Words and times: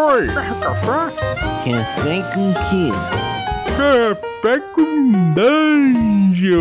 Oi! 0.00 0.28
Café? 0.28 1.10
Café 1.64 2.22
com 2.32 2.54
quê? 2.70 2.92
Café 3.76 4.60
com 4.72 5.34
Dungeon! 5.34 6.60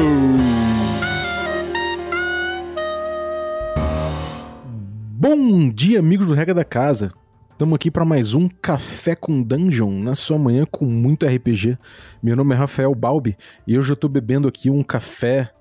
Bom 5.11 5.69
dia, 5.69 5.99
amigos 5.99 6.25
do 6.25 6.33
Regra 6.33 6.55
da 6.55 6.65
Casa. 6.65 7.11
Estamos 7.51 7.75
aqui 7.75 7.91
para 7.91 8.03
mais 8.03 8.33
um 8.33 8.49
Café 8.49 9.15
com 9.15 9.43
Dungeon 9.43 9.91
na 9.91 10.15
sua 10.15 10.39
manhã 10.39 10.65
com 10.65 10.85
muito 10.85 11.27
RPG. 11.27 11.77
Meu 12.23 12.35
nome 12.35 12.55
é 12.55 12.57
Rafael 12.57 12.95
Balbi 12.95 13.37
e 13.67 13.77
hoje 13.77 13.91
eu 13.91 13.93
estou 13.93 14.09
bebendo 14.09 14.47
aqui 14.47 14.71
um 14.71 14.81
café 14.81 15.51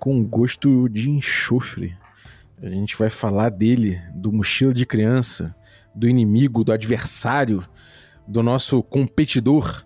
com 0.00 0.24
gosto 0.24 0.88
de 0.88 1.08
enxofre. 1.08 1.96
A 2.60 2.68
gente 2.68 2.96
vai 2.96 3.10
falar 3.10 3.50
dele, 3.50 4.02
do 4.12 4.32
mochila 4.32 4.74
de 4.74 4.84
criança, 4.84 5.54
do 5.94 6.08
inimigo, 6.08 6.64
do 6.64 6.72
adversário, 6.72 7.64
do 8.26 8.42
nosso 8.42 8.82
competidor, 8.82 9.84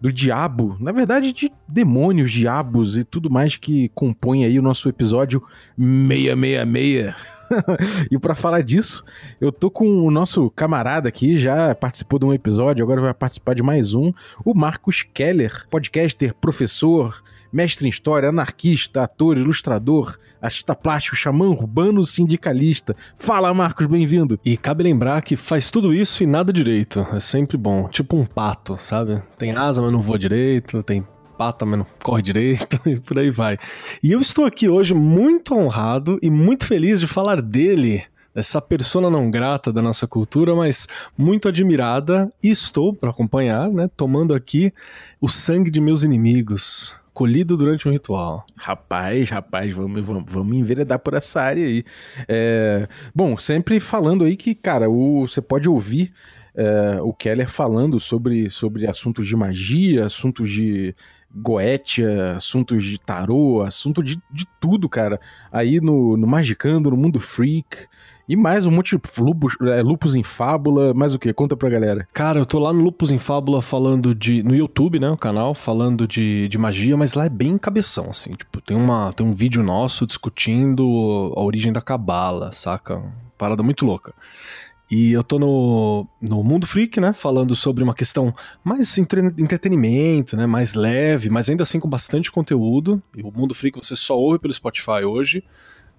do 0.00 0.12
diabo, 0.12 0.76
na 0.80 0.92
verdade 0.92 1.32
de 1.32 1.50
demônios, 1.66 2.30
diabos 2.30 2.96
e 2.96 3.04
tudo 3.04 3.30
mais 3.30 3.56
que 3.56 3.88
compõe 3.94 4.44
aí 4.44 4.58
o 4.58 4.62
nosso 4.62 4.88
episódio 4.88 5.42
666. 5.78 7.14
e 8.10 8.18
para 8.18 8.34
falar 8.34 8.62
disso, 8.62 9.04
eu 9.40 9.52
tô 9.52 9.70
com 9.70 9.86
o 9.86 10.10
nosso 10.10 10.50
camarada 10.50 11.08
aqui, 11.08 11.36
já 11.36 11.74
participou 11.74 12.18
de 12.18 12.26
um 12.26 12.34
episódio, 12.34 12.82
agora 12.82 13.00
vai 13.00 13.14
participar 13.14 13.54
de 13.54 13.62
mais 13.62 13.94
um, 13.94 14.12
o 14.44 14.54
Marcos 14.54 15.02
Keller, 15.02 15.66
podcaster, 15.70 16.34
professor, 16.34 17.22
mestre 17.54 17.86
em 17.86 17.88
história, 17.88 18.30
anarquista, 18.30 19.04
ator, 19.04 19.38
ilustrador, 19.38 20.18
artista 20.42 20.74
plástico, 20.74 21.14
xamã 21.14 21.46
urbano, 21.46 22.04
sindicalista. 22.04 22.96
Fala, 23.14 23.54
Marcos, 23.54 23.86
bem-vindo. 23.86 24.40
E 24.44 24.56
cabe 24.56 24.82
lembrar 24.82 25.22
que 25.22 25.36
faz 25.36 25.70
tudo 25.70 25.94
isso 25.94 26.24
e 26.24 26.26
nada 26.26 26.52
direito. 26.52 27.06
É 27.12 27.20
sempre 27.20 27.56
bom. 27.56 27.86
Tipo 27.86 28.16
um 28.16 28.26
pato, 28.26 28.76
sabe? 28.76 29.22
Tem 29.38 29.52
asa, 29.52 29.80
mas 29.80 29.92
não 29.92 30.00
voa 30.00 30.18
direito, 30.18 30.82
tem 30.82 31.06
pata, 31.38 31.64
mas 31.64 31.78
não 31.78 31.86
corre 32.02 32.22
direito, 32.22 32.80
e 32.86 32.98
por 32.98 33.20
aí 33.20 33.30
vai. 33.30 33.56
E 34.02 34.10
eu 34.10 34.20
estou 34.20 34.44
aqui 34.44 34.68
hoje 34.68 34.92
muito 34.92 35.54
honrado 35.54 36.18
e 36.20 36.30
muito 36.30 36.66
feliz 36.66 36.98
de 36.98 37.06
falar 37.06 37.40
dele, 37.40 38.02
dessa 38.34 38.60
persona 38.60 39.08
não 39.08 39.30
grata 39.30 39.72
da 39.72 39.80
nossa 39.80 40.08
cultura, 40.08 40.56
mas 40.56 40.88
muito 41.16 41.48
admirada, 41.48 42.28
e 42.42 42.50
estou 42.50 42.92
para 42.92 43.10
acompanhar, 43.10 43.68
né, 43.70 43.88
tomando 43.96 44.34
aqui 44.34 44.72
o 45.20 45.28
sangue 45.28 45.70
de 45.70 45.80
meus 45.80 46.02
inimigos, 46.02 46.96
colhido 47.14 47.56
durante 47.56 47.88
um 47.88 47.92
ritual. 47.92 48.44
Rapaz, 48.56 49.30
rapaz, 49.30 49.72
vamos, 49.72 50.04
vamos, 50.04 50.24
vamos 50.26 50.56
enveredar 50.56 50.98
por 50.98 51.14
essa 51.14 51.40
área 51.40 51.64
aí. 51.64 51.84
É, 52.28 52.88
bom, 53.14 53.38
sempre 53.38 53.78
falando 53.78 54.24
aí 54.24 54.36
que, 54.36 54.54
cara, 54.54 54.90
o, 54.90 55.26
você 55.26 55.40
pode 55.40 55.68
ouvir 55.68 56.12
é, 56.54 56.98
o 57.00 57.14
Keller 57.14 57.48
falando 57.48 58.00
sobre, 58.00 58.50
sobre 58.50 58.86
assuntos 58.86 59.26
de 59.26 59.36
magia, 59.36 60.04
assuntos 60.04 60.50
de 60.50 60.94
Goetia, 61.36 62.36
assuntos 62.36 62.84
de 62.84 62.98
tarô, 62.98 63.62
assunto 63.62 64.02
de, 64.02 64.16
de 64.30 64.46
tudo, 64.60 64.88
cara. 64.88 65.20
Aí 65.50 65.80
no, 65.80 66.16
no 66.16 66.26
Magicando, 66.26 66.90
no 66.90 66.96
Mundo 66.96 67.18
Freak. 67.18 67.86
E 68.26 68.36
mais 68.36 68.64
um 68.64 68.70
monte 68.70 68.96
de 68.96 69.02
lupus, 69.20 69.54
é, 69.62 70.18
em 70.18 70.22
fábula, 70.22 70.94
mais 70.94 71.14
o 71.14 71.18
que? 71.18 71.32
Conta 71.34 71.54
pra 71.54 71.68
galera. 71.68 72.08
Cara, 72.12 72.40
eu 72.40 72.46
tô 72.46 72.58
lá 72.58 72.72
no 72.72 72.82
Lupus 72.82 73.10
em 73.10 73.18
Fábula 73.18 73.60
falando 73.60 74.14
de. 74.14 74.42
no 74.42 74.54
YouTube, 74.54 74.98
né? 74.98 75.10
O 75.10 75.16
canal, 75.16 75.54
falando 75.54 76.08
de, 76.08 76.48
de 76.48 76.56
magia, 76.56 76.96
mas 76.96 77.12
lá 77.12 77.26
é 77.26 77.28
bem 77.28 77.58
cabeção, 77.58 78.06
assim. 78.08 78.32
Tipo, 78.32 78.62
tem, 78.62 78.76
uma, 78.76 79.12
tem 79.12 79.26
um 79.26 79.34
vídeo 79.34 79.62
nosso 79.62 80.06
discutindo 80.06 80.82
a 81.36 81.42
origem 81.42 81.70
da 81.70 81.82
cabala, 81.82 82.50
saca? 82.52 83.02
Parada 83.36 83.62
muito 83.62 83.84
louca. 83.84 84.14
E 84.90 85.12
eu 85.12 85.22
tô 85.22 85.38
no, 85.38 86.06
no 86.20 86.42
Mundo 86.42 86.66
Freak, 86.66 87.00
né? 87.00 87.12
Falando 87.12 87.54
sobre 87.54 87.84
uma 87.84 87.94
questão 87.94 88.34
mais 88.62 88.96
entre, 88.96 89.20
entretenimento, 89.38 90.36
né? 90.36 90.46
Mais 90.46 90.72
leve, 90.72 91.28
mas 91.28 91.50
ainda 91.50 91.62
assim 91.62 91.78
com 91.78 91.88
bastante 91.88 92.32
conteúdo. 92.32 93.02
E 93.14 93.22
o 93.22 93.30
Mundo 93.30 93.54
Freak 93.54 93.78
você 93.78 93.96
só 93.96 94.16
ouve 94.16 94.38
pelo 94.38 94.54
Spotify 94.54 95.04
hoje. 95.04 95.42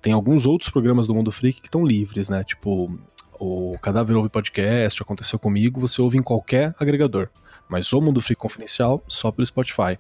Tem 0.06 0.14
alguns 0.14 0.46
outros 0.46 0.70
programas 0.70 1.08
do 1.08 1.16
Mundo 1.16 1.32
Freak 1.32 1.60
que 1.60 1.68
estão 1.68 1.84
livres, 1.84 2.30
né? 2.30 2.44
Tipo, 2.44 2.96
o 3.40 3.76
Cadáver 3.82 4.16
Ouve 4.16 4.30
Podcast, 4.30 5.02
Aconteceu 5.02 5.40
Comigo, 5.40 5.80
você 5.80 6.00
ouve 6.00 6.16
em 6.16 6.22
qualquer 6.22 6.76
agregador. 6.80 7.28
Mas 7.68 7.92
o 7.92 8.00
Mundo 8.00 8.22
Freak 8.22 8.40
Confidencial, 8.40 9.04
só 9.08 9.32
pelo 9.32 9.48
Spotify. 9.48 9.98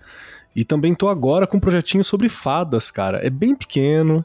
E 0.55 0.63
também 0.63 0.93
tô 0.93 1.09
agora 1.09 1.47
com 1.47 1.57
um 1.57 1.59
projetinho 1.59 2.03
sobre 2.03 2.29
fadas, 2.29 2.91
cara. 2.91 3.17
É 3.25 3.31
bem 3.31 3.55
pequeno, 3.55 4.23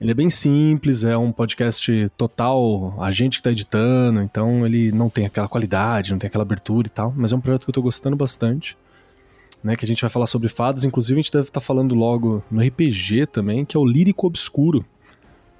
ele 0.00 0.12
é 0.12 0.14
bem 0.14 0.30
simples, 0.30 1.04
é 1.04 1.14
um 1.18 1.32
podcast 1.32 2.08
total, 2.16 2.96
a 2.98 3.10
gente 3.10 3.36
que 3.36 3.42
tá 3.42 3.50
editando, 3.50 4.22
então 4.22 4.64
ele 4.64 4.90
não 4.90 5.10
tem 5.10 5.26
aquela 5.26 5.48
qualidade, 5.48 6.12
não 6.12 6.18
tem 6.18 6.28
aquela 6.28 6.44
abertura 6.44 6.86
e 6.86 6.90
tal, 6.90 7.12
mas 7.14 7.30
é 7.30 7.36
um 7.36 7.42
projeto 7.42 7.64
que 7.64 7.68
eu 7.68 7.74
tô 7.74 7.82
gostando 7.82 8.16
bastante. 8.16 8.74
Né, 9.62 9.76
que 9.76 9.84
a 9.84 9.86
gente 9.86 10.00
vai 10.00 10.08
falar 10.08 10.26
sobre 10.26 10.48
fadas, 10.48 10.82
inclusive 10.82 11.20
a 11.20 11.22
gente 11.22 11.30
deve 11.30 11.48
estar 11.48 11.60
tá 11.60 11.66
falando 11.66 11.94
logo 11.94 12.42
no 12.50 12.62
RPG 12.62 13.26
também, 13.26 13.66
que 13.66 13.76
é 13.76 13.80
o 13.80 13.84
Lírico 13.84 14.26
Obscuro. 14.26 14.82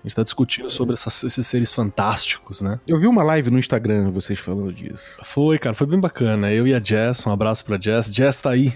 A 0.03 0.09
gente 0.09 0.17
tá 0.17 0.23
discutindo 0.23 0.71
sobre 0.71 0.95
essas, 0.95 1.23
esses 1.25 1.47
seres 1.47 1.75
fantásticos, 1.75 2.63
né? 2.63 2.79
Eu 2.89 2.99
vi 2.99 3.07
uma 3.07 3.23
live 3.23 3.51
no 3.51 3.59
Instagram 3.59 4.11
vocês 4.11 4.39
falando 4.39 4.73
disso. 4.73 5.19
Foi, 5.23 5.59
cara, 5.59 5.75
foi 5.75 5.87
bem 5.87 6.01
bacana. 6.01 6.51
Eu 6.51 6.67
e 6.67 6.75
a 6.75 6.83
Jess, 6.83 7.27
um 7.27 7.31
abraço 7.31 7.63
pra 7.67 7.79
Jess. 7.79 8.11
Jess 8.11 8.41
tá 8.41 8.51
aí, 8.51 8.73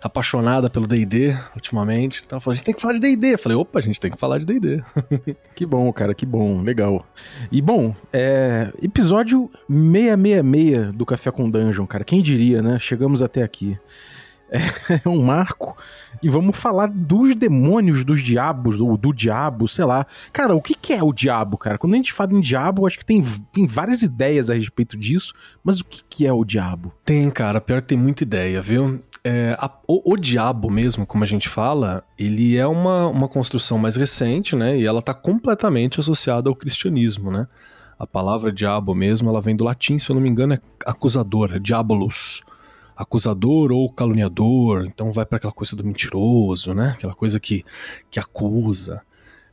apaixonada 0.00 0.70
pelo 0.70 0.86
D&D 0.86 1.36
ultimamente. 1.56 2.22
Então 2.24 2.36
ela 2.36 2.40
falou, 2.40 2.52
a 2.52 2.56
gente 2.56 2.64
tem 2.64 2.74
que 2.74 2.80
falar 2.80 2.94
de 2.94 3.00
D&D. 3.00 3.36
Falei, 3.36 3.58
opa, 3.58 3.80
a 3.80 3.82
gente 3.82 3.98
tem 3.98 4.08
que 4.08 4.16
falar 4.16 4.38
de 4.38 4.46
D&D. 4.46 4.80
que 5.56 5.66
bom, 5.66 5.92
cara, 5.92 6.14
que 6.14 6.24
bom, 6.24 6.62
legal. 6.62 7.04
E 7.50 7.60
bom, 7.60 7.92
é, 8.12 8.72
episódio 8.80 9.50
666 9.68 10.94
do 10.94 11.04
Café 11.04 11.32
com 11.32 11.50
Dungeon, 11.50 11.86
cara. 11.86 12.04
Quem 12.04 12.22
diria, 12.22 12.62
né? 12.62 12.78
Chegamos 12.78 13.20
até 13.20 13.42
aqui. 13.42 13.76
É 15.04 15.08
um 15.08 15.22
marco. 15.22 15.76
E 16.22 16.28
vamos 16.28 16.56
falar 16.56 16.88
dos 16.88 17.34
demônios, 17.34 18.04
dos 18.04 18.22
diabos, 18.22 18.80
ou 18.80 18.96
do 18.96 19.12
diabo, 19.12 19.68
sei 19.68 19.84
lá. 19.84 20.06
Cara, 20.32 20.54
o 20.54 20.60
que, 20.60 20.74
que 20.74 20.92
é 20.92 21.02
o 21.02 21.12
diabo, 21.12 21.56
cara? 21.56 21.78
Quando 21.78 21.94
a 21.94 21.96
gente 21.96 22.12
fala 22.12 22.32
em 22.32 22.40
diabo, 22.40 22.86
acho 22.86 22.98
que 22.98 23.04
tem, 23.04 23.22
tem 23.52 23.66
várias 23.66 24.02
ideias 24.02 24.50
a 24.50 24.54
respeito 24.54 24.96
disso, 24.96 25.32
mas 25.62 25.80
o 25.80 25.84
que, 25.84 26.02
que 26.08 26.26
é 26.26 26.32
o 26.32 26.44
diabo? 26.44 26.92
Tem, 27.04 27.30
cara, 27.30 27.60
pior 27.60 27.80
que 27.80 27.88
tem 27.88 27.98
muita 27.98 28.24
ideia, 28.24 28.60
viu? 28.60 29.00
É, 29.22 29.56
a, 29.58 29.70
o, 29.86 30.14
o, 30.14 30.16
diabo 30.16 30.70
mesmo, 30.70 31.04
como 31.04 31.22
a 31.22 31.26
gente 31.26 31.48
fala, 31.48 32.02
ele 32.18 32.56
é 32.56 32.66
uma, 32.66 33.06
uma 33.08 33.28
construção 33.28 33.78
mais 33.78 33.96
recente, 33.96 34.56
né? 34.56 34.76
E 34.78 34.86
ela 34.86 35.02
tá 35.02 35.12
completamente 35.12 36.00
associada 36.00 36.48
ao 36.48 36.56
cristianismo, 36.56 37.30
né? 37.30 37.46
A 37.98 38.06
palavra 38.06 38.52
diabo 38.52 38.94
mesmo, 38.94 39.28
ela 39.28 39.40
vem 39.40 39.56
do 39.56 39.64
latim, 39.64 39.98
se 39.98 40.10
eu 40.10 40.14
não 40.14 40.22
me 40.22 40.28
engano, 40.28 40.54
é 40.54 40.58
acusador, 40.86 41.58
diabolus 41.60 42.42
acusador 42.98 43.70
ou 43.70 43.88
caluniador, 43.88 44.84
então 44.84 45.12
vai 45.12 45.24
para 45.24 45.36
aquela 45.36 45.52
coisa 45.52 45.76
do 45.76 45.84
mentiroso, 45.84 46.74
né? 46.74 46.94
Aquela 46.96 47.14
coisa 47.14 47.38
que, 47.38 47.64
que 48.10 48.18
acusa. 48.18 49.02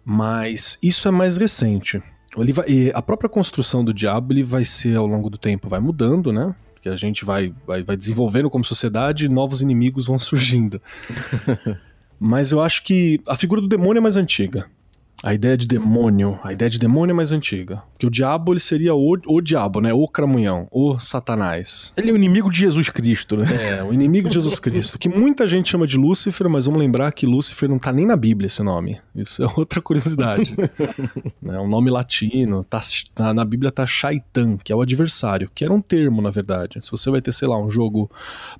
Mas 0.03 0.79
isso 0.81 1.07
é 1.07 1.11
mais 1.11 1.38
recente. 1.38 2.01
Ele 2.35 2.51
vai, 2.51 2.91
a 2.91 3.01
própria 3.03 3.29
construção 3.29 3.85
do 3.85 3.94
diabo 3.94 4.33
ele 4.33 4.41
vai 4.41 4.66
ser 4.66 4.97
ao 4.97 5.06
longo 5.06 5.29
do 5.29 5.38
tempo, 5.38 5.69
vai 5.69 5.79
mudando, 5.79 6.33
né? 6.33 6.56
Que 6.81 6.89
a 6.89 6.95
gente 6.95 7.23
vai, 7.23 7.53
vai, 7.67 7.83
vai 7.83 7.95
desenvolvendo 7.95 8.50
como 8.50 8.63
sociedade 8.63 9.25
e 9.25 9.29
novos 9.29 9.62
inimigos 9.62 10.07
vão 10.07 10.17
surgindo. 10.17 10.81
Mas 12.19 12.51
eu 12.51 12.62
acho 12.62 12.83
que 12.83 13.22
a 13.27 13.35
figura 13.35 13.62
do 13.62 13.67
demônio 13.67 14.00
é 14.00 14.01
mais 14.01 14.17
antiga. 14.17 14.67
A 15.24 15.34
ideia 15.34 15.58
de 15.58 15.66
demônio, 15.68 16.40
a 16.44 16.53
ideia 16.53 16.70
de 16.70 16.78
demônio 16.78 17.14
é 17.14 17.16
mais 17.16 17.31
antiga. 17.31 17.81
Porque 17.94 18.06
o 18.06 18.09
diabo 18.09 18.53
ele 18.53 18.59
seria 18.59 18.94
o, 18.94 19.18
o 19.26 19.42
diabo, 19.42 19.81
né? 19.81 19.94
O 19.94 20.08
cramunhão, 20.08 20.68
o 20.72 21.00
satanás. 21.00 21.94
Ele 21.98 22.12
é 22.12 22.14
o 22.14 22.16
inimigo 22.16 22.52
de 22.52 22.59
Jesus 22.59 22.90
Cristo, 22.90 23.38
né? 23.38 23.46
É, 23.80 23.84
o 23.84 23.94
inimigo 23.94 24.28
de 24.28 24.36
Jesus 24.36 24.59
Cristo. 24.59 25.00
Que 25.00 25.09
muita 25.09 25.48
gente 25.48 25.70
chama 25.70 25.88
de 25.88 25.98
Lúcifer, 25.98 26.50
mas 26.50 26.66
vamos 26.66 26.80
lembrar 26.80 27.12
que 27.12 27.25
Lúcifer 27.25 27.70
não 27.70 27.80
tá 27.80 27.92
nem 27.92 28.06
na 28.06 28.16
Bíblia 28.16 28.48
esse 28.48 28.62
nome. 28.62 29.00
Isso 29.16 29.44
é 29.44 29.48
outra 29.56 29.81
curiosidade. 29.81 30.56
é 31.48 31.59
um 31.59 31.68
nome 31.68 31.90
latino. 31.90 32.62
Tá, 32.64 32.80
na, 33.18 33.34
na 33.34 33.46
Bíblia 33.46 33.72
tá 33.72 33.86
Shaitan, 33.86 34.58
que 34.58 34.72
é 34.72 34.75
o 34.75 34.81
adversário, 34.81 35.50
que 35.56 35.64
era 35.64 35.74
um 35.74 35.81
termo, 35.81 36.22
na 36.22 36.30
verdade. 36.30 36.80
Se 36.81 36.92
você 36.92 37.10
vai 37.10 37.22
ter, 37.22 37.31
sei 37.31 37.48
lá, 37.48 37.57
um 37.57 37.69
jogo 37.69 38.12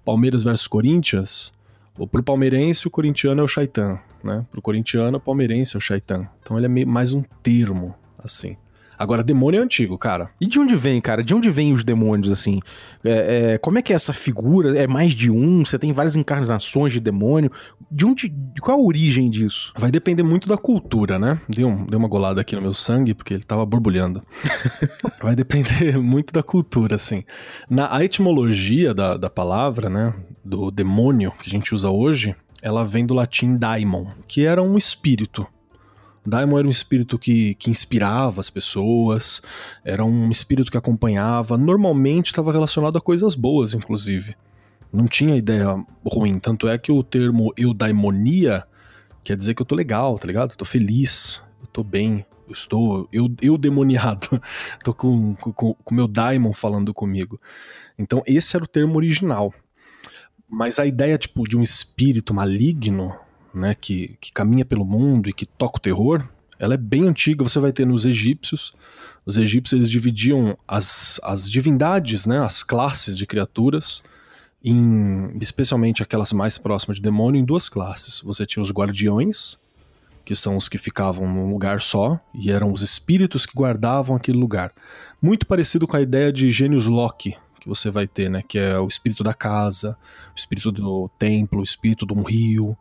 Palmeiras 0.03 0.41
versus 0.41 0.68
Corinthians, 0.68 1.53
Pro 1.95 2.24
palmeirense, 2.24 2.88
o 2.88 2.92
corintiano 2.92 3.42
é 3.42 3.44
o 3.44 3.47
Shaitan, 3.47 3.97
né? 4.24 4.45
Pro 4.51 4.62
corintiano, 4.62 5.18
o 5.18 5.21
palmeirense 5.21 5.75
é 5.75 5.77
o 5.77 5.81
Shaitan. 5.81 6.27
Então 6.42 6.57
ele 6.57 6.65
é 6.65 6.86
mais 6.86 7.13
um 7.13 7.24
termo, 7.42 7.95
assim. 8.18 8.57
Agora, 8.97 9.24
demônio 9.24 9.59
é 9.59 9.63
antigo, 9.63 9.97
cara. 9.97 10.30
E 10.39 10.45
de 10.45 10.59
onde 10.59 10.75
vem, 10.75 11.00
cara? 11.01 11.24
De 11.24 11.33
onde 11.33 11.50
vem 11.50 11.74
os 11.74 11.83
demônios, 11.83 12.31
assim? 12.31 12.59
É, 13.03 13.53
é, 13.53 13.57
como 13.57 13.77
é 13.77 13.81
que 13.81 13.92
é 13.92 13.95
essa 13.95 14.13
figura? 14.13 14.77
É 14.77 14.88
mais 14.88 15.13
de 15.13 15.30
um? 15.30 15.65
Você 15.65 15.77
tem 15.77 15.92
várias 15.92 16.15
encarnações 16.15 16.94
de 16.94 17.00
demônio? 17.00 17.51
De 17.92 18.06
onde. 18.06 18.30
De 18.30 18.62
qual 18.62 18.80
a 18.80 18.81
origem 18.81 19.30
disso? 19.30 19.74
Vai 19.77 19.92
depender 19.92 20.24
muito 20.24 20.47
da 20.47 20.57
cultura, 20.57 21.19
né? 21.19 21.39
Deu, 21.47 21.68
um, 21.68 21.86
deu 21.86 22.00
uma 22.00 22.07
golada 22.07 22.42
aqui 22.42 22.56
no 22.56 22.62
meu 22.62 22.74
sangue, 22.74 23.13
porque 23.13 23.33
ele 23.33 23.44
tava 23.44 23.65
borbulhando. 23.65 24.24
Vai 25.21 25.36
depender 25.36 25.98
muito 25.98 26.33
da 26.33 26.44
cultura, 26.44 26.95
assim. 26.95 27.24
Na 27.69 27.95
a 27.95 28.03
etimologia 28.03 28.94
da, 28.94 29.18
da 29.18 29.30
palavra, 29.30 29.89
né? 29.89 30.13
Do 30.44 30.69
demônio 30.71 31.31
que 31.39 31.48
a 31.48 31.51
gente 31.51 31.74
usa 31.74 31.89
hoje, 31.89 32.36
ela 32.62 32.83
vem 32.83 33.06
do 33.06 33.13
latim 33.13 33.57
daimon, 33.57 34.07
que 34.27 34.45
era 34.45 34.62
um 34.62 34.77
espírito 34.77 35.48
Daimon 36.25 36.57
era 36.57 36.68
um 36.68 36.72
espírito 36.72 37.19
que, 37.19 37.56
que 37.56 37.69
inspirava 37.69 38.42
as 38.42 38.50
pessoas, 38.50 39.42
era 39.83 40.04
um 40.04 40.30
espírito 40.30 40.72
que 40.72 40.77
acompanhava, 40.77 41.57
normalmente 41.57 42.27
estava 42.27 42.51
relacionado 42.51 42.98
a 42.98 43.01
coisas 43.01 43.36
boas, 43.36 43.74
inclusive. 43.74 44.36
Não 44.92 45.07
tinha 45.07 45.36
ideia 45.36 45.83
ruim, 46.06 46.39
tanto 46.39 46.68
é 46.68 46.77
que 46.77 46.92
o 46.92 47.04
termo 47.04 47.54
eudaimonia 47.57 48.63
quer 49.24 49.36
dizer 49.36 49.54
que 49.54 49.62
eu 49.62 49.66
tô 49.66 49.75
legal, 49.75 50.18
tá 50.18 50.25
ligado? 50.25 50.51
Eu 50.51 50.57
tô 50.57 50.66
feliz, 50.66 51.42
eu 51.62 51.68
tô 51.68 51.83
bem, 51.83 52.25
eu 52.48 52.54
estou 52.54 53.10
eu, 53.12 53.30
eu 53.42 53.57
demoniado, 53.57 54.42
tô 54.83 54.94
com 54.94 55.36
com 55.36 55.95
meu 55.95 56.07
daimon 56.07 56.54
falando 56.54 56.94
comigo. 56.94 57.39
Então 57.98 58.22
esse 58.25 58.56
era 58.56 58.63
o 58.63 58.68
termo 58.68 58.95
original. 58.95 59.54
Mas 60.48 60.77
a 60.77 60.86
ideia 60.86 61.18
tipo 61.18 61.48
de 61.48 61.57
um 61.57 61.63
espírito 61.63 62.33
maligno 62.33 63.13
né, 63.55 63.73
que, 63.73 64.17
que 64.19 64.31
caminha 64.31 64.65
pelo 64.65 64.85
mundo 64.85 65.29
e 65.29 65.33
que 65.33 65.45
toca 65.45 65.77
o 65.77 65.81
terror, 65.81 66.27
ela 66.59 66.73
é 66.73 66.77
bem 66.77 67.07
antiga. 67.07 67.43
Você 67.43 67.59
vai 67.59 67.71
ter 67.71 67.85
nos 67.85 68.05
egípcios. 68.05 68.73
Os 69.25 69.37
egípcios 69.37 69.79
eles 69.79 69.89
dividiam 69.89 70.57
as, 70.67 71.19
as 71.23 71.49
divindades, 71.49 72.25
né, 72.25 72.39
as 72.39 72.61
classes 72.61 73.17
de 73.17 73.25
criaturas, 73.25 74.03
em, 74.63 75.35
especialmente 75.41 76.03
aquelas 76.03 76.31
mais 76.33 76.57
próximas 76.57 76.97
de 76.97 77.03
demônio, 77.03 77.39
em 77.39 77.45
duas 77.45 77.69
classes. 77.69 78.21
Você 78.21 78.45
tinha 78.45 78.61
os 78.61 78.71
guardiões, 78.71 79.57
que 80.23 80.35
são 80.35 80.57
os 80.57 80.67
que 80.67 80.77
ficavam 80.77 81.27
num 81.27 81.49
lugar 81.49 81.81
só, 81.81 82.19
e 82.33 82.51
eram 82.51 82.71
os 82.71 82.81
espíritos 82.81 83.45
que 83.45 83.55
guardavam 83.55 84.15
aquele 84.15 84.37
lugar. 84.37 84.73
Muito 85.21 85.47
parecido 85.47 85.87
com 85.87 85.95
a 85.95 86.01
ideia 86.01 86.31
de 86.31 86.51
gênios 86.51 86.87
Loki, 86.87 87.35
que 87.59 87.67
você 87.69 87.89
vai 87.89 88.07
ter, 88.07 88.29
né? 88.29 88.43
Que 88.47 88.59
é 88.59 88.79
o 88.79 88.87
espírito 88.87 89.23
da 89.23 89.33
casa, 89.33 89.97
o 90.35 90.37
espírito 90.37 90.71
do 90.71 91.09
templo, 91.17 91.61
o 91.61 91.63
espírito 91.63 92.05
de 92.05 92.13
um 92.13 92.23
rio, 92.23 92.77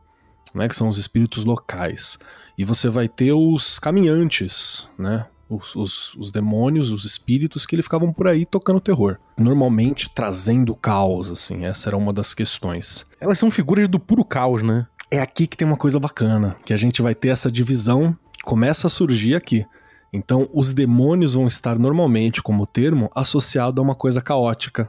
né, 0.55 0.69
que 0.69 0.77
são 0.77 0.89
os 0.89 0.99
espíritos 0.99 1.45
locais. 1.45 2.19
E 2.57 2.65
você 2.65 2.89
vai 2.89 3.09
ter 3.09 3.33
os 3.33 3.79
caminhantes, 3.79 4.89
né, 4.97 5.27
os, 5.49 5.75
os, 5.75 6.15
os, 6.15 6.33
demônios, 6.33 6.91
os 6.91 7.05
espíritos 7.05 7.67
que 7.67 7.75
ele 7.75 7.83
ficavam 7.83 8.13
por 8.13 8.29
aí 8.29 8.47
tocando 8.47 8.81
terror. 8.81 9.19
Normalmente 9.39 10.09
trazendo 10.15 10.75
caos, 10.75 11.31
assim, 11.31 11.65
essa 11.65 11.89
era 11.89 11.97
uma 11.97 12.13
das 12.13 12.35
questões. 12.35 13.07
Elas 13.21 13.39
são 13.39 13.51
figuras 13.51 13.89
do 13.89 13.99
puro 13.99 14.25
caos, 14.25 14.63
né? 14.63 14.87
É 15.11 15.21
aqui 15.21 15.47
que 15.47 15.57
tem 15.57 15.67
uma 15.67 15.77
coisa 15.77 15.99
bacana, 15.99 16.57
que 16.65 16.73
a 16.73 16.77
gente 16.77 17.03
vai 17.03 17.15
ter 17.15 17.29
essa 17.29 17.51
divisão, 17.51 18.17
começa 18.43 18.87
a 18.87 18.91
surgir 18.91 19.35
aqui. 19.35 19.67
Então, 20.13 20.49
os 20.53 20.73
demônios 20.73 21.35
vão 21.35 21.47
estar 21.47 21.79
normalmente, 21.79 22.43
como 22.43 22.67
termo, 22.67 23.11
associado 23.15 23.81
a 23.81 23.85
uma 23.85 23.95
coisa 23.97 24.21
caótica, 24.21 24.89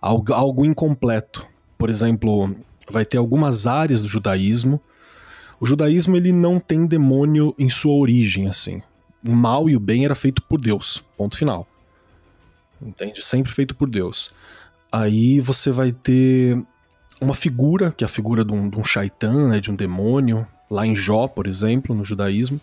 algo, 0.00 0.32
algo 0.32 0.64
incompleto. 0.64 1.46
Por 1.76 1.90
exemplo, 1.90 2.54
vai 2.90 3.04
ter 3.04 3.18
algumas 3.18 3.66
áreas 3.66 4.00
do 4.00 4.08
judaísmo 4.08 4.80
o 5.62 5.66
judaísmo 5.66 6.16
ele 6.16 6.32
não 6.32 6.58
tem 6.58 6.84
demônio 6.84 7.54
em 7.56 7.70
sua 7.70 7.94
origem, 7.94 8.48
assim. 8.48 8.82
O 9.24 9.30
mal 9.30 9.70
e 9.70 9.76
o 9.76 9.80
bem 9.80 10.04
era 10.04 10.16
feito 10.16 10.42
por 10.42 10.60
Deus, 10.60 11.04
ponto 11.16 11.36
final. 11.38 11.68
Entende? 12.84 13.22
Sempre 13.22 13.52
feito 13.52 13.72
por 13.72 13.88
Deus. 13.88 14.34
Aí 14.90 15.38
você 15.38 15.70
vai 15.70 15.92
ter 15.92 16.60
uma 17.20 17.32
figura, 17.32 17.92
que 17.92 18.02
é 18.02 18.06
a 18.06 18.08
figura 18.08 18.44
de 18.44 18.52
um, 18.52 18.68
de 18.68 18.76
um 18.76 18.82
shaitan, 18.82 19.50
né, 19.50 19.60
de 19.60 19.70
um 19.70 19.76
demônio, 19.76 20.44
lá 20.68 20.84
em 20.84 20.96
Jó, 20.96 21.28
por 21.28 21.46
exemplo, 21.46 21.94
no 21.94 22.04
judaísmo, 22.04 22.60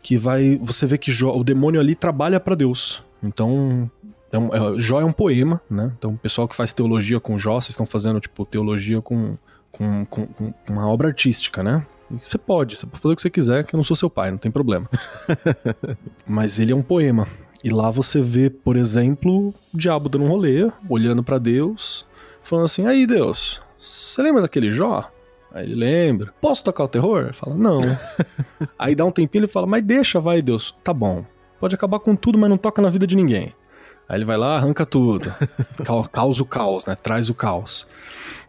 que 0.00 0.16
vai. 0.16 0.56
Você 0.62 0.86
vê 0.86 0.96
que 0.96 1.10
Jó, 1.10 1.36
o 1.36 1.42
demônio 1.42 1.80
ali 1.80 1.96
trabalha 1.96 2.38
para 2.38 2.54
Deus. 2.54 3.02
Então, 3.24 3.90
é 4.30 4.38
um, 4.38 4.54
é, 4.54 4.78
Jó 4.78 5.00
é 5.00 5.04
um 5.04 5.12
poema, 5.12 5.60
né? 5.68 5.92
Então, 5.98 6.12
o 6.12 6.18
pessoal 6.18 6.46
que 6.46 6.54
faz 6.54 6.72
teologia 6.72 7.18
com 7.18 7.36
Jó, 7.36 7.54
vocês 7.54 7.70
estão 7.70 7.84
fazendo, 7.84 8.20
tipo, 8.20 8.46
teologia 8.46 9.02
com, 9.02 9.36
com, 9.72 10.04
com, 10.04 10.26
com 10.28 10.54
uma 10.70 10.86
obra 10.86 11.08
artística, 11.08 11.60
né? 11.60 11.84
Você 12.10 12.38
pode, 12.38 12.76
você 12.76 12.86
pode 12.86 13.02
fazer 13.02 13.12
o 13.12 13.16
que 13.16 13.22
você 13.22 13.30
quiser, 13.30 13.64
que 13.64 13.74
eu 13.74 13.78
não 13.78 13.84
sou 13.84 13.96
seu 13.96 14.08
pai, 14.08 14.30
não 14.30 14.38
tem 14.38 14.50
problema. 14.50 14.88
Mas 16.26 16.58
ele 16.58 16.72
é 16.72 16.76
um 16.76 16.82
poema. 16.82 17.26
E 17.64 17.70
lá 17.70 17.90
você 17.90 18.20
vê, 18.20 18.48
por 18.48 18.76
exemplo, 18.76 19.48
o 19.48 19.54
diabo 19.76 20.08
dando 20.08 20.24
um 20.24 20.28
rolê, 20.28 20.70
olhando 20.88 21.22
para 21.22 21.38
Deus, 21.38 22.06
falando 22.42 22.66
assim: 22.66 22.86
aí, 22.86 23.06
Deus, 23.06 23.60
você 23.78 24.22
lembra 24.22 24.42
daquele 24.42 24.70
Jó? 24.70 25.10
Aí 25.52 25.64
ele 25.64 25.74
lembra. 25.74 26.34
Posso 26.40 26.62
tocar 26.62 26.84
o 26.84 26.88
terror? 26.88 27.22
Ele 27.22 27.32
fala, 27.32 27.56
não. 27.56 27.80
aí 28.78 28.94
dá 28.94 29.04
um 29.04 29.10
tempinho 29.10 29.40
ele 29.40 29.50
fala, 29.50 29.66
mas 29.66 29.82
deixa, 29.82 30.20
vai, 30.20 30.42
Deus. 30.42 30.74
Tá 30.84 30.92
bom. 30.92 31.24
Pode 31.58 31.74
acabar 31.74 31.98
com 31.98 32.14
tudo, 32.14 32.36
mas 32.36 32.50
não 32.50 32.58
toca 32.58 32.82
na 32.82 32.90
vida 32.90 33.06
de 33.06 33.16
ninguém. 33.16 33.54
Aí 34.08 34.18
ele 34.18 34.24
vai 34.24 34.36
lá, 34.36 34.56
arranca 34.56 34.86
tudo. 34.86 35.34
Causa 36.12 36.42
o 36.42 36.46
caos, 36.46 36.86
né? 36.86 36.94
Traz 36.94 37.28
o 37.28 37.34
caos. 37.34 37.86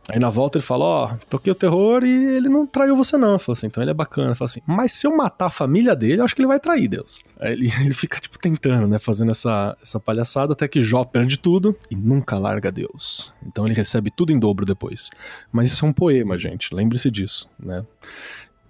Aí 0.09 0.19
na 0.19 0.29
volta 0.29 0.57
ele 0.57 0.63
fala, 0.63 0.85
ó, 0.85 1.11
oh, 1.11 1.17
toquei 1.29 1.51
o 1.51 1.55
terror 1.55 2.05
e 2.05 2.37
ele 2.37 2.47
não 2.47 2.65
traiu 2.65 2.95
você 2.95 3.17
não. 3.17 3.37
Fala 3.37 3.57
assim, 3.57 3.67
então 3.67 3.83
ele 3.83 3.91
é 3.91 3.93
bacana. 3.93 4.33
Fala 4.35 4.45
assim, 4.45 4.61
mas 4.65 4.93
se 4.93 5.05
eu 5.05 5.15
matar 5.15 5.47
a 5.47 5.49
família 5.49 5.93
dele, 5.93 6.21
eu 6.21 6.23
acho 6.23 6.33
que 6.33 6.41
ele 6.41 6.47
vai 6.47 6.61
trair 6.61 6.87
Deus. 6.87 7.23
Aí 7.37 7.51
ele, 7.51 7.69
ele 7.83 7.93
fica, 7.93 8.17
tipo, 8.17 8.39
tentando, 8.39 8.87
né, 8.87 8.99
fazendo 8.99 9.31
essa, 9.31 9.75
essa 9.81 9.99
palhaçada 9.99 10.53
até 10.53 10.65
que 10.65 10.79
Jó 10.79 11.03
perde 11.03 11.37
tudo 11.37 11.75
e 11.91 11.95
nunca 11.95 12.37
larga 12.37 12.71
Deus. 12.71 13.33
Então 13.45 13.65
ele 13.65 13.75
recebe 13.75 14.09
tudo 14.09 14.31
em 14.31 14.39
dobro 14.39 14.65
depois. 14.65 15.09
Mas 15.51 15.73
isso 15.73 15.85
é 15.85 15.89
um 15.89 15.93
poema, 15.93 16.37
gente, 16.37 16.73
lembre-se 16.73 17.11
disso, 17.11 17.49
né. 17.59 17.83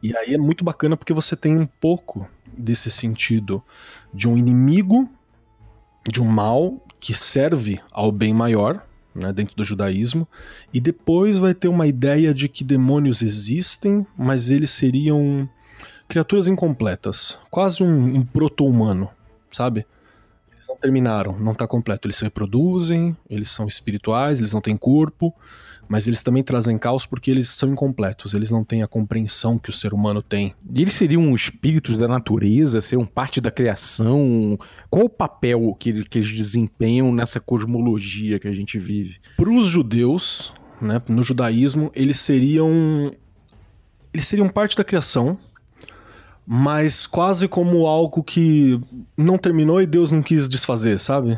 E 0.01 0.15
aí 0.15 0.33
é 0.33 0.37
muito 0.37 0.63
bacana 0.63 0.95
porque 0.95 1.13
você 1.13 1.35
tem 1.35 1.57
um 1.57 1.65
pouco 1.65 2.27
desse 2.57 2.89
sentido 2.89 3.63
de 4.13 4.27
um 4.27 4.37
inimigo, 4.37 5.09
de 6.07 6.21
um 6.21 6.25
mal 6.25 6.81
que 6.99 7.13
serve 7.13 7.79
ao 7.91 8.11
bem 8.11 8.33
maior, 8.33 8.83
né, 9.13 9.33
dentro 9.33 9.55
do 9.55 9.63
judaísmo, 9.63 10.27
e 10.73 10.79
depois 10.79 11.37
vai 11.37 11.53
ter 11.53 11.67
uma 11.67 11.87
ideia 11.87 12.33
de 12.33 12.47
que 12.47 12.63
demônios 12.63 13.21
existem, 13.21 14.05
mas 14.17 14.49
eles 14.49 14.71
seriam 14.71 15.49
criaturas 16.07 16.47
incompletas, 16.47 17.37
quase 17.49 17.83
um, 17.83 18.17
um 18.17 18.23
proto-humano, 18.23 19.09
sabe? 19.51 19.85
Eles 20.53 20.67
não 20.67 20.77
terminaram, 20.77 21.37
não 21.37 21.51
está 21.51 21.67
completo. 21.67 22.07
Eles 22.07 22.17
se 22.17 22.23
reproduzem, 22.23 23.15
eles 23.29 23.49
são 23.49 23.67
espirituais, 23.67 24.39
eles 24.39 24.53
não 24.53 24.61
têm 24.61 24.77
corpo, 24.77 25.33
mas 25.87 26.07
eles 26.07 26.21
também 26.21 26.43
trazem 26.43 26.77
caos 26.77 27.05
porque 27.05 27.31
eles 27.31 27.49
são 27.49 27.69
incompletos, 27.69 28.33
eles 28.33 28.51
não 28.51 28.63
têm 28.63 28.83
a 28.83 28.87
compreensão 28.87 29.57
que 29.57 29.69
o 29.69 29.73
ser 29.73 29.93
humano 29.93 30.21
tem. 30.21 30.53
E 30.73 30.81
eles 30.81 30.93
seriam 30.93 31.33
espíritos 31.33 31.97
da 31.97 32.07
natureza, 32.07 32.81
seriam 32.81 33.05
parte 33.05 33.39
da 33.39 33.51
criação? 33.51 34.57
Qual 34.89 35.05
o 35.05 35.09
papel 35.09 35.75
que, 35.79 36.03
que 36.05 36.19
eles 36.19 36.33
desempenham 36.33 37.11
nessa 37.11 37.39
cosmologia 37.39 38.39
que 38.39 38.47
a 38.47 38.53
gente 38.53 38.77
vive? 38.77 39.19
Para 39.35 39.49
os 39.49 39.65
judeus, 39.65 40.53
né, 40.81 41.01
no 41.07 41.23
judaísmo, 41.23 41.91
eles 41.95 42.19
seriam 42.19 43.11
eles 44.13 44.27
seriam 44.27 44.49
parte 44.49 44.75
da 44.75 44.83
criação, 44.83 45.37
mas 46.45 47.05
quase 47.05 47.47
como 47.47 47.85
algo 47.85 48.23
que 48.23 48.79
não 49.15 49.37
terminou 49.37 49.81
e 49.81 49.85
Deus 49.85 50.11
não 50.11 50.23
quis 50.23 50.49
desfazer, 50.49 50.99
sabe? 50.99 51.37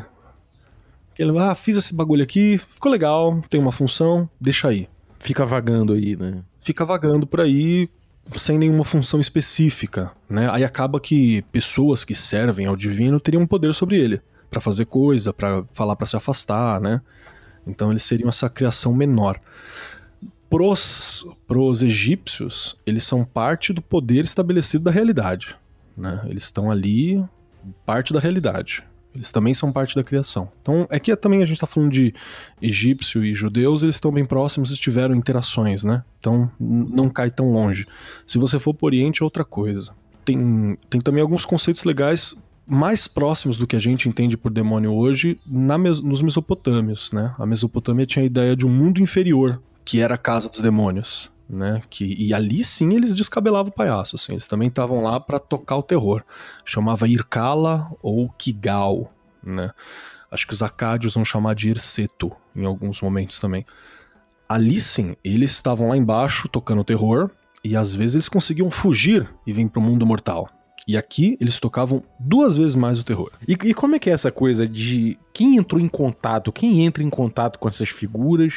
Ele, 1.20 1.38
ah, 1.38 1.54
fiz 1.54 1.76
esse 1.76 1.94
bagulho 1.94 2.22
aqui, 2.22 2.56
ficou 2.56 2.90
legal, 2.90 3.42
tem 3.50 3.60
uma 3.60 3.70
função, 3.70 4.26
deixa 4.40 4.68
aí. 4.68 4.88
Fica 5.18 5.44
vagando 5.44 5.92
aí, 5.92 6.16
né? 6.16 6.42
Fica 6.58 6.82
vagando 6.82 7.26
por 7.26 7.42
aí 7.42 7.90
sem 8.36 8.56
nenhuma 8.56 8.86
função 8.86 9.20
específica, 9.20 10.12
né? 10.30 10.48
Aí 10.50 10.64
acaba 10.64 10.98
que 10.98 11.42
pessoas 11.52 12.06
que 12.06 12.14
servem 12.14 12.64
ao 12.64 12.74
divino 12.74 13.20
teriam 13.20 13.46
poder 13.46 13.74
sobre 13.74 14.00
ele, 14.00 14.22
para 14.50 14.62
fazer 14.62 14.86
coisa, 14.86 15.30
para 15.30 15.62
falar 15.72 15.94
para 15.94 16.06
se 16.06 16.16
afastar, 16.16 16.80
né? 16.80 17.02
Então 17.66 17.90
eles 17.90 18.02
seriam 18.02 18.30
essa 18.30 18.48
criação 18.48 18.94
menor. 18.94 19.38
Pros, 20.48 21.26
pros 21.46 21.82
egípcios, 21.82 22.80
eles 22.86 23.04
são 23.04 23.24
parte 23.24 23.74
do 23.74 23.82
poder 23.82 24.24
estabelecido 24.24 24.84
da 24.84 24.90
realidade, 24.90 25.54
né? 25.94 26.22
Eles 26.24 26.44
estão 26.44 26.70
ali, 26.70 27.22
parte 27.84 28.10
da 28.10 28.20
realidade. 28.20 28.82
Eles 29.14 29.32
também 29.32 29.52
são 29.52 29.72
parte 29.72 29.94
da 29.94 30.04
criação. 30.04 30.50
Então, 30.62 30.86
é 30.88 31.00
que 31.00 31.14
também 31.16 31.42
a 31.42 31.46
gente 31.46 31.56
está 31.56 31.66
falando 31.66 31.90
de 31.90 32.14
egípcio 32.62 33.24
e 33.24 33.34
judeus, 33.34 33.82
eles 33.82 33.96
estão 33.96 34.12
bem 34.12 34.24
próximos 34.24 34.70
e 34.70 34.76
tiveram 34.76 35.14
interações, 35.14 35.82
né? 35.82 36.04
Então, 36.18 36.50
não 36.58 37.10
cai 37.10 37.30
tão 37.30 37.50
longe. 37.50 37.86
Se 38.26 38.38
você 38.38 38.58
for 38.58 38.72
para 38.72 38.84
o 38.84 38.86
Oriente, 38.86 39.22
é 39.22 39.24
outra 39.24 39.44
coisa. 39.44 39.92
Tem, 40.24 40.78
tem 40.88 41.00
também 41.00 41.22
alguns 41.22 41.44
conceitos 41.44 41.84
legais 41.84 42.36
mais 42.66 43.08
próximos 43.08 43.58
do 43.58 43.66
que 43.66 43.74
a 43.74 43.80
gente 43.80 44.08
entende 44.08 44.36
por 44.36 44.52
demônio 44.52 44.92
hoje 44.94 45.40
na, 45.44 45.76
nos 45.76 46.22
mesopotâmios, 46.22 47.10
né? 47.10 47.34
A 47.36 47.44
Mesopotâmia 47.44 48.06
tinha 48.06 48.22
a 48.22 48.26
ideia 48.26 48.54
de 48.54 48.64
um 48.64 48.70
mundo 48.70 49.00
inferior, 49.02 49.60
que 49.84 49.98
era 49.98 50.14
a 50.14 50.18
casa 50.18 50.48
dos 50.48 50.60
demônios 50.60 51.30
né? 51.50 51.82
Que, 51.90 52.14
e 52.16 52.32
ali 52.32 52.62
sim 52.62 52.94
eles 52.94 53.14
descabelavam 53.14 53.70
o 53.70 53.74
palhaço, 53.74 54.16
assim, 54.16 54.32
eles 54.32 54.46
também 54.46 54.68
estavam 54.68 55.02
lá 55.02 55.18
para 55.18 55.40
tocar 55.40 55.76
o 55.76 55.82
terror. 55.82 56.22
Chamava 56.64 57.08
Irkala 57.08 57.90
ou 58.00 58.28
Kigal, 58.30 59.12
né? 59.42 59.72
Acho 60.30 60.46
que 60.46 60.52
os 60.52 60.62
acádios 60.62 61.14
vão 61.14 61.24
chamar 61.24 61.54
de 61.54 61.70
Irseto 61.70 62.30
em 62.54 62.64
alguns 62.64 63.02
momentos 63.02 63.40
também. 63.40 63.66
Ali 64.48 64.80
sim, 64.80 65.16
eles 65.24 65.50
estavam 65.50 65.88
lá 65.88 65.96
embaixo 65.96 66.48
tocando 66.48 66.84
terror 66.84 67.30
e 67.64 67.76
às 67.76 67.92
vezes 67.92 68.14
eles 68.14 68.28
conseguiam 68.28 68.70
fugir 68.70 69.28
e 69.44 69.52
vir 69.52 69.68
pro 69.68 69.82
mundo 69.82 70.06
mortal. 70.06 70.48
E 70.90 70.96
aqui 70.96 71.38
eles 71.40 71.60
tocavam 71.60 72.02
duas 72.18 72.56
vezes 72.56 72.74
mais 72.74 72.98
o 72.98 73.04
terror. 73.04 73.30
E, 73.46 73.52
e, 73.52 73.72
como 73.72 73.94
é 73.94 73.98
que 74.00 74.10
é 74.10 74.12
essa 74.12 74.32
coisa 74.32 74.66
de 74.66 75.16
quem 75.32 75.56
entrou 75.56 75.80
em 75.80 75.86
contato, 75.86 76.50
quem 76.50 76.84
entra 76.84 77.00
em 77.00 77.08
contato 77.08 77.60
com 77.60 77.68
essas 77.68 77.88
figuras, 77.88 78.54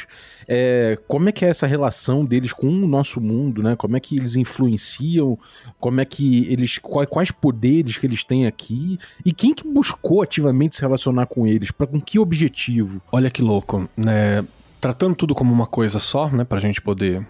é, 0.48 0.98
como 1.06 1.28
é 1.28 1.32
que 1.32 1.44
é 1.44 1.48
essa 1.48 1.64
relação 1.64 2.24
deles 2.24 2.52
com 2.52 2.66
o 2.66 2.88
nosso 2.88 3.20
mundo, 3.20 3.62
né? 3.62 3.76
Como 3.76 3.96
é 3.96 4.00
que 4.00 4.16
eles 4.16 4.34
influenciam, 4.34 5.38
como 5.78 6.00
é 6.00 6.04
que 6.04 6.52
eles, 6.52 6.78
quais, 6.78 7.08
quais 7.08 7.30
poderes 7.30 7.98
que 7.98 8.04
eles 8.04 8.24
têm 8.24 8.48
aqui 8.48 8.98
e 9.24 9.32
quem 9.32 9.54
que 9.54 9.62
buscou 9.62 10.20
ativamente 10.20 10.74
se 10.74 10.82
relacionar 10.82 11.26
com 11.26 11.46
eles, 11.46 11.70
para 11.70 11.86
com 11.86 12.00
que 12.00 12.18
objetivo? 12.18 13.00
Olha 13.12 13.30
que 13.30 13.42
louco, 13.42 13.88
né? 13.96 14.44
Tratando 14.80 15.14
tudo 15.14 15.36
como 15.36 15.52
uma 15.52 15.66
coisa 15.66 16.00
só, 16.00 16.28
né, 16.28 16.42
pra 16.42 16.58
gente 16.58 16.82
poder 16.82 17.24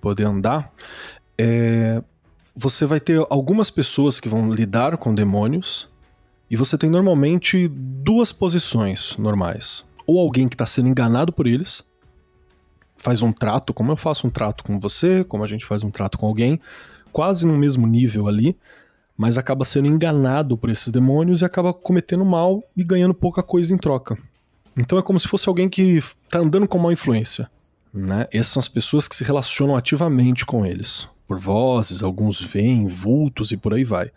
poder 0.00 0.24
andar, 0.24 0.72
é, 1.36 2.02
você 2.58 2.86
vai 2.86 2.98
ter 2.98 3.22
algumas 3.28 3.70
pessoas 3.70 4.18
que 4.18 4.30
vão 4.30 4.50
lidar 4.50 4.96
com 4.96 5.14
demônios, 5.14 5.90
e 6.50 6.56
você 6.56 6.78
tem 6.78 6.88
normalmente 6.88 7.68
duas 7.68 8.32
posições 8.32 9.14
normais. 9.18 9.84
Ou 10.06 10.18
alguém 10.18 10.48
que 10.48 10.54
está 10.54 10.64
sendo 10.64 10.88
enganado 10.88 11.32
por 11.34 11.46
eles, 11.46 11.84
faz 12.96 13.20
um 13.20 13.30
trato, 13.30 13.74
como 13.74 13.92
eu 13.92 13.96
faço 13.96 14.26
um 14.26 14.30
trato 14.30 14.64
com 14.64 14.80
você, 14.80 15.22
como 15.22 15.44
a 15.44 15.46
gente 15.46 15.66
faz 15.66 15.84
um 15.84 15.90
trato 15.90 16.16
com 16.16 16.26
alguém, 16.26 16.58
quase 17.12 17.46
no 17.46 17.58
mesmo 17.58 17.86
nível 17.86 18.26
ali, 18.26 18.56
mas 19.18 19.36
acaba 19.36 19.64
sendo 19.64 19.88
enganado 19.88 20.56
por 20.56 20.70
esses 20.70 20.90
demônios 20.90 21.42
e 21.42 21.44
acaba 21.44 21.74
cometendo 21.74 22.24
mal 22.24 22.62
e 22.74 22.82
ganhando 22.82 23.12
pouca 23.12 23.42
coisa 23.42 23.74
em 23.74 23.76
troca. 23.76 24.16
Então 24.74 24.98
é 24.98 25.02
como 25.02 25.20
se 25.20 25.28
fosse 25.28 25.46
alguém 25.46 25.68
que 25.68 25.98
está 25.98 26.38
andando 26.38 26.68
com 26.68 26.78
má 26.78 26.92
influência. 26.92 27.50
Né? 27.92 28.26
Essas 28.32 28.48
são 28.48 28.60
as 28.60 28.68
pessoas 28.68 29.08
que 29.08 29.16
se 29.16 29.24
relacionam 29.24 29.76
ativamente 29.76 30.46
com 30.46 30.64
eles 30.64 31.08
por 31.26 31.38
vozes, 31.38 32.02
alguns 32.02 32.40
veem 32.40 32.86
vultos 32.86 33.52
e 33.52 33.56
por 33.56 33.74
aí 33.74 33.84
vai. 33.84 34.10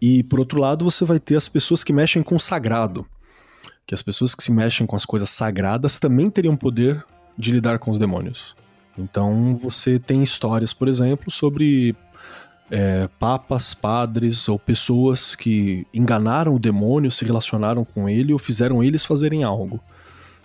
E 0.00 0.22
por 0.22 0.38
outro 0.38 0.60
lado, 0.60 0.84
você 0.84 1.04
vai 1.04 1.18
ter 1.18 1.36
as 1.36 1.48
pessoas 1.48 1.82
que 1.82 1.92
mexem 1.92 2.22
com 2.22 2.36
o 2.36 2.40
sagrado. 2.40 3.06
Que 3.86 3.94
as 3.94 4.02
pessoas 4.02 4.34
que 4.34 4.42
se 4.42 4.52
mexem 4.52 4.86
com 4.86 4.94
as 4.94 5.04
coisas 5.04 5.30
sagradas 5.30 5.98
também 5.98 6.30
teriam 6.30 6.56
poder 6.56 7.04
de 7.36 7.52
lidar 7.52 7.78
com 7.78 7.90
os 7.90 7.98
demônios. 7.98 8.54
Então 8.96 9.56
você 9.56 9.98
tem 9.98 10.22
histórias, 10.22 10.72
por 10.72 10.88
exemplo, 10.88 11.30
sobre 11.30 11.96
é, 12.70 13.08
papas, 13.18 13.74
padres 13.74 14.48
ou 14.48 14.58
pessoas 14.58 15.34
que 15.34 15.86
enganaram 15.94 16.54
o 16.54 16.58
demônio, 16.58 17.10
se 17.10 17.24
relacionaram 17.24 17.84
com 17.84 18.08
ele 18.08 18.32
ou 18.32 18.38
fizeram 18.38 18.82
eles 18.82 19.04
fazerem 19.04 19.44
algo. 19.44 19.80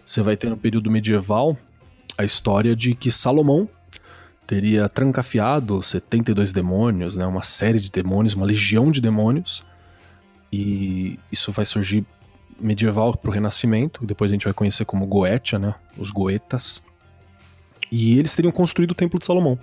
Você 0.05 0.21
vai 0.21 0.38
ter 0.38 0.50
no 0.50 0.57
período 0.57 0.91
medieval 0.91 1.57
a 2.17 2.23
história 2.23 2.75
de 2.75 2.93
que 2.93 3.12
Salomão 3.12 3.67
teria 4.45 4.89
trancafiado 4.89 5.81
72 5.81 6.51
demônios, 6.51 7.17
né, 7.17 7.25
uma 7.25 7.43
série 7.43 7.79
de 7.79 7.89
demônios, 7.89 8.33
uma 8.33 8.45
legião 8.45 8.91
de 8.91 9.01
demônios, 9.01 9.63
e 10.51 11.19
isso 11.31 11.51
vai 11.51 11.65
surgir 11.65 12.05
medieval 12.59 13.15
para 13.17 13.29
o 13.29 13.33
Renascimento, 13.33 14.05
depois 14.05 14.31
a 14.31 14.33
gente 14.33 14.45
vai 14.45 14.53
conhecer 14.53 14.85
como 14.85 15.05
Goetia, 15.05 15.57
né, 15.57 15.75
os 15.97 16.12
Goetas, 16.12 16.81
e 17.91 18.17
eles 18.17 18.35
teriam 18.35 18.51
construído 18.51 18.91
o 18.91 18.95
Templo 18.95 19.19
de 19.19 19.25
Salomão. 19.25 19.57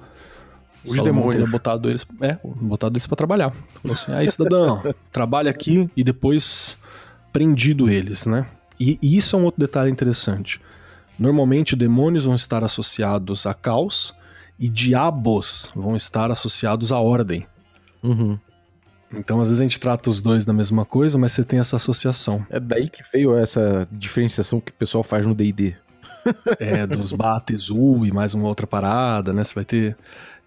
Os 0.84 0.92
Salomão 0.92 1.04
demônios. 1.04 1.34
teria 1.34 1.50
botado 1.50 1.90
eles, 1.90 2.06
é, 2.22 2.38
botado 2.44 2.94
eles 2.94 3.06
para 3.06 3.16
trabalhar. 3.16 3.52
Falou 3.82 3.92
assim, 3.92 4.12
aí 4.12 4.28
cidadão, 4.28 4.82
trabalha 5.12 5.50
aqui 5.50 5.90
e 5.96 6.02
depois 6.02 6.78
prendido 7.32 7.88
eles, 7.88 8.26
né? 8.26 8.46
E, 8.78 8.99
e 9.02 9.16
isso 9.16 9.37
é 9.37 9.38
um 9.38 9.44
outro 9.44 9.60
detalhe 9.60 9.90
interessante. 9.90 10.60
Normalmente 11.18 11.76
demônios 11.76 12.25
vão 12.25 12.34
estar 12.34 12.64
associados 12.64 13.46
a 13.46 13.52
caos, 13.52 14.14
e 14.61 14.69
diabos 14.69 15.73
vão 15.75 15.97
estar 15.97 16.31
associados 16.31 16.93
à 16.93 16.99
ordem. 17.00 17.47
Uhum. 18.02 18.38
Então, 19.12 19.40
às 19.40 19.49
vezes 19.49 19.61
a 19.61 19.64
gente 19.64 19.81
trata 19.81 20.11
os 20.11 20.21
dois 20.23 20.45
da 20.45 20.52
mesma 20.52 20.85
coisa, 20.85 21.19
mas 21.19 21.33
você 21.33 21.43
tem 21.43 21.59
essa 21.59 21.76
associação. 21.76 22.47
É 22.50 22.61
daí 22.61 22.88
que 22.88 23.02
veio 23.11 23.35
essa 23.35 23.88
diferenciação 23.90 24.61
que 24.61 24.71
o 24.71 24.75
pessoal 24.75 25.02
faz 25.02 25.26
no 25.26 25.35
D&D. 25.35 25.75
é, 26.61 26.87
dos 26.87 27.12
Batezu 27.12 28.05
e 28.05 28.12
mais 28.12 28.35
uma 28.35 28.47
outra 28.47 28.67
parada, 28.67 29.33
né? 29.33 29.43
Você 29.43 29.55
vai 29.55 29.64
ter 29.64 29.97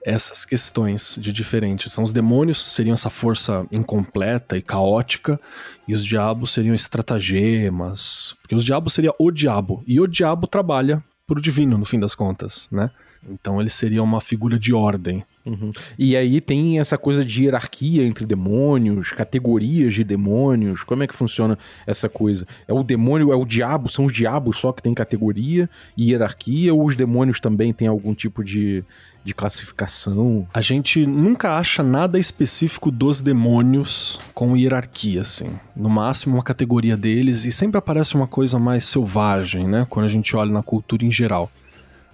essas 0.05 0.45
questões 0.45 1.17
de 1.19 1.33
diferentes. 1.33 1.91
São 1.91 2.03
os 2.03 2.13
demônios 2.13 2.61
seriam 2.61 2.93
essa 2.93 3.09
força 3.09 3.65
incompleta 3.71 4.57
e 4.57 4.61
caótica, 4.61 5.39
e 5.87 5.93
os 5.93 6.05
diabos 6.05 6.51
seriam 6.51 6.75
estratagemas. 6.75 8.35
Porque 8.41 8.55
os 8.55 8.63
diabos 8.63 8.93
seria 8.93 9.13
o 9.17 9.31
diabo, 9.31 9.83
e 9.87 9.99
o 9.99 10.07
diabo 10.07 10.45
trabalha 10.45 11.03
pro 11.25 11.41
divino, 11.41 11.77
no 11.77 11.85
fim 11.85 11.99
das 11.99 12.15
contas, 12.15 12.67
né? 12.71 12.91
Então 13.29 13.59
ele 13.59 13.69
seria 13.69 14.03
uma 14.03 14.19
figura 14.19 14.59
de 14.59 14.73
ordem. 14.73 15.23
Uhum. 15.45 15.71
E 15.97 16.15
aí 16.15 16.39
tem 16.39 16.79
essa 16.79 16.97
coisa 16.97 17.23
de 17.23 17.43
hierarquia 17.43 18.05
entre 18.05 18.25
demônios, 18.25 19.11
categorias 19.11 19.93
de 19.93 20.03
demônios. 20.03 20.83
Como 20.83 21.03
é 21.03 21.07
que 21.07 21.15
funciona 21.15 21.57
essa 21.85 22.07
coisa? 22.07 22.47
É 22.67 22.73
o 22.73 22.83
demônio, 22.83 23.31
é 23.31 23.35
o 23.35 23.45
diabo, 23.45 23.89
são 23.89 24.05
os 24.05 24.13
diabos 24.13 24.57
só 24.57 24.71
que 24.71 24.81
tem 24.81 24.93
categoria 24.93 25.69
e 25.97 26.11
hierarquia, 26.11 26.73
ou 26.73 26.85
os 26.85 26.95
demônios 26.95 27.39
também 27.39 27.73
têm 27.73 27.87
algum 27.87 28.13
tipo 28.13 28.43
de, 28.43 28.83
de 29.23 29.33
classificação? 29.33 30.47
A 30.53 30.61
gente 30.61 31.05
nunca 31.05 31.57
acha 31.57 31.83
nada 31.83 32.17
específico 32.17 32.89
dos 32.89 33.21
demônios 33.21 34.19
com 34.33 34.55
hierarquia, 34.55 35.21
assim. 35.21 35.49
No 35.75 35.89
máximo 35.89 36.35
uma 36.35 36.43
categoria 36.43 36.95
deles, 36.95 37.43
e 37.43 37.51
sempre 37.51 37.77
aparece 37.77 38.15
uma 38.15 38.27
coisa 38.27 38.57
mais 38.57 38.85
selvagem, 38.85 39.67
né? 39.67 39.85
Quando 39.89 40.05
a 40.05 40.09
gente 40.09 40.35
olha 40.35 40.51
na 40.51 40.63
cultura 40.63 41.05
em 41.05 41.11
geral 41.11 41.51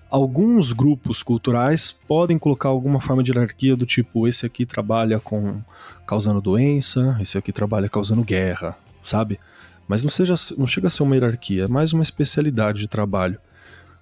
alguns 0.10 0.74
grupos 0.74 1.22
culturais 1.22 1.92
podem 1.92 2.38
colocar 2.38 2.70
alguma 2.70 3.00
forma 3.00 3.24
de 3.24 3.32
hierarquia 3.32 3.76
do 3.76 3.86
tipo 3.86 4.28
esse 4.28 4.46
aqui 4.46 4.66
trabalha 4.66 5.20
com 5.20 5.62
causando 6.08 6.42
doença, 6.42 7.18
esse 7.22 7.38
aqui 7.38 7.52
trabalha 7.52 7.88
causando 7.88 8.24
guerra, 8.24 8.78
sabe? 9.04 9.40
Mas 9.88 10.04
não, 10.04 10.10
seja, 10.10 10.34
não 10.58 10.68
chega 10.68 10.88
a 10.88 10.90
ser 10.90 11.04
uma 11.04 11.16
hierarquia, 11.16 11.66
é 11.66 11.68
mais 11.68 11.94
uma 11.94 12.04
especialidade 12.04 12.80
de 12.80 12.88
trabalho. 12.88 13.38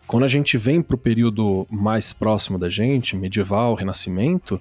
Quando 0.06 0.24
a 0.24 0.28
gente 0.28 0.58
vem 0.58 0.82
para 0.82 0.96
o 0.96 0.98
período 0.98 1.68
mais 1.70 2.14
próximo 2.14 2.58
da 2.58 2.70
gente, 2.70 3.16
medieval, 3.16 3.76
renascimento, 3.76 4.60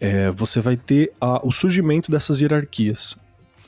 é, 0.00 0.30
você 0.30 0.60
vai 0.60 0.76
ter 0.76 1.12
a, 1.20 1.46
o 1.46 1.52
surgimento 1.52 2.10
dessas 2.10 2.40
hierarquias. 2.40 3.16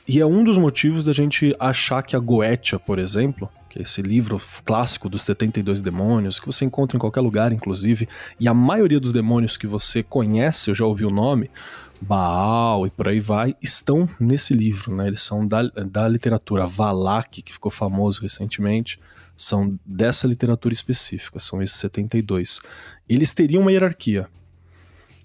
E 0.07 0.19
é 0.19 0.25
um 0.25 0.43
dos 0.43 0.57
motivos 0.57 1.05
da 1.05 1.13
gente 1.13 1.55
achar 1.59 2.01
que 2.03 2.15
a 2.15 2.19
Goetia, 2.19 2.77
por 2.77 2.99
exemplo, 2.99 3.49
que 3.75 3.79
é 3.79 3.81
esse 3.81 4.01
livro 4.01 4.41
clássico 4.63 5.09
dos 5.09 5.23
72 5.23 5.81
demônios, 5.81 6.39
que 6.39 6.45
você 6.45 6.63
encontra 6.63 6.95
em 6.95 6.99
qualquer 6.99 7.19
lugar, 7.19 7.51
inclusive, 7.51 8.07
e 8.39 8.47
a 8.47 8.53
maioria 8.53 9.01
dos 9.01 9.11
demônios 9.11 9.57
que 9.57 9.67
você 9.67 10.01
conhece, 10.01 10.71
eu 10.71 10.75
já 10.75 10.85
ouvi 10.85 11.03
o 11.03 11.09
nome, 11.09 11.51
Baal 11.99 12.87
e 12.87 12.89
por 12.89 13.09
aí 13.09 13.19
vai, 13.19 13.55
estão 13.61 14.07
nesse 14.17 14.53
livro, 14.53 14.95
né? 14.95 15.07
Eles 15.07 15.21
são 15.21 15.45
da, 15.45 15.63
da 15.63 16.07
literatura 16.07 16.65
Valak, 16.65 17.41
que 17.41 17.51
ficou 17.51 17.71
famoso 17.71 18.21
recentemente, 18.21 18.99
são 19.35 19.77
dessa 19.85 20.25
literatura 20.25 20.73
específica, 20.73 21.39
são 21.39 21.61
esses 21.61 21.77
72. 21.77 22.61
Eles 23.09 23.33
teriam 23.33 23.61
uma 23.61 23.71
hierarquia, 23.71 24.27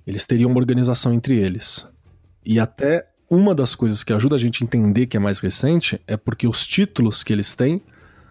eles 0.04 0.26
teriam 0.26 0.50
uma 0.50 0.58
organização 0.58 1.12
entre 1.12 1.36
eles. 1.36 1.86
E 2.44 2.58
até 2.58 3.06
uma 3.28 3.54
das 3.54 3.76
coisas 3.76 4.02
que 4.02 4.12
ajuda 4.12 4.34
a 4.34 4.38
gente 4.38 4.62
a 4.62 4.66
entender 4.66 5.06
que 5.06 5.16
é 5.16 5.20
mais 5.20 5.38
recente 5.38 6.00
é 6.06 6.16
porque 6.16 6.48
os 6.48 6.66
títulos 6.66 7.22
que 7.22 7.32
eles 7.32 7.54
têm 7.54 7.80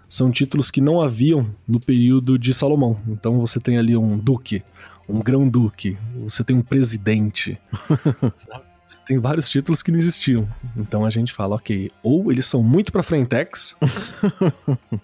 são 0.10 0.32
títulos 0.32 0.72
que 0.72 0.82
não 0.82 1.00
haviam 1.00 1.48
no 1.68 1.80
período 1.80 2.38
de 2.40 2.52
Salomão. 2.52 3.00
Então 3.08 3.40
você 3.40 3.60
tem 3.60 3.78
ali 3.78 3.96
um 3.96 4.18
duque, 4.18 4.62
um 5.08 5.20
grão-duque, 5.20 5.96
você 6.24 6.44
tem 6.44 6.56
um 6.56 6.64
presidente. 6.64 7.60
você 8.84 8.98
tem 9.06 9.20
vários 9.20 9.48
títulos 9.48 9.84
que 9.84 9.92
não 9.92 10.00
existiam. 10.00 10.50
Então 10.76 11.06
a 11.06 11.12
gente 11.12 11.32
fala, 11.32 11.56
ok, 11.56 11.92
ou 12.02 12.32
eles 12.32 12.48
são 12.48 12.64
muito 12.64 12.92
pra 12.92 13.04
frentex. 13.04 13.78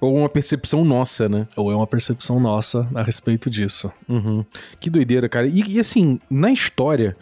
ou 0.00 0.16
uma 0.16 0.28
percepção 0.28 0.84
nossa, 0.84 1.28
né? 1.28 1.46
Ou 1.56 1.70
é 1.70 1.76
uma 1.76 1.86
percepção 1.86 2.40
nossa 2.40 2.88
a 2.96 3.02
respeito 3.02 3.48
disso. 3.48 3.92
Uhum. 4.08 4.44
Que 4.80 4.90
doideira, 4.90 5.28
cara. 5.28 5.46
E, 5.46 5.62
e 5.68 5.78
assim, 5.78 6.18
na 6.28 6.50
história, 6.50 7.16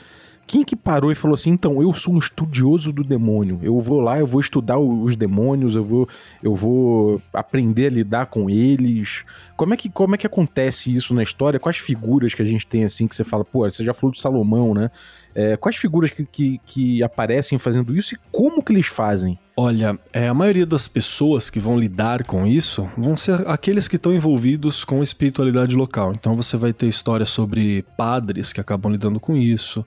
quem 0.50 0.64
que 0.64 0.75
parou 0.75 1.12
e 1.12 1.14
falou 1.14 1.37
assim, 1.37 1.50
então, 1.50 1.80
eu 1.80 1.95
sou 1.95 2.12
um 2.12 2.19
estudioso 2.19 2.92
do 2.92 3.04
demônio. 3.04 3.61
Eu 3.62 3.78
vou 3.78 4.00
lá, 4.00 4.19
eu 4.19 4.26
vou 4.26 4.40
estudar 4.40 4.80
os 4.80 5.14
demônios, 5.14 5.76
eu 5.76 5.85
vou, 5.85 6.09
eu 6.42 6.57
vou 6.57 7.23
aprender 7.33 7.87
a 7.87 7.90
lidar 7.90 8.26
com 8.26 8.50
eles. 8.50 9.23
Como 9.57 9.75
é 9.75 9.76
que, 9.76 9.88
como 9.88 10.16
é 10.16 10.19
que 10.19 10.26
acontece 10.26 10.92
isso 10.92 11.14
na 11.14 11.23
história? 11.23 11.61
Quais 11.61 11.76
figuras 11.76 12.35
que 12.35 12.42
a 12.42 12.45
gente 12.45 12.66
tem 12.66 12.83
assim 12.83 13.07
que 13.07 13.14
você 13.14 13.23
fala, 13.23 13.45
pô, 13.45 13.61
você 13.61 13.85
já 13.85 13.95
falou 13.95 14.11
de 14.11 14.19
Salomão, 14.19 14.75
né? 14.75 14.90
É, 15.33 15.57
quais 15.57 15.76
figuras 15.76 16.11
que, 16.11 16.26
que, 16.26 16.61
que, 16.66 17.02
aparecem 17.04 17.57
fazendo 17.57 17.97
isso 17.97 18.16
e 18.16 18.19
como 18.33 18.61
que 18.61 18.73
eles 18.73 18.87
fazem? 18.87 19.38
Olha, 19.62 19.98
é, 20.10 20.26
a 20.26 20.32
maioria 20.32 20.64
das 20.64 20.88
pessoas 20.88 21.50
que 21.50 21.60
vão 21.60 21.78
lidar 21.78 22.24
com 22.24 22.46
isso 22.46 22.88
vão 22.96 23.14
ser 23.14 23.46
aqueles 23.46 23.86
que 23.88 23.96
estão 23.96 24.14
envolvidos 24.14 24.84
com 24.84 25.02
espiritualidade 25.02 25.76
local. 25.76 26.14
Então 26.14 26.34
você 26.34 26.56
vai 26.56 26.72
ter 26.72 26.88
histórias 26.88 27.28
sobre 27.28 27.84
padres 27.94 28.54
que 28.54 28.60
acabam 28.62 28.90
lidando 28.90 29.20
com 29.20 29.36
isso. 29.36 29.84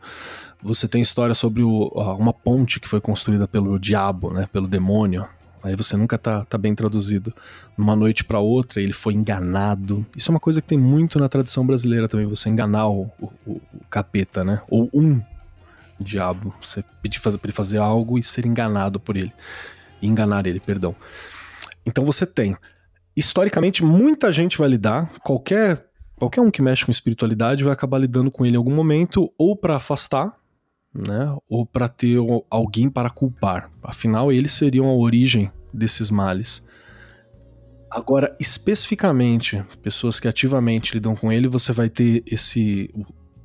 Você 0.61 0.87
tem 0.87 1.01
história 1.01 1.33
sobre 1.33 1.63
o, 1.63 1.87
uma 2.19 2.31
ponte 2.31 2.79
que 2.79 2.87
foi 2.87 3.01
construída 3.01 3.47
pelo 3.47 3.79
diabo, 3.79 4.31
né, 4.31 4.47
pelo 4.53 4.67
demônio. 4.67 5.27
Aí 5.63 5.75
você 5.75 5.97
nunca 5.97 6.19
tá, 6.19 6.45
tá 6.45 6.55
bem 6.55 6.75
traduzido. 6.75 7.33
Numa 7.75 7.95
noite 7.95 8.23
para 8.23 8.37
outra, 8.37 8.79
ele 8.79 8.93
foi 8.93 9.15
enganado. 9.15 10.05
Isso 10.15 10.29
é 10.29 10.31
uma 10.35 10.39
coisa 10.39 10.61
que 10.61 10.67
tem 10.67 10.77
muito 10.77 11.17
na 11.17 11.27
tradição 11.27 11.65
brasileira 11.65 12.07
também, 12.07 12.27
você 12.27 12.47
enganar 12.47 12.89
o, 12.89 13.09
o, 13.19 13.31
o 13.47 13.61
capeta, 13.89 14.43
né? 14.43 14.61
Ou 14.69 14.87
um 14.93 15.19
diabo. 16.03 16.53
Você 16.61 16.83
pedir 17.01 17.19
fazer, 17.19 17.37
pra 17.37 17.47
ele 17.47 17.55
fazer 17.55 17.77
algo 17.77 18.19
e 18.19 18.23
ser 18.23 18.45
enganado 18.45 18.99
por 18.99 19.15
ele. 19.15 19.33
Enganar 20.01 20.45
ele, 20.45 20.59
perdão. 20.59 20.95
Então 21.85 22.05
você 22.05 22.25
tem. 22.25 22.55
Historicamente, 23.15 23.83
muita 23.83 24.31
gente 24.31 24.57
vai 24.57 24.67
lidar, 24.67 25.11
qualquer, 25.23 25.85
qualquer 26.15 26.41
um 26.41 26.49
que 26.49 26.61
mexe 26.61 26.85
com 26.85 26.91
espiritualidade 26.91 27.63
vai 27.63 27.73
acabar 27.73 27.99
lidando 27.99 28.31
com 28.31 28.45
ele 28.45 28.55
em 28.55 28.57
algum 28.57 28.73
momento, 28.73 29.31
ou 29.37 29.55
para 29.55 29.75
afastar, 29.75 30.35
né? 30.93 31.35
Ou 31.47 31.65
para 31.65 31.87
ter 31.87 32.17
alguém 32.49 32.89
para 32.89 33.09
culpar. 33.09 33.71
Afinal, 33.83 34.31
eles 34.31 34.51
seriam 34.51 34.87
a 34.87 34.95
origem 34.95 35.51
desses 35.71 36.09
males. 36.09 36.63
Agora, 37.89 38.35
especificamente, 38.39 39.63
pessoas 39.83 40.19
que 40.19 40.27
ativamente 40.27 40.95
lidam 40.95 41.15
com 41.15 41.31
ele, 41.31 41.47
você 41.47 41.71
vai 41.71 41.89
ter 41.89 42.23
esse 42.25 42.91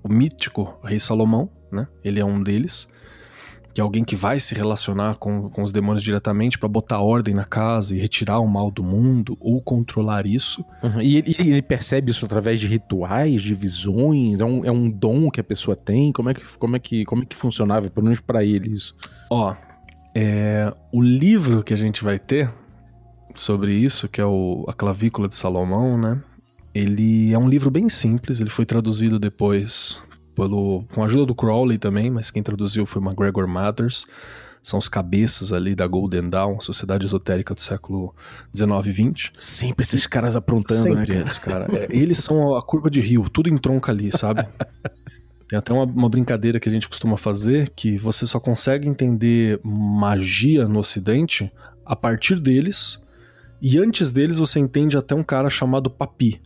o, 0.02 0.12
mítico 0.12 0.78
rei 0.82 0.98
Salomão, 0.98 1.48
né? 1.70 1.86
Ele 2.04 2.20
é 2.20 2.24
um 2.24 2.42
deles, 2.42 2.88
que 3.72 3.80
é 3.80 3.84
alguém 3.84 4.02
que 4.02 4.16
vai 4.16 4.40
se 4.40 4.54
relacionar 4.54 5.16
com, 5.16 5.48
com 5.50 5.62
os 5.62 5.72
demônios 5.72 6.02
diretamente 6.02 6.58
para 6.58 6.68
botar 6.68 7.00
ordem 7.00 7.34
na 7.34 7.44
casa 7.44 7.94
e 7.94 7.98
retirar 7.98 8.40
o 8.40 8.46
mal 8.46 8.70
do 8.70 8.82
mundo 8.82 9.36
ou 9.40 9.60
controlar 9.60 10.26
isso. 10.26 10.64
Uhum. 10.82 11.00
E 11.00 11.16
ele, 11.16 11.36
ele, 11.38 11.62
percebe 11.62 12.10
isso 12.10 12.24
através 12.24 12.58
de 12.58 12.66
rituais, 12.66 13.42
de 13.42 13.54
visões? 13.54 14.40
É 14.40 14.44
um, 14.44 14.64
é 14.64 14.70
um 14.70 14.90
dom 14.90 15.30
que 15.30 15.40
a 15.40 15.44
pessoa 15.44 15.76
tem? 15.76 16.12
Como 16.12 16.30
é 16.30 16.34
que, 16.34 16.58
como 16.58 16.76
é 16.76 16.78
que, 16.78 17.04
como 17.04 17.22
é 17.22 17.26
que 17.26 17.36
funcionava, 17.36 17.88
pelo 17.90 18.04
menos 18.04 18.20
para 18.20 18.44
ele, 18.44 18.72
isso? 18.72 18.94
Ó, 19.30 19.54
é, 20.14 20.72
o 20.90 21.00
livro 21.00 21.62
que 21.62 21.72
a 21.72 21.76
gente 21.76 22.02
vai 22.02 22.18
ter 22.18 22.52
sobre 23.34 23.72
isso, 23.72 24.08
que 24.08 24.20
é 24.20 24.26
o, 24.26 24.64
A 24.66 24.72
Clavícula 24.72 25.28
de 25.28 25.34
Salomão, 25.34 25.96
né? 25.96 26.20
Ele 26.78 27.32
é 27.32 27.38
um 27.38 27.48
livro 27.48 27.72
bem 27.72 27.88
simples, 27.88 28.40
ele 28.40 28.50
foi 28.50 28.64
traduzido 28.64 29.18
depois 29.18 29.98
pelo, 30.32 30.84
com 30.94 31.02
a 31.02 31.06
ajuda 31.06 31.26
do 31.26 31.34
Crowley 31.34 31.76
também, 31.76 32.08
mas 32.08 32.30
quem 32.30 32.40
traduziu 32.40 32.86
foi 32.86 33.02
MacGregor 33.02 33.48
Mathers. 33.48 34.06
São 34.62 34.78
os 34.78 34.88
cabeças 34.88 35.52
ali 35.52 35.74
da 35.74 35.88
Golden 35.88 36.30
Dawn, 36.30 36.60
sociedade 36.60 37.04
esotérica 37.04 37.52
do 37.52 37.60
século 37.60 38.14
19 38.52 38.90
e 38.90 38.92
20. 38.92 39.32
Sempre 39.36 39.82
esses 39.82 40.06
caras 40.06 40.36
aprontando, 40.36 40.94
né, 40.94 41.00
Sempre 41.00 41.14
né, 41.16 41.20
eles, 41.22 41.38
cara? 41.40 41.66
É, 41.72 41.88
eles 41.90 42.18
são 42.18 42.54
a 42.54 42.62
curva 42.62 42.88
de 42.88 43.00
rio, 43.00 43.28
tudo 43.28 43.48
entronca 43.48 43.90
ali, 43.90 44.16
sabe? 44.16 44.46
Tem 45.48 45.58
até 45.58 45.72
uma, 45.72 45.84
uma, 45.84 46.08
brincadeira 46.08 46.60
que 46.60 46.68
a 46.68 46.72
gente 46.72 46.88
costuma 46.88 47.16
fazer 47.16 47.70
que 47.74 47.98
você 47.98 48.24
só 48.24 48.38
consegue 48.38 48.86
entender 48.86 49.58
magia 49.64 50.68
no 50.68 50.78
Ocidente 50.78 51.50
a 51.84 51.96
partir 51.96 52.38
deles 52.38 53.00
e 53.60 53.78
antes 53.78 54.12
deles 54.12 54.38
você 54.38 54.60
entende 54.60 54.96
até 54.96 55.14
um 55.14 55.24
cara 55.24 55.50
chamado 55.50 55.90
Papi, 55.90 56.40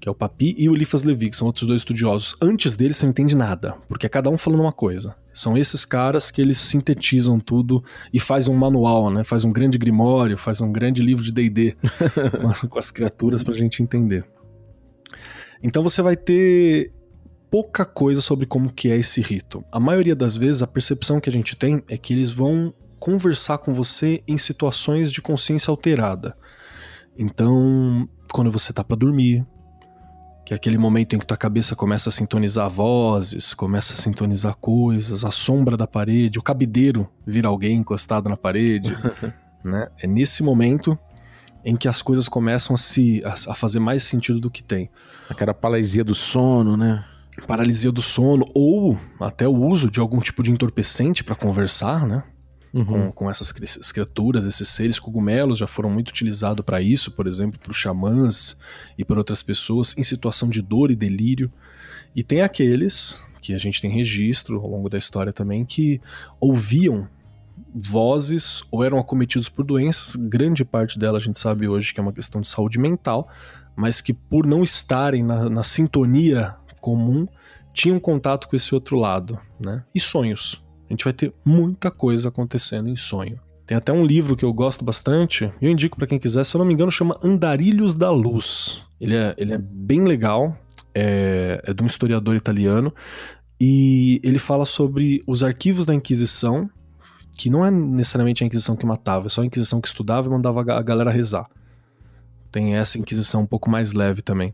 que 0.00 0.08
é 0.08 0.12
o 0.12 0.14
Papi 0.14 0.54
e 0.58 0.68
o 0.68 0.74
Eliphas 0.74 1.04
Levi, 1.04 1.28
que 1.28 1.36
são 1.36 1.46
outros 1.46 1.66
dois 1.66 1.82
estudiosos. 1.82 2.34
Antes 2.40 2.74
deles 2.74 2.96
você 2.96 3.04
não 3.04 3.10
entende 3.10 3.36
nada, 3.36 3.76
porque 3.86 4.06
é 4.06 4.08
cada 4.08 4.30
um 4.30 4.38
falando 4.38 4.60
uma 4.60 4.72
coisa. 4.72 5.14
São 5.32 5.56
esses 5.56 5.84
caras 5.84 6.30
que 6.30 6.40
eles 6.40 6.58
sintetizam 6.58 7.38
tudo 7.38 7.84
e 8.12 8.18
fazem 8.18 8.52
um 8.52 8.58
manual, 8.58 9.10
né? 9.10 9.22
Faz 9.22 9.44
um 9.44 9.52
grande 9.52 9.76
grimório, 9.76 10.38
faz 10.38 10.60
um 10.60 10.72
grande 10.72 11.02
livro 11.02 11.22
de 11.22 11.30
D&D 11.30 11.76
com, 12.62 12.68
com 12.68 12.78
as 12.78 12.90
criaturas 12.90 13.42
pra 13.42 13.54
gente 13.54 13.82
entender. 13.82 14.24
Então 15.62 15.82
você 15.82 16.00
vai 16.00 16.16
ter 16.16 16.92
pouca 17.50 17.84
coisa 17.84 18.20
sobre 18.20 18.46
como 18.46 18.72
que 18.72 18.90
é 18.90 18.96
esse 18.96 19.20
rito. 19.20 19.62
A 19.70 19.78
maioria 19.78 20.16
das 20.16 20.36
vezes 20.36 20.62
a 20.62 20.66
percepção 20.66 21.20
que 21.20 21.28
a 21.28 21.32
gente 21.32 21.54
tem 21.54 21.82
é 21.88 21.98
que 21.98 22.14
eles 22.14 22.30
vão 22.30 22.72
conversar 22.98 23.58
com 23.58 23.72
você 23.72 24.22
em 24.26 24.38
situações 24.38 25.12
de 25.12 25.20
consciência 25.20 25.70
alterada. 25.70 26.36
Então, 27.18 28.08
quando 28.32 28.50
você 28.50 28.72
tá 28.72 28.84
para 28.84 28.96
dormir, 28.96 29.44
que 30.50 30.54
é 30.54 30.56
aquele 30.56 30.78
momento 30.78 31.14
em 31.14 31.18
que 31.20 31.24
tua 31.24 31.36
cabeça 31.36 31.76
começa 31.76 32.08
a 32.08 32.12
sintonizar 32.12 32.68
vozes, 32.68 33.54
começa 33.54 33.94
a 33.94 33.96
sintonizar 33.96 34.56
coisas, 34.56 35.24
a 35.24 35.30
sombra 35.30 35.76
da 35.76 35.86
parede, 35.86 36.40
o 36.40 36.42
cabideiro 36.42 37.08
vira 37.24 37.46
alguém 37.46 37.76
encostado 37.76 38.28
na 38.28 38.36
parede, 38.36 38.98
né? 39.62 39.86
É 40.02 40.08
nesse 40.08 40.42
momento 40.42 40.98
em 41.64 41.76
que 41.76 41.86
as 41.86 42.02
coisas 42.02 42.28
começam 42.28 42.74
a 42.74 42.76
se 42.76 43.22
a, 43.24 43.54
fazer 43.54 43.78
mais 43.78 44.02
sentido 44.02 44.40
do 44.40 44.50
que 44.50 44.60
tem. 44.60 44.90
Aquela 45.28 45.54
paralisia 45.54 46.02
do 46.02 46.16
sono, 46.16 46.76
né? 46.76 47.04
Paralisia 47.46 47.92
do 47.92 48.02
sono 48.02 48.44
ou 48.52 48.98
até 49.20 49.46
o 49.46 49.54
uso 49.54 49.88
de 49.88 50.00
algum 50.00 50.18
tipo 50.18 50.42
de 50.42 50.50
entorpecente 50.50 51.22
para 51.22 51.36
conversar, 51.36 52.04
né? 52.08 52.24
Uhum. 52.72 52.84
com, 52.84 53.12
com 53.12 53.30
essas 53.30 53.52
criaturas, 53.92 54.46
esses 54.46 54.68
seres 54.68 54.98
cogumelos 54.98 55.58
já 55.58 55.66
foram 55.66 55.90
muito 55.90 56.08
utilizados 56.08 56.64
para 56.64 56.80
isso, 56.80 57.10
por 57.10 57.26
exemplo, 57.26 57.58
para 57.58 57.70
os 57.70 57.76
xamãs 57.76 58.56
e 58.96 59.04
para 59.04 59.18
outras 59.18 59.42
pessoas 59.42 59.96
em 59.96 60.02
situação 60.02 60.48
de 60.48 60.62
dor 60.62 60.90
e 60.90 60.96
delírio. 60.96 61.50
E 62.14 62.22
tem 62.22 62.42
aqueles 62.42 63.20
que 63.40 63.54
a 63.54 63.58
gente 63.58 63.80
tem 63.80 63.90
registro 63.90 64.58
ao 64.60 64.68
longo 64.68 64.88
da 64.88 64.98
história 64.98 65.32
também 65.32 65.64
que 65.64 66.00
ouviam 66.38 67.08
vozes 67.74 68.62
ou 68.70 68.84
eram 68.84 68.98
acometidos 68.98 69.48
por 69.48 69.64
doenças, 69.64 70.16
grande 70.16 70.64
parte 70.64 70.98
dela 70.98 71.18
a 71.18 71.20
gente 71.20 71.38
sabe 71.38 71.68
hoje 71.68 71.94
que 71.94 72.00
é 72.00 72.02
uma 72.02 72.12
questão 72.12 72.40
de 72.40 72.48
saúde 72.48 72.78
mental, 72.78 73.28
mas 73.76 74.00
que 74.00 74.12
por 74.12 74.46
não 74.46 74.62
estarem 74.62 75.22
na, 75.22 75.48
na 75.48 75.62
sintonia 75.62 76.56
comum 76.80 77.26
tinham 77.72 78.00
contato 78.00 78.48
com 78.48 78.56
esse 78.56 78.74
outro 78.74 78.96
lado, 78.96 79.38
né? 79.64 79.84
E 79.94 80.00
sonhos. 80.00 80.62
A 80.90 80.92
gente 80.92 81.04
vai 81.04 81.12
ter 81.12 81.32
muita 81.44 81.88
coisa 81.88 82.30
acontecendo 82.30 82.88
em 82.88 82.96
sonho. 82.96 83.38
Tem 83.64 83.76
até 83.76 83.92
um 83.92 84.04
livro 84.04 84.34
que 84.34 84.44
eu 84.44 84.52
gosto 84.52 84.84
bastante, 84.84 85.48
eu 85.62 85.70
indico 85.70 85.96
para 85.96 86.08
quem 86.08 86.18
quiser, 86.18 86.44
se 86.44 86.56
eu 86.56 86.58
não 86.58 86.66
me 86.66 86.74
engano, 86.74 86.90
chama 86.90 87.16
Andarilhos 87.22 87.94
da 87.94 88.10
Luz. 88.10 88.84
Ele 89.00 89.14
é, 89.14 89.32
ele 89.38 89.54
é 89.54 89.58
bem 89.58 90.04
legal, 90.04 90.58
é, 90.92 91.62
é 91.64 91.72
de 91.72 91.80
um 91.80 91.86
historiador 91.86 92.34
italiano, 92.34 92.92
e 93.60 94.20
ele 94.24 94.40
fala 94.40 94.64
sobre 94.64 95.22
os 95.28 95.44
arquivos 95.44 95.86
da 95.86 95.94
Inquisição, 95.94 96.68
que 97.38 97.48
não 97.48 97.64
é 97.64 97.70
necessariamente 97.70 98.42
a 98.42 98.46
Inquisição 98.48 98.74
que 98.74 98.84
matava, 98.84 99.28
é 99.28 99.30
só 99.30 99.42
a 99.42 99.46
Inquisição 99.46 99.80
que 99.80 99.86
estudava 99.86 100.26
e 100.26 100.30
mandava 100.30 100.60
a 100.60 100.82
galera 100.82 101.12
rezar. 101.12 101.48
Tem 102.50 102.74
essa 102.74 102.98
Inquisição 102.98 103.42
um 103.42 103.46
pouco 103.46 103.70
mais 103.70 103.92
leve 103.92 104.22
também. 104.22 104.52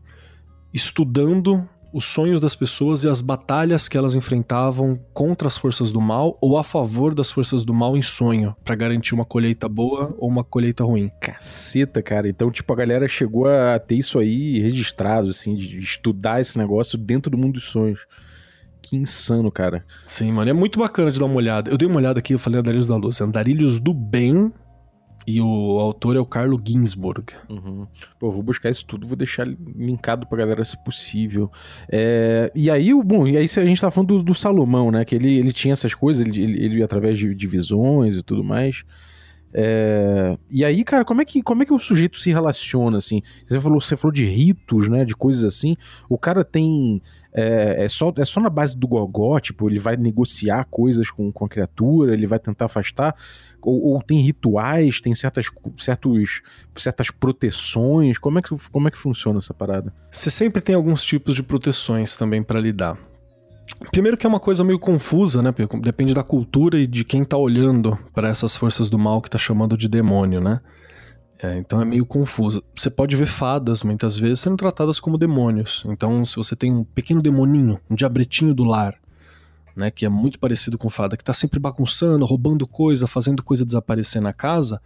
Estudando 0.71 1.67
os 1.97 2.05
sonhos 2.05 2.39
das 2.39 2.55
pessoas 2.55 3.03
e 3.03 3.09
as 3.09 3.21
batalhas 3.21 3.89
que 3.89 3.97
elas 3.97 4.13
enfrentavam 4.13 4.99
contra 5.15 5.47
as 5.47 5.57
forças 5.57 5.91
do 5.91 5.99
mal 5.99 6.37
ou 6.39 6.55
a 6.55 6.63
favor 6.63 7.15
das 7.15 7.31
forças 7.31 7.65
do 7.65 7.73
mal 7.73 7.97
em 7.97 8.03
sonho, 8.03 8.55
para 8.63 8.75
garantir 8.75 9.15
uma 9.15 9.25
colheita 9.25 9.67
boa 9.67 10.15
ou 10.19 10.29
uma 10.29 10.43
colheita 10.43 10.83
ruim. 10.83 11.09
Caceta, 11.19 11.99
cara. 12.03 12.29
Então, 12.29 12.51
tipo, 12.51 12.71
a 12.71 12.75
galera 12.75 13.07
chegou 13.07 13.47
a 13.47 13.79
ter 13.79 13.95
isso 13.95 14.19
aí 14.19 14.59
registrado, 14.59 15.31
assim, 15.31 15.55
de 15.55 15.79
estudar 15.79 16.39
esse 16.39 16.55
negócio 16.55 16.99
dentro 16.99 17.31
do 17.31 17.37
mundo 17.37 17.53
dos 17.53 17.63
sonhos. 17.63 18.01
Que 18.79 18.95
insano, 18.95 19.51
cara. 19.51 19.83
Sim, 20.05 20.31
mano. 20.31 20.51
É 20.51 20.53
muito 20.53 20.77
bacana 20.77 21.09
de 21.09 21.19
dar 21.19 21.25
uma 21.25 21.35
olhada. 21.35 21.71
Eu 21.71 21.79
dei 21.79 21.87
uma 21.87 21.97
olhada 21.97 22.19
aqui, 22.19 22.35
eu 22.35 22.39
falei 22.39 22.59
Andarilhos 22.59 22.87
da 22.87 22.95
Luz. 22.95 23.19
Andarilhos 23.19 23.79
do 23.79 23.91
Bem 23.91 24.53
e 25.27 25.41
o 25.41 25.77
autor 25.77 26.15
é 26.15 26.19
o 26.19 26.25
Carlo 26.25 26.57
Ginsburg. 26.65 27.33
Uhum. 27.49 27.85
Pô, 28.17 28.31
vou 28.31 28.41
buscar 28.41 28.69
isso 28.69 28.85
tudo, 28.85 29.05
vou 29.05 29.17
deixar 29.17 29.45
linkado 29.45 30.25
pra 30.25 30.37
galera 30.37 30.63
se 30.63 30.81
possível. 30.85 31.51
É, 31.91 32.49
e 32.55 32.71
aí, 32.71 32.93
bom, 33.03 33.27
e 33.27 33.35
aí 33.35 33.43
a 33.43 33.65
gente 33.65 33.81
tá 33.81 33.91
falando 33.91 34.19
do, 34.19 34.23
do 34.23 34.33
Salomão, 34.33 34.89
né? 34.89 35.03
Que 35.03 35.15
ele, 35.15 35.37
ele 35.37 35.51
tinha 35.51 35.73
essas 35.73 35.93
coisas, 35.93 36.25
ele, 36.25 36.41
ele, 36.41 36.63
ele 36.63 36.83
através 36.83 37.19
de, 37.19 37.47
visões 37.47 38.15
e 38.15 38.23
tudo 38.23 38.41
mais. 38.41 38.85
É, 39.53 40.37
e 40.49 40.63
aí, 40.63 40.81
cara, 40.85 41.03
como 41.03 41.21
é, 41.21 41.25
que, 41.25 41.41
como 41.43 41.61
é 41.61 41.65
que 41.65 41.73
o 41.73 41.79
sujeito 41.79 42.17
se 42.19 42.31
relaciona, 42.31 42.97
assim? 42.97 43.21
Você 43.45 43.59
falou, 43.59 43.81
você 43.81 43.97
falou 43.97 44.13
de 44.13 44.23
ritos, 44.23 44.87
né? 44.87 45.03
De 45.03 45.13
coisas 45.13 45.43
assim. 45.43 45.75
O 46.07 46.17
cara 46.17 46.45
tem 46.45 47.01
é, 47.37 47.83
é, 47.83 47.87
só, 47.87 48.11
é 48.17 48.25
só 48.25 48.41
na 48.41 48.49
base 48.49 48.75
do 48.75 48.87
gogó, 48.87 49.39
tipo, 49.39 49.69
ele 49.69 49.77
vai 49.77 49.95
negociar 49.95 50.65
coisas 50.65 51.11
com, 51.11 51.31
com 51.31 51.45
a 51.45 51.47
criatura, 51.47 52.11
ele 52.11 52.25
vai 52.25 52.39
tentar 52.39 52.65
afastar, 52.65 53.15
ou, 53.61 53.93
ou 53.93 54.01
tem 54.01 54.19
rituais, 54.19 54.99
tem 54.99 55.13
certas, 55.13 55.45
certos, 55.75 56.41
certas 56.75 57.11
proteções, 57.11 58.17
como 58.17 58.39
é, 58.39 58.41
que, 58.41 58.49
como 58.71 58.87
é 58.87 58.91
que 58.91 58.97
funciona 58.97 59.37
essa 59.37 59.53
parada? 59.53 59.93
Você 60.09 60.31
sempre 60.31 60.63
tem 60.63 60.73
alguns 60.73 61.03
tipos 61.03 61.35
de 61.35 61.43
proteções 61.43 62.17
também 62.17 62.41
para 62.41 62.59
lidar. 62.59 62.97
Primeiro 63.91 64.17
que 64.17 64.25
é 64.25 64.29
uma 64.29 64.39
coisa 64.39 64.63
meio 64.63 64.79
confusa, 64.79 65.39
né? 65.43 65.53
Depende 65.79 66.15
da 66.15 66.23
cultura 66.23 66.79
e 66.79 66.87
de 66.87 67.03
quem 67.03 67.23
tá 67.23 67.37
olhando 67.37 67.95
para 68.15 68.29
essas 68.29 68.55
forças 68.55 68.89
do 68.89 68.97
mal 68.97 69.21
que 69.21 69.29
tá 69.29 69.37
chamando 69.37 69.77
de 69.77 69.87
demônio, 69.87 70.41
né? 70.41 70.59
É, 71.41 71.57
então 71.57 71.81
é 71.81 71.85
meio 71.85 72.05
confuso. 72.05 72.63
Você 72.75 72.89
pode 72.89 73.15
ver 73.15 73.27
fadas, 73.27 73.83
muitas 73.83 74.17
vezes, 74.17 74.39
sendo 74.39 74.57
tratadas 74.57 74.99
como 74.99 75.17
demônios. 75.17 75.83
Então, 75.87 76.25
se 76.25 76.35
você 76.35 76.55
tem 76.55 76.73
um 76.73 76.83
pequeno 76.83 77.21
demoninho, 77.21 77.79
um 77.89 77.95
diabretinho 77.95 78.53
do 78.53 78.63
lar, 78.63 78.95
né, 79.75 79.91
que 79.91 80.05
é 80.05 80.09
muito 80.09 80.39
parecido 80.39 80.77
com 80.77 80.89
fada, 80.89 81.15
que 81.15 81.23
tá 81.23 81.33
sempre 81.33 81.59
bagunçando, 81.59 82.25
roubando 82.25 82.65
coisa, 82.65 83.05
fazendo 83.05 83.43
coisa 83.43 83.63
desaparecer 83.63 84.21
na 84.21 84.33
casa, 84.33 84.81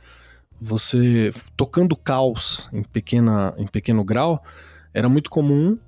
você 0.60 1.32
tocando 1.56 1.96
caos 1.96 2.70
em, 2.74 2.84
pequena, 2.84 3.54
em 3.58 3.66
pequeno 3.66 4.04
grau, 4.04 4.44
era 4.94 5.08
muito 5.08 5.30
comum 5.30 5.80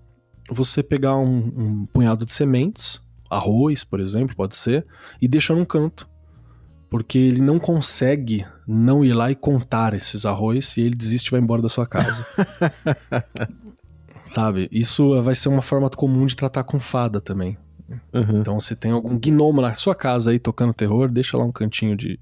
você 0.50 0.82
pegar 0.82 1.18
um, 1.18 1.38
um 1.56 1.86
punhado 1.86 2.26
de 2.26 2.32
sementes, 2.32 3.02
arroz, 3.30 3.84
por 3.84 4.00
exemplo, 4.00 4.36
pode 4.36 4.56
ser, 4.56 4.86
e 5.22 5.28
deixar 5.28 5.56
num 5.56 5.66
canto 5.66 6.08
porque 6.94 7.18
ele 7.18 7.42
não 7.42 7.58
consegue 7.58 8.46
não 8.68 9.04
ir 9.04 9.14
lá 9.14 9.32
e 9.32 9.36
contar 9.36 9.96
esses 9.96 10.28
arroz 10.28 10.78
e 10.78 10.82
ele 10.82 10.96
desiste 10.96 11.30
e 11.30 11.32
vai 11.32 11.40
embora 11.40 11.60
da 11.60 11.68
sua 11.68 11.88
casa. 11.88 12.24
Sabe? 14.30 14.70
Isso 14.72 15.20
vai 15.24 15.34
ser 15.34 15.50
uma 15.50 15.64
forma 15.64 15.90
comum 15.90 16.28
de 16.28 16.36
tratar 16.36 16.64
com 16.64 16.80
fada 16.80 17.20
também. 17.20 17.58
Aham. 18.14 18.42
Então, 18.42 18.60
se 18.60 18.76
tem 18.76 18.92
algum 18.92 19.18
gnomo 19.18 19.60
na 19.60 19.74
sua 19.74 19.96
casa 19.96 20.30
aí 20.30 20.38
tocando 20.38 20.72
terror, 20.72 21.10
deixa 21.10 21.36
lá 21.36 21.44
um 21.44 21.52
cantinho 21.52 21.96
de, 21.98 22.20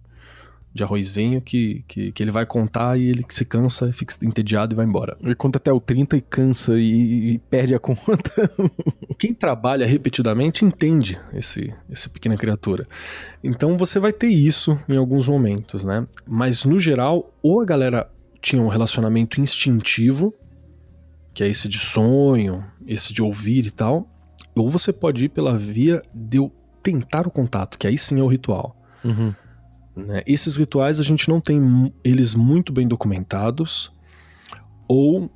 de 0.74 0.84
arrozinho 0.84 1.42
que, 1.42 1.84
que, 1.88 2.12
que 2.12 2.24
ele 2.24 2.32
vai 2.32 2.46
contar 2.46 2.98
e 2.98 3.10
ele 3.10 3.26
se 3.30 3.44
cansa, 3.44 3.92
fica 3.92 4.14
entediado 4.24 4.74
e 4.74 4.76
vai 4.76 4.86
embora. 4.86 5.18
Ele 5.22 5.36
conta 5.36 5.58
até 5.58 5.72
o 5.72 5.80
30 5.80 6.18
e 6.18 6.22
cansa 6.22 6.80
e, 6.80 7.34
e 7.34 7.38
perde 7.38 7.76
a 7.76 7.80
conta. 7.80 8.32
Quem 9.20 9.34
trabalha 9.34 9.86
repetidamente 9.86 10.64
entende 10.64 11.20
esse, 11.34 11.74
esse 11.90 12.10
pequena 12.10 12.38
criatura. 12.38 12.86
Então 13.44 13.78
você 13.78 14.00
vai 14.00 14.14
ter 14.14 14.28
isso 14.28 14.80
em 14.88 14.96
alguns 14.96 15.28
momentos, 15.28 15.84
né? 15.84 16.08
Mas 16.26 16.64
no 16.64 16.80
geral, 16.80 17.34
ou 17.44 17.62
a 17.62 17.66
galera 17.66 18.10
tinha 18.42 18.62
um 18.62 18.68
relacionamento 18.70 19.42
instintivo, 19.42 20.34
que 21.34 21.44
é 21.44 21.48
esse 21.48 21.68
de 21.68 21.78
sonho, 21.78 22.64
esse 22.88 23.14
de 23.14 23.22
ouvir 23.22 23.66
e 23.66 23.72
tal, 23.72 24.10
ou 24.56 24.70
você 24.70 24.92
pode 24.92 25.26
ir 25.26 25.30
pela 25.30 25.58
via 25.58 26.02
de 26.14 26.38
eu 26.38 26.52
tentar 26.82 27.28
o 27.28 27.32
contato, 27.32 27.78
que 27.78 27.88
aí 27.88 27.98
sim 27.98 28.20
é 28.20 28.24
o 28.24 28.28
ritual. 28.28 28.76
Uhum. 29.04 29.34
Né? 29.96 30.24
Esses 30.26 30.58
rituais 30.58 31.00
a 31.00 31.04
gente 31.04 31.28
não 31.30 31.40
tem 31.42 31.94
eles 32.04 32.36
muito 32.36 32.72
bem 32.72 32.88
documentados 32.88 33.92
ou 34.88 35.30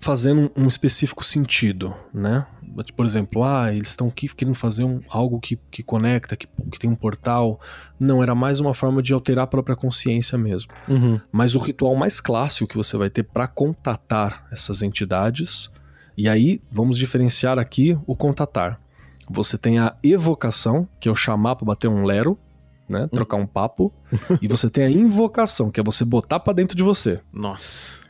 fazendo 0.00 0.50
um 0.56 0.66
específico 0.66 1.24
sentido, 1.24 1.94
né? 2.14 2.46
Por 2.94 3.04
exemplo, 3.04 3.42
ah, 3.42 3.72
eles 3.72 3.88
estão 3.88 4.06
aqui 4.06 4.28
querendo 4.28 4.54
fazer 4.54 4.84
um, 4.84 5.00
algo 5.08 5.40
que, 5.40 5.58
que 5.70 5.82
conecta, 5.82 6.36
que, 6.36 6.46
que 6.70 6.78
tem 6.78 6.88
um 6.88 6.94
portal. 6.94 7.60
Não, 7.98 8.22
era 8.22 8.34
mais 8.34 8.60
uma 8.60 8.74
forma 8.74 9.02
de 9.02 9.12
alterar 9.12 9.44
a 9.44 9.46
própria 9.48 9.74
consciência 9.74 10.38
mesmo. 10.38 10.72
Uhum. 10.86 11.20
Mas 11.32 11.56
o 11.56 11.58
ritual 11.58 11.96
mais 11.96 12.20
clássico 12.20 12.68
que 12.68 12.76
você 12.76 12.96
vai 12.96 13.10
ter 13.10 13.24
para 13.24 13.48
contatar 13.48 14.46
essas 14.52 14.82
entidades, 14.82 15.70
e 16.16 16.28
aí 16.28 16.60
vamos 16.70 16.96
diferenciar 16.96 17.58
aqui 17.58 17.98
o 18.06 18.14
contatar. 18.14 18.80
Você 19.28 19.58
tem 19.58 19.78
a 19.78 19.96
evocação, 20.02 20.88
que 21.00 21.08
é 21.08 21.12
o 21.12 21.16
chamar 21.16 21.56
para 21.56 21.66
bater 21.66 21.88
um 21.88 22.04
lero, 22.04 22.38
né, 22.88 23.08
trocar 23.08 23.36
um 23.36 23.46
papo, 23.46 23.92
e 24.40 24.48
você 24.48 24.70
tem 24.70 24.84
a 24.84 24.90
invocação, 24.90 25.70
que 25.70 25.78
é 25.78 25.82
você 25.82 26.04
botar 26.04 26.40
para 26.40 26.52
dentro 26.52 26.76
de 26.76 26.82
você. 26.82 27.20
Nossa. 27.32 28.00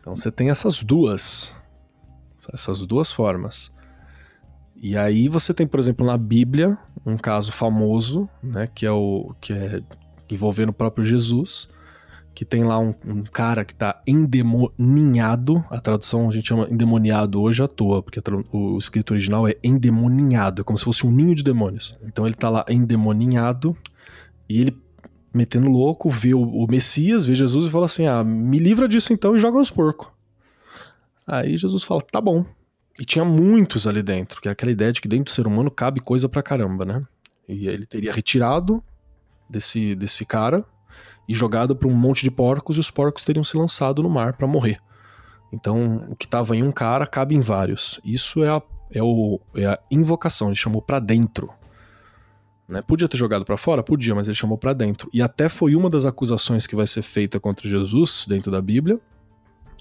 Então 0.00 0.14
você 0.14 0.30
tem 0.30 0.50
essas 0.50 0.82
duas, 0.82 1.56
essas 2.52 2.86
duas 2.86 3.10
formas. 3.10 3.72
E 4.80 4.96
aí 4.96 5.28
você 5.28 5.52
tem, 5.52 5.66
por 5.66 5.80
exemplo, 5.80 6.06
na 6.06 6.16
Bíblia, 6.16 6.78
um 7.04 7.16
caso 7.16 7.50
famoso, 7.50 8.28
né, 8.42 8.68
que 8.72 8.86
é 8.86 8.92
o 8.92 9.34
que 9.40 9.52
é 9.52 9.82
envolvendo 10.30 10.68
o 10.68 10.72
próprio 10.72 11.04
Jesus, 11.04 11.68
que 12.38 12.44
tem 12.44 12.62
lá 12.62 12.78
um, 12.78 12.94
um 13.04 13.24
cara 13.24 13.64
que 13.64 13.72
está 13.72 14.00
endemoninhado, 14.06 15.64
a 15.68 15.80
tradução 15.80 16.28
a 16.28 16.32
gente 16.32 16.46
chama 16.46 16.68
endemoniado 16.70 17.42
hoje 17.42 17.64
à 17.64 17.66
toa, 17.66 18.00
porque 18.00 18.22
o 18.52 18.78
escrito 18.78 19.10
original 19.10 19.48
é 19.48 19.56
endemoninhado, 19.64 20.62
é 20.62 20.64
como 20.64 20.78
se 20.78 20.84
fosse 20.84 21.04
um 21.04 21.10
ninho 21.10 21.34
de 21.34 21.42
demônios. 21.42 21.98
Então 22.00 22.24
ele 22.24 22.36
tá 22.36 22.48
lá 22.48 22.64
endemoninhado 22.68 23.76
e 24.48 24.60
ele 24.60 24.76
metendo 25.32 25.68
louco, 25.68 26.08
vê 26.08 26.34
o, 26.34 26.40
o 26.40 26.66
Messias, 26.68 27.26
vê 27.26 27.34
Jesus 27.34 27.66
e 27.66 27.70
fala 27.70 27.86
assim: 27.86 28.06
Ah, 28.06 28.24
me 28.24 28.58
livra 28.58 28.88
disso 28.88 29.12
então 29.12 29.36
e 29.36 29.38
joga 29.38 29.58
nos 29.58 29.70
porcos. 29.70 30.08
Aí 31.26 31.56
Jesus 31.56 31.82
fala: 31.82 32.00
Tá 32.00 32.20
bom. 32.20 32.44
E 32.98 33.04
tinha 33.04 33.24
muitos 33.24 33.86
ali 33.86 34.02
dentro, 34.02 34.40
que 34.40 34.48
é 34.48 34.52
aquela 34.52 34.72
ideia 34.72 34.90
de 34.90 35.00
que 35.00 35.06
dentro 35.06 35.26
do 35.26 35.30
ser 35.30 35.46
humano 35.46 35.70
cabe 35.70 36.00
coisa 36.00 36.28
pra 36.28 36.42
caramba, 36.42 36.84
né? 36.84 37.06
E 37.48 37.68
ele 37.68 37.86
teria 37.86 38.12
retirado 38.12 38.82
desse, 39.48 39.94
desse 39.94 40.26
cara 40.26 40.64
e 41.28 41.34
jogado 41.34 41.76
pra 41.76 41.88
um 41.88 41.94
monte 41.94 42.22
de 42.22 42.30
porcos 42.30 42.76
e 42.76 42.80
os 42.80 42.90
porcos 42.90 43.24
teriam 43.24 43.44
se 43.44 43.56
lançado 43.56 44.02
no 44.02 44.10
mar 44.10 44.32
pra 44.32 44.48
morrer. 44.48 44.80
Então 45.52 46.02
o 46.08 46.16
que 46.16 46.26
tava 46.26 46.56
em 46.56 46.62
um 46.62 46.72
cara 46.72 47.06
cabe 47.06 47.34
em 47.36 47.40
vários. 47.40 48.00
Isso 48.04 48.42
é 48.42 48.48
a, 48.48 48.60
é 48.90 49.02
o, 49.02 49.40
é 49.54 49.66
a 49.66 49.78
invocação, 49.90 50.48
ele 50.48 50.56
chamou 50.56 50.82
pra 50.82 50.98
dentro. 50.98 51.50
Né? 52.68 52.82
Podia 52.82 53.08
ter 53.08 53.16
jogado 53.16 53.44
pra 53.44 53.56
fora? 53.56 53.82
Podia, 53.82 54.14
mas 54.14 54.28
ele 54.28 54.36
chamou 54.36 54.58
pra 54.58 54.74
dentro. 54.74 55.08
E 55.12 55.22
até 55.22 55.48
foi 55.48 55.74
uma 55.74 55.88
das 55.88 56.04
acusações 56.04 56.66
que 56.66 56.76
vai 56.76 56.86
ser 56.86 57.02
feita 57.02 57.40
contra 57.40 57.66
Jesus 57.68 58.26
dentro 58.28 58.52
da 58.52 58.60
Bíblia, 58.60 59.00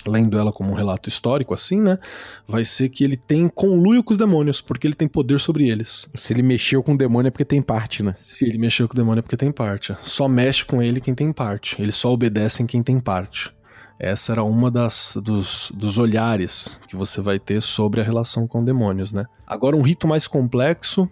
lendo 0.07 0.39
ela 0.39 0.53
como 0.53 0.71
um 0.71 0.75
relato 0.75 1.09
histórico 1.09 1.53
assim, 1.53 1.81
né? 1.81 1.99
Vai 2.47 2.63
ser 2.63 2.87
que 2.87 3.03
ele 3.03 3.17
tem 3.17 3.49
conluio 3.49 4.01
com 4.01 4.13
os 4.13 4.17
demônios, 4.17 4.61
porque 4.61 4.87
ele 4.87 4.95
tem 4.95 5.07
poder 5.07 5.37
sobre 5.37 5.67
eles. 5.67 6.07
Se 6.15 6.31
ele 6.31 6.41
mexeu 6.41 6.81
com 6.81 6.93
o 6.93 6.97
demônio 6.97 7.27
é 7.27 7.31
porque 7.31 7.43
tem 7.43 7.61
parte, 7.61 8.01
né? 8.01 8.13
Se 8.15 8.45
ele 8.45 8.57
mexeu 8.57 8.87
com 8.87 8.93
o 8.93 8.97
demônio 8.97 9.19
é 9.19 9.21
porque 9.21 9.35
tem 9.35 9.51
parte. 9.51 9.93
Só 10.01 10.29
mexe 10.29 10.63
com 10.63 10.81
ele 10.81 11.01
quem 11.01 11.13
tem 11.13 11.33
parte. 11.33 11.81
Eles 11.81 11.95
só 11.95 12.13
obedecem 12.13 12.65
quem 12.65 12.81
tem 12.81 13.01
parte. 13.01 13.53
Essa 13.99 14.31
era 14.31 14.43
uma 14.43 14.69
das 14.69 15.17
dos, 15.21 15.71
dos 15.75 15.97
olhares 15.97 16.79
que 16.87 16.95
você 16.95 17.19
vai 17.19 17.39
ter 17.39 17.61
sobre 17.61 17.99
a 17.99 18.03
relação 18.03 18.47
com 18.47 18.63
demônios, 18.63 19.11
né? 19.11 19.25
Agora 19.45 19.75
um 19.75 19.81
rito 19.81 20.07
mais 20.07 20.27
complexo 20.27 21.09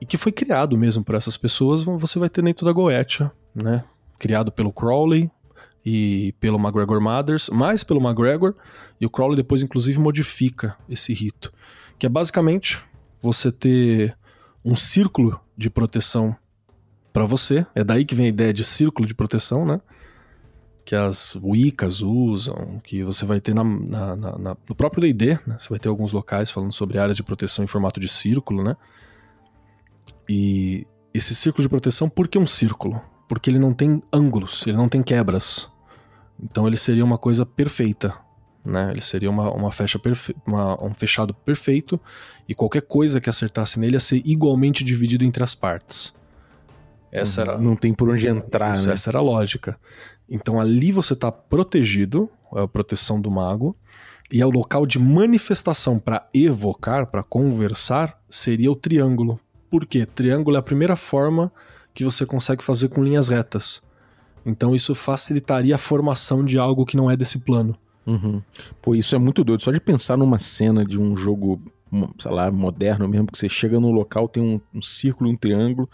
e 0.00 0.06
que 0.06 0.16
foi 0.18 0.32
criado 0.32 0.76
mesmo 0.76 1.02
por 1.04 1.14
essas 1.14 1.36
pessoas, 1.36 1.82
você 1.82 2.18
vai 2.18 2.28
ter 2.28 2.42
dentro 2.42 2.64
da 2.66 2.72
Goetia, 2.72 3.30
né? 3.54 3.84
Criado 4.18 4.50
pelo 4.52 4.72
Crowley 4.72 5.30
e 5.84 6.34
pelo 6.40 6.58
McGregor 6.58 7.00
Mothers, 7.00 7.48
mais 7.50 7.84
pelo 7.84 8.00
McGregor, 8.00 8.54
e 9.00 9.06
o 9.06 9.10
Crowley 9.10 9.36
depois 9.36 9.62
inclusive 9.62 9.98
modifica 9.98 10.76
esse 10.88 11.12
rito, 11.12 11.52
que 11.98 12.06
é 12.06 12.08
basicamente 12.08 12.80
você 13.20 13.50
ter 13.52 14.16
um 14.64 14.76
círculo 14.76 15.38
de 15.56 15.68
proteção 15.70 16.34
para 17.12 17.24
você. 17.24 17.66
É 17.74 17.84
daí 17.84 18.04
que 18.04 18.14
vem 18.14 18.26
a 18.26 18.30
ideia 18.30 18.52
de 18.52 18.64
círculo 18.64 19.06
de 19.06 19.14
proteção, 19.14 19.64
né? 19.64 19.80
Que 20.84 20.94
as 20.94 21.34
Wiccas 21.36 22.02
usam, 22.02 22.80
que 22.84 23.02
você 23.02 23.24
vai 23.24 23.40
ter 23.40 23.54
na, 23.54 23.64
na- 23.64 24.16
na- 24.16 24.56
no 24.68 24.74
próprio 24.74 25.00
D&D, 25.02 25.38
né? 25.46 25.56
Você 25.58 25.68
vai 25.70 25.78
ter 25.78 25.88
alguns 25.88 26.12
locais 26.12 26.50
falando 26.50 26.72
sobre 26.72 26.98
áreas 26.98 27.16
de 27.16 27.22
proteção 27.22 27.64
em 27.64 27.68
formato 27.68 27.98
de 28.00 28.08
círculo, 28.08 28.62
né? 28.62 28.76
E 30.28 30.86
esse 31.12 31.34
círculo 31.34 31.62
de 31.62 31.68
proteção, 31.68 32.08
por 32.08 32.28
que 32.28 32.38
um 32.38 32.46
círculo? 32.46 33.00
Porque 33.28 33.50
ele 33.50 33.58
não 33.58 33.72
tem 33.72 34.02
ângulos, 34.12 34.66
ele 34.66 34.76
não 34.76 34.88
tem 34.88 35.02
quebras. 35.02 35.68
Então 36.42 36.66
ele 36.66 36.76
seria 36.76 37.04
uma 37.04 37.16
coisa 37.18 37.46
perfeita, 37.46 38.14
né? 38.64 38.90
Ele 38.90 39.00
seria 39.00 39.30
uma, 39.30 39.50
uma 39.52 39.70
fecha 39.70 39.98
perfe 39.98 40.34
uma- 40.46 40.82
um 40.84 40.92
fechado 40.92 41.32
perfeito 41.32 42.00
e 42.48 42.54
qualquer 42.54 42.82
coisa 42.82 43.20
que 43.20 43.30
acertasse 43.30 43.78
nele 43.78 43.94
ia 43.96 44.00
ser 44.00 44.22
igualmente 44.24 44.82
dividido 44.82 45.24
entre 45.24 45.42
as 45.44 45.54
partes. 45.54 46.12
Essa 47.12 47.42
era, 47.42 47.58
Não 47.58 47.76
tem 47.76 47.94
por 47.94 48.10
onde 48.10 48.26
entrar, 48.26 48.74
isso, 48.74 48.88
né? 48.88 48.94
essa 48.94 49.10
era 49.10 49.20
a 49.20 49.22
lógica. 49.22 49.78
Então 50.28 50.60
ali 50.60 50.90
você 50.90 51.14
tá 51.14 51.30
protegido, 51.30 52.28
é 52.56 52.62
a 52.62 52.68
proteção 52.68 53.20
do 53.20 53.30
mago, 53.30 53.76
e 54.32 54.40
é 54.42 54.46
o 54.46 54.50
local 54.50 54.84
de 54.84 54.98
manifestação 54.98 55.98
para 55.98 56.28
evocar, 56.34 57.06
para 57.06 57.22
conversar, 57.22 58.20
seria 58.28 58.72
o 58.72 58.74
triângulo. 58.74 59.38
Por 59.74 59.84
quê? 59.86 60.06
Triângulo 60.06 60.56
é 60.56 60.60
a 60.60 60.62
primeira 60.62 60.94
forma 60.94 61.50
que 61.92 62.04
você 62.04 62.24
consegue 62.24 62.62
fazer 62.62 62.88
com 62.88 63.02
linhas 63.02 63.28
retas. 63.28 63.82
Então 64.46 64.72
isso 64.72 64.94
facilitaria 64.94 65.74
a 65.74 65.78
formação 65.78 66.44
de 66.44 66.56
algo 66.56 66.86
que 66.86 66.96
não 66.96 67.10
é 67.10 67.16
desse 67.16 67.40
plano. 67.40 67.76
Uhum. 68.06 68.40
Pô, 68.80 68.94
isso 68.94 69.16
é 69.16 69.18
muito 69.18 69.42
doido. 69.42 69.64
Só 69.64 69.72
de 69.72 69.80
pensar 69.80 70.16
numa 70.16 70.38
cena 70.38 70.84
de 70.84 70.96
um 70.96 71.16
jogo, 71.16 71.60
sei 72.20 72.30
lá, 72.30 72.52
moderno 72.52 73.08
mesmo, 73.08 73.26
que 73.26 73.36
você 73.36 73.48
chega 73.48 73.80
num 73.80 73.90
local, 73.90 74.28
tem 74.28 74.40
um, 74.40 74.60
um 74.72 74.80
círculo, 74.80 75.28
um 75.28 75.36
triângulo, 75.36 75.90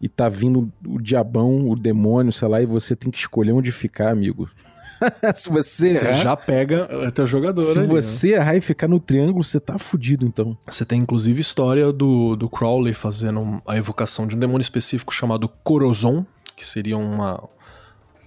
e 0.00 0.08
tá 0.08 0.28
vindo 0.28 0.68
o 0.84 1.00
diabão, 1.00 1.70
o 1.70 1.76
demônio, 1.76 2.32
sei 2.32 2.48
lá, 2.48 2.60
e 2.60 2.66
você 2.66 2.96
tem 2.96 3.08
que 3.08 3.18
escolher 3.18 3.52
onde 3.52 3.70
ficar, 3.70 4.10
amigo. 4.10 4.50
se 5.34 5.48
você 5.50 5.94
Você 5.94 6.04
errar, 6.06 6.12
já 6.22 6.36
pega 6.36 6.88
o 7.06 7.10
teu 7.10 7.26
jogador 7.26 7.62
se 7.62 7.78
ali, 7.78 7.86
né? 7.88 7.94
você 7.94 8.34
errar 8.34 8.56
e 8.56 8.60
ficar 8.60 8.88
no 8.88 8.98
triângulo, 9.00 9.44
você 9.44 9.60
tá 9.60 9.78
fudido, 9.78 10.26
então. 10.26 10.56
Você 10.66 10.84
tem 10.84 11.00
inclusive 11.00 11.40
história 11.40 11.92
do, 11.92 12.36
do 12.36 12.48
Crowley 12.48 12.94
fazendo 12.94 13.60
a 13.66 13.76
evocação 13.76 14.26
de 14.26 14.36
um 14.36 14.38
demônio 14.38 14.62
específico 14.62 15.12
chamado 15.14 15.48
Corozon, 15.62 16.24
que 16.56 16.66
seria 16.66 16.96
uma. 16.96 17.42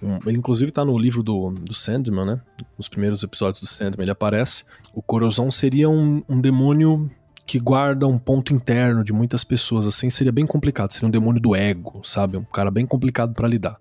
um- 0.02 0.18
ele 0.26 0.38
inclusive 0.38 0.70
tá 0.70 0.84
no 0.84 0.96
livro 0.98 1.22
do, 1.22 1.50
do 1.50 1.74
Sandman, 1.74 2.24
né? 2.24 2.40
Nos 2.78 2.88
primeiros 2.88 3.22
episódios 3.22 3.60
do 3.60 3.66
Sandman 3.66 4.04
ele 4.04 4.10
aparece. 4.10 4.64
O 4.94 5.02
Corozon 5.02 5.50
seria 5.50 5.88
um, 5.88 6.22
um 6.28 6.40
demônio 6.40 7.10
que 7.46 7.58
guarda 7.58 8.06
um 8.06 8.16
ponto 8.16 8.54
interno 8.54 9.02
de 9.02 9.12
muitas 9.12 9.42
pessoas, 9.42 9.84
assim, 9.84 10.08
seria 10.08 10.30
bem 10.30 10.46
complicado. 10.46 10.92
Seria 10.92 11.08
um 11.08 11.10
demônio 11.10 11.42
do 11.42 11.56
ego, 11.56 12.00
sabe? 12.04 12.36
Um 12.36 12.44
cara 12.44 12.70
bem 12.70 12.86
complicado 12.86 13.34
pra 13.34 13.48
lidar. 13.48 13.76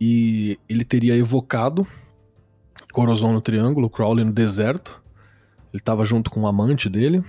E 0.00 0.58
ele 0.68 0.84
teria 0.84 1.16
evocado 1.16 1.86
Corozon 2.96 3.34
no 3.34 3.42
triângulo, 3.42 3.90
Crowley 3.90 4.24
no 4.24 4.32
deserto. 4.32 5.02
Ele 5.70 5.82
tava 5.82 6.02
junto 6.04 6.30
com 6.30 6.40
o 6.40 6.46
amante 6.46 6.88
dele. 6.88 7.22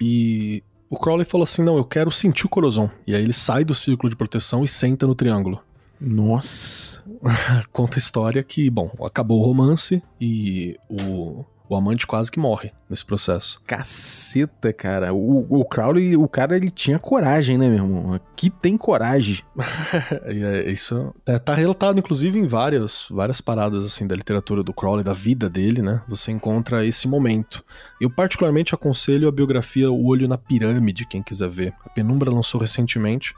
E 0.00 0.62
o 0.88 0.96
Crowley 0.96 1.24
falou 1.24 1.42
assim: 1.42 1.64
Não, 1.64 1.76
eu 1.76 1.84
quero 1.84 2.12
sentir 2.12 2.46
o 2.46 2.48
Corozon. 2.48 2.88
E 3.04 3.14
aí 3.14 3.20
ele 3.20 3.32
sai 3.32 3.64
do 3.64 3.74
círculo 3.74 4.08
de 4.08 4.14
proteção 4.14 4.62
e 4.62 4.68
senta 4.68 5.08
no 5.08 5.14
triângulo. 5.16 5.60
Nossa. 6.00 7.02
Conta 7.72 7.96
a 7.96 7.98
história 7.98 8.40
que, 8.44 8.70
bom, 8.70 8.92
acabou 9.04 9.40
o 9.40 9.44
romance 9.44 10.00
e 10.20 10.78
o, 10.88 11.44
O 11.70 11.76
amante 11.76 12.04
quase 12.04 12.32
que 12.32 12.40
morre 12.40 12.72
nesse 12.88 13.04
processo. 13.04 13.62
Caceta, 13.64 14.72
cara. 14.72 15.14
O, 15.14 15.46
o 15.48 15.64
Crowley, 15.64 16.16
o 16.16 16.26
cara, 16.26 16.56
ele 16.56 16.68
tinha 16.68 16.98
coragem, 16.98 17.56
né, 17.56 17.68
meu 17.68 17.84
irmão? 17.84 18.14
Aqui 18.14 18.50
tem 18.50 18.76
coragem. 18.76 19.38
é, 20.26 20.68
isso 20.68 21.14
é, 21.24 21.38
tá 21.38 21.54
relatado, 21.54 21.96
inclusive, 21.96 22.40
em 22.40 22.46
várias, 22.48 23.06
várias 23.08 23.40
paradas, 23.40 23.86
assim, 23.86 24.04
da 24.04 24.16
literatura 24.16 24.64
do 24.64 24.72
Crowley, 24.72 25.04
da 25.04 25.12
vida 25.12 25.48
dele, 25.48 25.80
né? 25.80 26.02
Você 26.08 26.32
encontra 26.32 26.84
esse 26.84 27.06
momento. 27.06 27.64
Eu, 28.00 28.10
particularmente, 28.10 28.74
aconselho 28.74 29.28
a 29.28 29.32
biografia 29.32 29.92
O 29.92 30.06
Olho 30.06 30.26
na 30.26 30.36
Pirâmide, 30.36 31.06
quem 31.06 31.22
quiser 31.22 31.48
ver. 31.48 31.72
A 31.86 31.88
Penumbra 31.88 32.32
lançou 32.32 32.60
recentemente, 32.60 33.32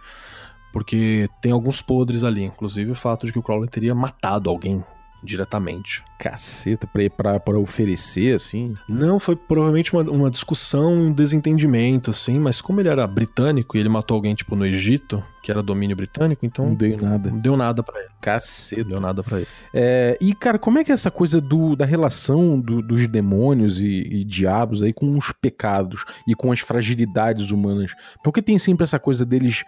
porque 0.72 1.28
tem 1.42 1.52
alguns 1.52 1.82
podres 1.82 2.24
ali, 2.24 2.44
inclusive 2.44 2.92
o 2.92 2.94
fato 2.94 3.26
de 3.26 3.32
que 3.34 3.38
o 3.38 3.42
Crowley 3.42 3.68
teria 3.68 3.94
matado 3.94 4.48
alguém 4.48 4.82
diretamente. 5.22 6.04
Caceta, 6.18 6.86
pra, 6.86 7.08
pra, 7.10 7.40
pra 7.40 7.58
oferecer, 7.58 8.34
assim? 8.34 8.74
Não, 8.88 9.18
foi 9.18 9.36
provavelmente 9.36 9.92
uma, 9.92 10.02
uma 10.10 10.30
discussão, 10.30 10.94
um 10.94 11.12
desentendimento, 11.12 12.10
assim, 12.10 12.38
mas 12.38 12.60
como 12.60 12.80
ele 12.80 12.88
era 12.88 13.06
britânico 13.06 13.76
e 13.76 13.80
ele 13.80 13.88
matou 13.88 14.14
alguém, 14.14 14.34
tipo, 14.34 14.54
no 14.54 14.64
Egito, 14.64 15.22
que 15.42 15.50
era 15.50 15.62
domínio 15.62 15.96
britânico, 15.96 16.46
então... 16.46 16.66
Não 16.66 16.74
deu 16.74 16.96
nada. 16.96 17.30
Não 17.30 17.36
deu 17.36 17.56
nada 17.56 17.82
para 17.82 18.00
ele. 18.00 18.10
Caceta. 18.20 18.82
Não 18.82 18.88
deu 18.88 19.00
nada 19.00 19.22
para 19.22 19.38
ele. 19.38 19.48
É, 19.74 20.16
e, 20.20 20.34
cara, 20.34 20.58
como 20.58 20.78
é 20.78 20.84
que 20.84 20.92
é 20.92 20.94
essa 20.94 21.10
coisa 21.10 21.40
do, 21.40 21.74
da 21.74 21.84
relação 21.84 22.60
do, 22.60 22.80
dos 22.80 23.08
demônios 23.08 23.80
e, 23.80 23.86
e 23.86 24.24
diabos 24.24 24.82
aí 24.82 24.92
com 24.92 25.16
os 25.16 25.32
pecados 25.32 26.04
e 26.26 26.34
com 26.34 26.52
as 26.52 26.60
fragilidades 26.60 27.50
humanas? 27.50 27.92
Porque 28.22 28.40
tem 28.40 28.58
sempre 28.58 28.84
essa 28.84 28.98
coisa 28.98 29.26
deles 29.26 29.64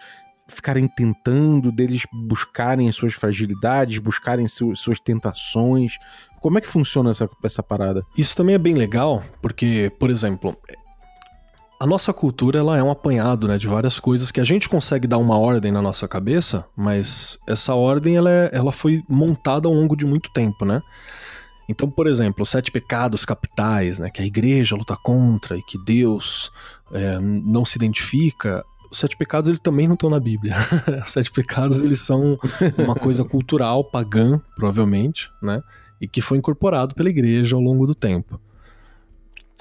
ficarem 0.47 0.87
tentando, 0.87 1.71
deles 1.71 2.03
buscarem 2.11 2.87
as 2.87 2.95
suas 2.95 3.13
fragilidades, 3.13 3.97
buscarem 3.97 4.47
su 4.47 4.75
suas 4.75 4.99
tentações. 4.99 5.97
Como 6.41 6.57
é 6.57 6.61
que 6.61 6.67
funciona 6.67 7.09
essa, 7.09 7.29
essa 7.43 7.63
parada? 7.63 8.03
Isso 8.17 8.35
também 8.35 8.55
é 8.55 8.59
bem 8.59 8.75
legal, 8.75 9.23
porque, 9.41 9.91
por 9.99 10.09
exemplo, 10.09 10.55
a 11.79 11.85
nossa 11.87 12.13
cultura 12.13 12.59
ela 12.59 12.77
é 12.77 12.83
um 12.83 12.91
apanhado 12.91 13.47
né, 13.47 13.57
de 13.57 13.67
várias 13.67 13.99
coisas 13.99 14.31
que 14.31 14.39
a 14.39 14.43
gente 14.43 14.69
consegue 14.69 15.07
dar 15.07 15.17
uma 15.17 15.37
ordem 15.37 15.71
na 15.71 15.81
nossa 15.81 16.07
cabeça, 16.07 16.65
mas 16.75 17.37
essa 17.47 17.73
ordem 17.73 18.15
ela, 18.15 18.29
é, 18.29 18.49
ela 18.53 18.71
foi 18.71 19.03
montada 19.09 19.67
ao 19.67 19.73
longo 19.73 19.95
de 19.95 20.05
muito 20.05 20.31
tempo, 20.31 20.65
né? 20.65 20.81
Então, 21.67 21.89
por 21.89 22.07
exemplo, 22.07 22.43
os 22.43 22.49
sete 22.49 22.71
pecados 22.71 23.25
capitais, 23.25 23.97
né, 23.99 24.09
que 24.09 24.21
a 24.21 24.25
igreja 24.25 24.75
luta 24.75 24.95
contra 24.95 25.57
e 25.57 25.63
que 25.63 25.83
Deus 25.83 26.51
é, 26.91 27.19
não 27.19 27.65
se 27.65 27.77
identifica, 27.77 28.63
os 28.91 28.99
sete 28.99 29.17
pecados 29.17 29.47
eles 29.47 29.59
também 29.59 29.87
não 29.87 29.95
estão 29.95 30.09
na 30.09 30.19
Bíblia. 30.19 30.55
os 31.03 31.11
sete 31.11 31.31
pecados 31.31 31.79
eles 31.79 32.01
são 32.01 32.39
uma 32.77 32.95
coisa 32.95 33.23
cultural, 33.23 33.83
pagã, 33.83 34.41
provavelmente, 34.55 35.29
né? 35.41 35.61
E 35.99 36.07
que 36.07 36.21
foi 36.21 36.37
incorporado 36.37 36.93
pela 36.95 37.09
igreja 37.09 37.55
ao 37.55 37.61
longo 37.61 37.87
do 37.87 37.95
tempo. 37.95 38.39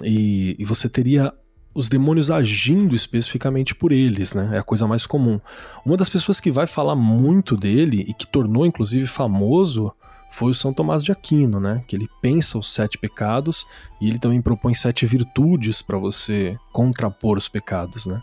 E, 0.03 0.57
e 0.59 0.65
você 0.65 0.89
teria 0.89 1.33
os 1.75 1.89
demônios 1.89 2.31
agindo 2.31 2.95
especificamente 2.95 3.75
por 3.75 3.91
eles, 3.91 4.33
né? 4.33 4.51
É 4.53 4.59
a 4.59 4.63
coisa 4.63 4.87
mais 4.87 5.07
comum. 5.07 5.41
Uma 5.85 5.97
das 5.97 6.09
pessoas 6.09 6.41
que 6.41 6.51
vai 6.51 6.67
falar 6.67 6.95
muito 6.95 7.57
dele 7.57 8.05
e 8.09 8.15
que 8.15 8.27
tornou 8.27 8.65
inclusive 8.65 9.07
famoso 9.07 9.93
foi 10.31 10.51
o 10.51 10.55
São 10.55 10.73
Tomás 10.73 11.03
de 11.03 11.13
Aquino, 11.13 11.61
né? 11.61 11.85
Que 11.87 11.97
ele 11.97 12.09
pensa 12.21 12.59
os 12.59 12.73
sete 12.73 12.99
pecados 12.99 13.67
e 14.01 14.09
ele 14.09 14.19
também 14.19 14.41
propõe 14.41 14.75
sete 14.75 15.07
virtudes 15.07 15.83
para 15.83 15.99
você 15.99 16.57
contrapor 16.73 17.39
os 17.39 17.49
pecados, 17.49 18.07
né? 18.07 18.21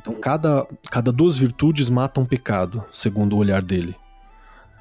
Então, 0.00 0.14
cada, 0.14 0.66
cada 0.90 1.12
duas 1.12 1.36
virtudes 1.36 1.90
mata 1.90 2.20
um 2.20 2.24
pecado, 2.24 2.82
segundo 2.90 3.34
o 3.34 3.38
olhar 3.38 3.60
dele. 3.60 3.94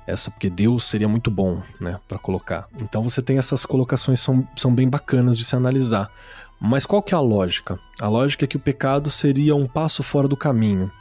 Essa 0.08 0.32
porque 0.32 0.50
Deus 0.50 0.86
seria 0.86 1.10
muito 1.10 1.30
bom, 1.30 1.62
né, 1.80 2.00
para 2.08 2.18
colocar. 2.18 2.70
Então 2.82 3.04
você 3.04 3.22
tem 3.22 3.38
essas 3.38 3.66
colocações 3.66 4.20
são, 4.20 4.48
são 4.56 4.74
bem 4.74 4.90
bacanas 4.90 5.38
de 5.38 5.44
se 5.44 5.56
analisar. 5.56 6.10
Mas 6.60 6.86
qual 6.86 7.04
que 7.04 7.14
é 7.14 7.18
a 7.18 7.22
lógica? 7.22 7.78
A 8.00 8.08
lógica 8.08 8.46
é 8.46 8.48
que 8.48 8.58
o 8.58 8.62
pecado 8.62 9.10
seria 9.10 9.56
um 9.56 9.68
passo 9.68 10.02
fora 10.02 10.28
do 10.28 10.38
caminho. 10.38 10.92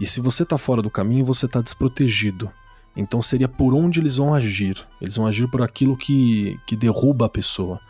E 0.00 0.06
se 0.06 0.20
você 0.20 0.44
está 0.44 0.56
fora 0.56 0.80
do 0.80 0.88
caminho, 0.88 1.24
você 1.24 1.46
está 1.46 1.60
desprotegido. 1.60 2.50
Então 2.96 3.20
seria 3.20 3.48
por 3.48 3.74
onde 3.74 4.00
eles 4.00 4.16
vão 4.16 4.32
agir. 4.32 4.82
Eles 5.00 5.16
vão 5.16 5.26
agir 5.26 5.50
por 5.50 5.60
aquilo 5.60 5.96
que, 5.96 6.58
que 6.66 6.76
derruba 6.76 7.26
a 7.26 7.28
pessoa. 7.28 7.80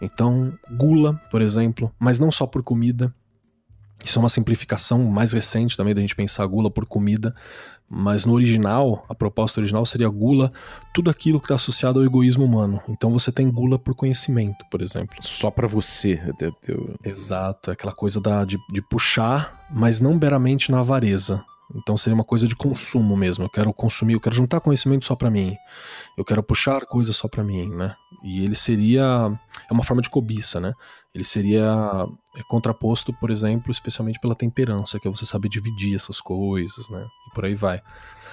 Então, 0.00 0.52
gula, 0.70 1.20
por 1.30 1.40
exemplo, 1.40 1.90
mas 1.98 2.20
não 2.20 2.30
só 2.30 2.46
por 2.46 2.62
comida, 2.62 3.12
isso 4.04 4.18
é 4.18 4.20
uma 4.22 4.28
simplificação 4.28 5.02
mais 5.04 5.32
recente 5.32 5.76
também 5.76 5.94
da 5.94 6.00
gente 6.00 6.14
pensar 6.14 6.46
gula 6.46 6.70
por 6.70 6.86
comida, 6.86 7.34
mas 7.94 8.24
no 8.24 8.32
original, 8.32 9.04
a 9.06 9.14
proposta 9.14 9.60
original 9.60 9.84
seria 9.84 10.08
gula, 10.08 10.50
tudo 10.94 11.10
aquilo 11.10 11.38
que 11.38 11.44
está 11.44 11.56
associado 11.56 11.98
ao 11.98 12.04
egoísmo 12.06 12.42
humano. 12.42 12.80
Então 12.88 13.12
você 13.12 13.30
tem 13.30 13.50
gula 13.50 13.78
por 13.78 13.94
conhecimento, 13.94 14.64
por 14.70 14.80
exemplo. 14.80 15.16
Só 15.20 15.50
para 15.50 15.68
você. 15.68 16.18
Exato, 17.04 17.70
é 17.70 17.74
aquela 17.74 17.92
coisa 17.92 18.18
da, 18.18 18.46
de, 18.46 18.56
de 18.72 18.80
puxar, 18.80 19.66
mas 19.70 20.00
não 20.00 20.14
meramente 20.14 20.72
na 20.72 20.80
avareza. 20.80 21.44
Então 21.74 21.96
seria 21.96 22.14
uma 22.14 22.24
coisa 22.24 22.46
de 22.46 22.56
consumo 22.56 23.16
mesmo. 23.16 23.44
Eu 23.44 23.50
quero 23.50 23.72
consumir, 23.72 24.14
eu 24.14 24.20
quero 24.20 24.34
juntar 24.34 24.60
conhecimento 24.60 25.04
só 25.04 25.14
para 25.14 25.30
mim. 25.30 25.56
Eu 26.16 26.24
quero 26.24 26.42
puxar 26.42 26.86
coisas 26.86 27.16
só 27.16 27.28
para 27.28 27.44
mim, 27.44 27.68
né? 27.70 27.94
E 28.22 28.44
ele 28.44 28.54
seria 28.54 29.30
é 29.68 29.72
uma 29.72 29.84
forma 29.84 30.02
de 30.02 30.10
cobiça, 30.10 30.60
né? 30.60 30.72
Ele 31.14 31.24
seria 31.24 32.06
é, 32.34 32.42
contraposto, 32.42 33.12
por 33.12 33.30
exemplo, 33.30 33.70
especialmente 33.70 34.18
pela 34.20 34.34
temperança, 34.34 34.98
que 34.98 35.06
é 35.06 35.10
você 35.10 35.26
saber 35.26 35.48
dividir 35.48 35.94
essas 35.94 36.20
coisas, 36.20 36.88
né? 36.90 37.06
E 37.28 37.34
por 37.34 37.44
aí 37.44 37.54
vai. 37.54 37.80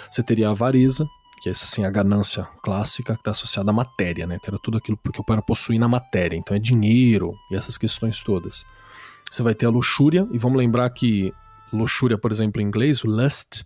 Você 0.09 0.23
teria 0.23 0.47
a 0.47 0.51
avareza, 0.51 1.07
que 1.41 1.49
é 1.49 1.51
assim 1.51 1.85
a 1.85 1.89
ganância 1.89 2.43
clássica 2.63 3.13
que 3.13 3.21
está 3.21 3.31
associada 3.31 3.69
à 3.69 3.73
matéria, 3.73 4.25
né? 4.25 4.35
Eu 4.35 4.39
quero 4.39 4.59
tudo 4.59 4.77
aquilo 4.77 4.97
porque 4.97 5.19
eu 5.19 5.23
quero 5.23 5.43
possuir 5.43 5.79
na 5.79 5.87
matéria, 5.87 6.37
então 6.37 6.55
é 6.55 6.59
dinheiro 6.59 7.33
e 7.51 7.55
essas 7.55 7.77
questões 7.77 8.21
todas. 8.23 8.65
Você 9.29 9.43
vai 9.43 9.53
ter 9.53 9.65
a 9.65 9.69
luxúria 9.69 10.27
e 10.31 10.37
vamos 10.37 10.57
lembrar 10.57 10.89
que 10.89 11.33
luxúria, 11.71 12.17
por 12.17 12.31
exemplo, 12.31 12.61
em 12.61 12.65
inglês, 12.65 13.03
o 13.03 13.07
lust, 13.07 13.63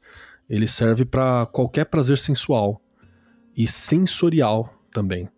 ele 0.50 0.68
serve 0.68 1.06
para 1.06 1.46
qualquer 1.48 1.86
prazer 1.86 2.18
sensual 2.18 2.82
e 3.56 3.68
sensorial 3.68 4.74
também. 4.92 5.30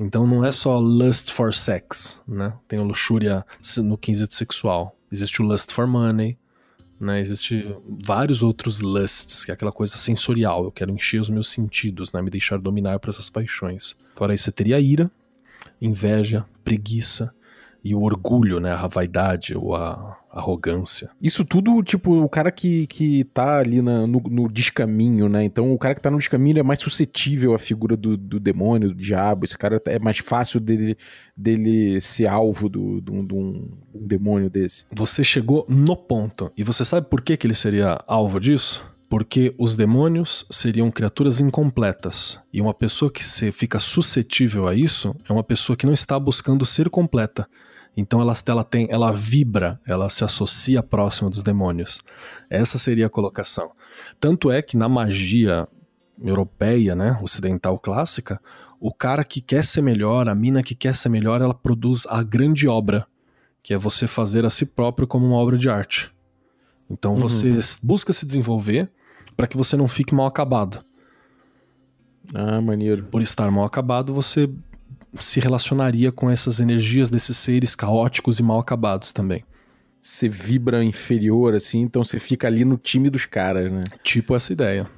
Então 0.00 0.26
não 0.26 0.42
é 0.42 0.50
só 0.50 0.78
lust 0.78 1.30
for 1.30 1.52
sex, 1.52 2.22
né? 2.26 2.54
Tem 2.66 2.78
a 2.78 2.82
luxúria 2.82 3.44
no 3.76 3.98
quesito 3.98 4.34
sexual. 4.34 4.96
Existe 5.12 5.42
o 5.42 5.44
lust 5.44 5.70
for 5.70 5.86
money, 5.86 6.38
né? 6.98 7.20
Existe 7.20 7.76
vários 7.86 8.42
outros 8.42 8.80
lusts, 8.80 9.44
que 9.44 9.50
é 9.50 9.54
aquela 9.54 9.70
coisa 9.70 9.98
sensorial. 9.98 10.64
Eu 10.64 10.72
quero 10.72 10.90
encher 10.90 11.20
os 11.20 11.28
meus 11.28 11.48
sentidos, 11.48 12.14
né? 12.14 12.22
Me 12.22 12.30
deixar 12.30 12.58
dominar 12.58 12.98
por 12.98 13.10
essas 13.10 13.28
paixões. 13.28 13.94
Fora 14.16 14.32
isso, 14.32 14.44
você 14.44 14.52
teria 14.52 14.76
a 14.76 14.80
ira, 14.80 15.10
inveja, 15.80 16.46
preguiça, 16.64 17.34
e 17.84 17.94
o 17.94 18.02
orgulho, 18.02 18.60
né? 18.60 18.72
A 18.72 18.86
vaidade 18.86 19.56
ou 19.56 19.74
a 19.74 20.18
arrogância. 20.32 21.10
Isso 21.20 21.44
tudo, 21.44 21.82
tipo, 21.82 22.22
o 22.22 22.28
cara 22.28 22.50
que, 22.50 22.86
que 22.86 23.24
tá 23.24 23.58
ali 23.58 23.82
na, 23.82 24.06
no, 24.06 24.20
no 24.20 24.48
descaminho, 24.48 25.28
né? 25.28 25.44
Então 25.44 25.72
o 25.72 25.78
cara 25.78 25.94
que 25.94 26.00
tá 26.00 26.10
no 26.10 26.18
descaminho 26.18 26.58
é 26.58 26.62
mais 26.62 26.80
suscetível 26.80 27.54
à 27.54 27.58
figura 27.58 27.96
do, 27.96 28.16
do 28.16 28.38
demônio, 28.38 28.88
do 28.88 28.94
diabo. 28.94 29.44
Esse 29.44 29.58
cara 29.58 29.82
é 29.86 29.98
mais 29.98 30.18
fácil 30.18 30.60
dele, 30.60 30.96
dele 31.36 32.00
ser 32.00 32.26
alvo 32.26 32.68
do, 32.68 33.00
do, 33.00 33.22
do 33.22 33.36
um, 33.36 33.70
um 33.94 34.06
demônio 34.06 34.48
desse. 34.48 34.84
Você 34.92 35.24
chegou 35.24 35.66
no 35.68 35.96
ponto. 35.96 36.52
E 36.56 36.62
você 36.62 36.84
sabe 36.84 37.08
por 37.08 37.20
que, 37.20 37.36
que 37.36 37.46
ele 37.46 37.54
seria 37.54 38.02
alvo 38.06 38.38
disso? 38.38 38.88
porque 39.10 39.52
os 39.58 39.74
demônios 39.74 40.46
seriam 40.48 40.88
criaturas 40.88 41.40
incompletas. 41.40 42.38
E 42.52 42.60
uma 42.60 42.72
pessoa 42.72 43.10
que 43.10 43.24
se 43.24 43.50
fica 43.50 43.80
suscetível 43.80 44.68
a 44.68 44.74
isso 44.74 45.16
é 45.28 45.32
uma 45.32 45.42
pessoa 45.42 45.76
que 45.76 45.84
não 45.84 45.92
está 45.92 46.16
buscando 46.16 46.64
ser 46.64 46.88
completa. 46.88 47.48
Então 47.96 48.20
ela, 48.20 48.32
ela 48.46 48.64
tem, 48.64 48.86
ela 48.90 49.12
vibra, 49.12 49.80
ela 49.86 50.08
se 50.08 50.24
associa 50.24 50.82
próxima 50.82 51.28
dos 51.28 51.42
demônios. 51.42 52.02
Essa 52.48 52.78
seria 52.78 53.06
a 53.06 53.10
colocação. 53.10 53.72
Tanto 54.18 54.50
é 54.50 54.62
que 54.62 54.76
na 54.76 54.88
magia 54.88 55.66
europeia, 56.22 56.94
né, 56.94 57.18
ocidental 57.22 57.78
clássica, 57.78 58.40
o 58.78 58.92
cara 58.92 59.24
que 59.24 59.40
quer 59.40 59.64
ser 59.64 59.82
melhor, 59.82 60.28
a 60.28 60.34
mina 60.34 60.62
que 60.62 60.74
quer 60.74 60.94
ser 60.94 61.08
melhor, 61.08 61.42
ela 61.42 61.54
produz 61.54 62.06
a 62.08 62.22
grande 62.22 62.68
obra, 62.68 63.06
que 63.62 63.74
é 63.74 63.78
você 63.78 64.06
fazer 64.06 64.44
a 64.44 64.50
si 64.50 64.64
próprio 64.64 65.06
como 65.06 65.26
uma 65.26 65.36
obra 65.36 65.58
de 65.58 65.68
arte. 65.68 66.10
Então 66.88 67.12
uhum. 67.12 67.18
você 67.18 67.60
busca 67.82 68.12
se 68.12 68.24
desenvolver 68.24 68.90
para 69.36 69.46
que 69.46 69.56
você 69.56 69.76
não 69.76 69.88
fique 69.88 70.14
mal 70.14 70.26
acabado. 70.26 70.84
Ah, 72.34 72.60
maneiro. 72.60 73.04
Por 73.04 73.20
estar 73.20 73.50
mal 73.50 73.64
acabado, 73.64 74.14
você 74.14 74.48
se 75.18 75.40
relacionaria 75.40 76.12
com 76.12 76.30
essas 76.30 76.60
energias 76.60 77.10
desses 77.10 77.36
seres 77.36 77.74
caóticos 77.74 78.38
e 78.38 78.42
mal 78.42 78.58
acabados 78.58 79.12
também. 79.12 79.44
Você 80.02 80.28
vibra 80.28 80.82
inferior, 80.82 81.54
assim, 81.54 81.80
então 81.80 82.04
você 82.04 82.18
fica 82.18 82.46
ali 82.46 82.64
no 82.64 82.76
time 82.76 83.10
dos 83.10 83.26
caras, 83.26 83.70
né? 83.70 83.82
Tipo 84.02 84.34
essa 84.34 84.52
ideia. 84.52 84.88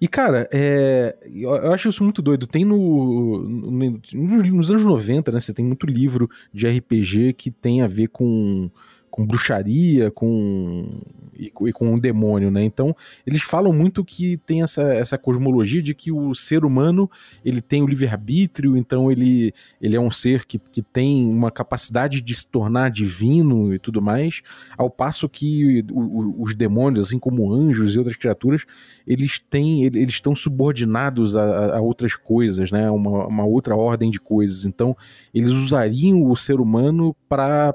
E, 0.00 0.08
cara, 0.08 0.48
é, 0.52 1.16
eu 1.32 1.72
acho 1.72 1.88
isso 1.88 2.02
muito 2.02 2.20
doido. 2.20 2.46
Tem 2.46 2.64
no, 2.64 3.38
no, 3.40 4.00
Nos 4.12 4.70
anos 4.70 4.84
90, 4.84 5.30
né? 5.30 5.40
Você 5.40 5.54
tem 5.54 5.64
muito 5.64 5.86
livro 5.86 6.28
de 6.52 6.68
RPG 6.68 7.34
que 7.34 7.50
tem 7.50 7.82
a 7.82 7.86
ver 7.86 8.08
com 8.08 8.68
com 9.12 9.26
bruxaria, 9.26 10.10
com 10.10 11.02
e, 11.36 11.46
e 11.46 11.72
com 11.72 11.94
um 11.94 11.98
demônio, 11.98 12.50
né? 12.50 12.62
Então, 12.64 12.94
eles 13.26 13.42
falam 13.42 13.72
muito 13.72 14.04
que 14.04 14.36
tem 14.38 14.62
essa, 14.62 14.82
essa 14.82 15.18
cosmologia 15.18 15.82
de 15.82 15.94
que 15.94 16.12
o 16.12 16.34
ser 16.34 16.64
humano, 16.64 17.10
ele 17.44 17.60
tem 17.60 17.82
o 17.82 17.86
livre-arbítrio, 17.86 18.76
então 18.76 19.10
ele, 19.10 19.54
ele 19.80 19.96
é 19.96 20.00
um 20.00 20.10
ser 20.10 20.44
que, 20.44 20.58
que 20.58 20.82
tem 20.82 21.26
uma 21.28 21.50
capacidade 21.50 22.20
de 22.20 22.34
se 22.34 22.46
tornar 22.46 22.90
divino 22.90 23.74
e 23.74 23.78
tudo 23.78 24.02
mais, 24.02 24.42
ao 24.76 24.90
passo 24.90 25.28
que 25.28 25.84
o, 25.90 26.00
o, 26.00 26.42
os 26.42 26.54
demônios, 26.54 27.08
assim 27.08 27.18
como 27.18 27.52
anjos 27.52 27.94
e 27.94 27.98
outras 27.98 28.16
criaturas, 28.16 28.64
eles 29.06 29.38
têm, 29.38 29.84
eles 29.84 30.14
estão 30.14 30.34
subordinados 30.34 31.36
a, 31.36 31.76
a 31.76 31.80
outras 31.80 32.14
coisas, 32.14 32.70
né? 32.70 32.90
Uma, 32.90 33.26
uma 33.26 33.44
outra 33.44 33.76
ordem 33.76 34.10
de 34.10 34.20
coisas. 34.20 34.66
Então, 34.66 34.96
eles 35.34 35.50
usariam 35.50 36.30
o 36.30 36.36
ser 36.36 36.60
humano 36.60 37.14
para 37.28 37.74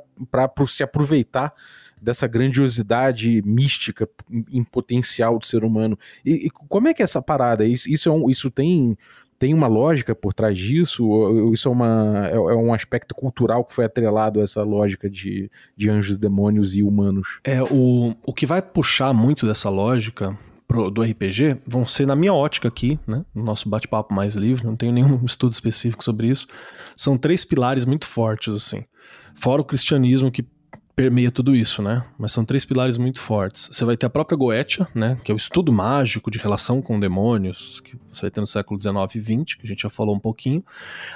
se 0.68 0.84
aproveitar 0.84 1.54
dessa 2.02 2.28
grandiosidade 2.28 3.42
mística 3.46 4.08
em 4.52 4.64
potencial 4.64 5.40
do 5.40 5.46
ser 5.46 5.64
humano. 5.64 5.98
E, 6.26 6.48
e 6.48 6.50
como 6.50 6.88
é 6.88 6.94
que 6.94 7.02
é 7.02 7.06
essa 7.06 7.22
parada? 7.22 7.66
Isso, 7.66 7.90
isso, 7.90 8.10
é 8.10 8.12
um, 8.12 8.30
isso 8.30 8.52
tem, 8.52 8.98
tem 9.40 9.54
uma 9.54 9.68
lógica 9.68 10.16
por 10.16 10.34
trás 10.34 10.58
disso? 10.58 11.08
Ou 11.08 11.54
isso 11.54 11.68
é, 11.68 11.72
uma, 11.72 12.30
é, 12.32 12.36
é, 12.36 12.56
um 12.56 12.74
aspecto 12.74 13.14
cultural 13.14 13.64
que 13.64 13.74
foi 13.74 13.86
atrelado 13.86 14.40
a 14.40 14.44
essa 14.44 14.64
lógica 14.64 15.10
de, 15.10 15.50
de 15.76 15.90
anjos, 15.90 16.18
demônios 16.18 16.76
e 16.76 16.84
humanos? 16.84 17.40
É, 17.44 17.62
o, 17.64 18.16
o 18.24 18.34
que 18.34 18.46
vai 18.46 18.62
puxar 18.62 19.14
muito 19.14 19.46
dessa 19.46 19.70
lógica 19.70 20.38
pro, 20.68 20.92
do 20.92 21.02
RPG 21.02 21.58
vão 21.66 21.86
ser, 21.86 22.06
na 22.06 22.16
minha 22.16 22.34
ótica 22.34 22.68
aqui, 22.68 23.00
né, 23.08 23.24
no 23.34 23.44
nosso 23.44 23.70
bate-papo 23.70 24.14
mais 24.14 24.36
livre, 24.36 24.66
não 24.66 24.76
tenho 24.76 24.92
nenhum 24.92 25.20
estudo 25.26 25.54
específico 25.54 26.04
sobre 26.04 26.28
isso, 26.28 26.48
são 26.96 27.18
três 27.18 27.46
pilares 27.46 27.86
muito 27.86 28.06
fortes, 28.06 28.54
assim. 28.54 28.84
Fora 29.34 29.62
o 29.62 29.66
cristianismo, 29.66 30.32
que 30.32 30.44
permeia 30.98 31.30
tudo 31.30 31.56
isso, 31.56 31.84
né? 31.84 32.04
Mas 32.18 32.32
são 32.32 32.44
três 32.44 32.66
pilares 32.66 32.98
muito 32.98 33.22
fortes. 33.22 33.70
Você 33.72 33.86
vai 33.86 33.96
ter 33.96 34.08
a 34.08 34.10
própria 34.10 34.36
Goetia, 34.36 34.88
né? 34.96 35.16
Que 35.24 35.32
é 35.32 35.36
o 35.36 35.38
estudo 35.38 35.72
mágico 35.72 36.32
de 36.32 36.40
relação 36.40 36.82
com 36.82 37.00
demônios, 37.00 37.80
que 37.82 37.96
você 38.10 38.22
vai 38.22 38.32
ter 38.32 38.42
no 38.42 38.48
século 38.48 38.82
XIX 38.82 38.96
e 39.16 39.20
XX, 39.20 39.56
que 39.56 39.64
a 39.64 39.68
gente 39.68 39.84
já 39.84 39.92
falou 39.92 40.16
um 40.16 40.20
pouquinho. 40.20 40.66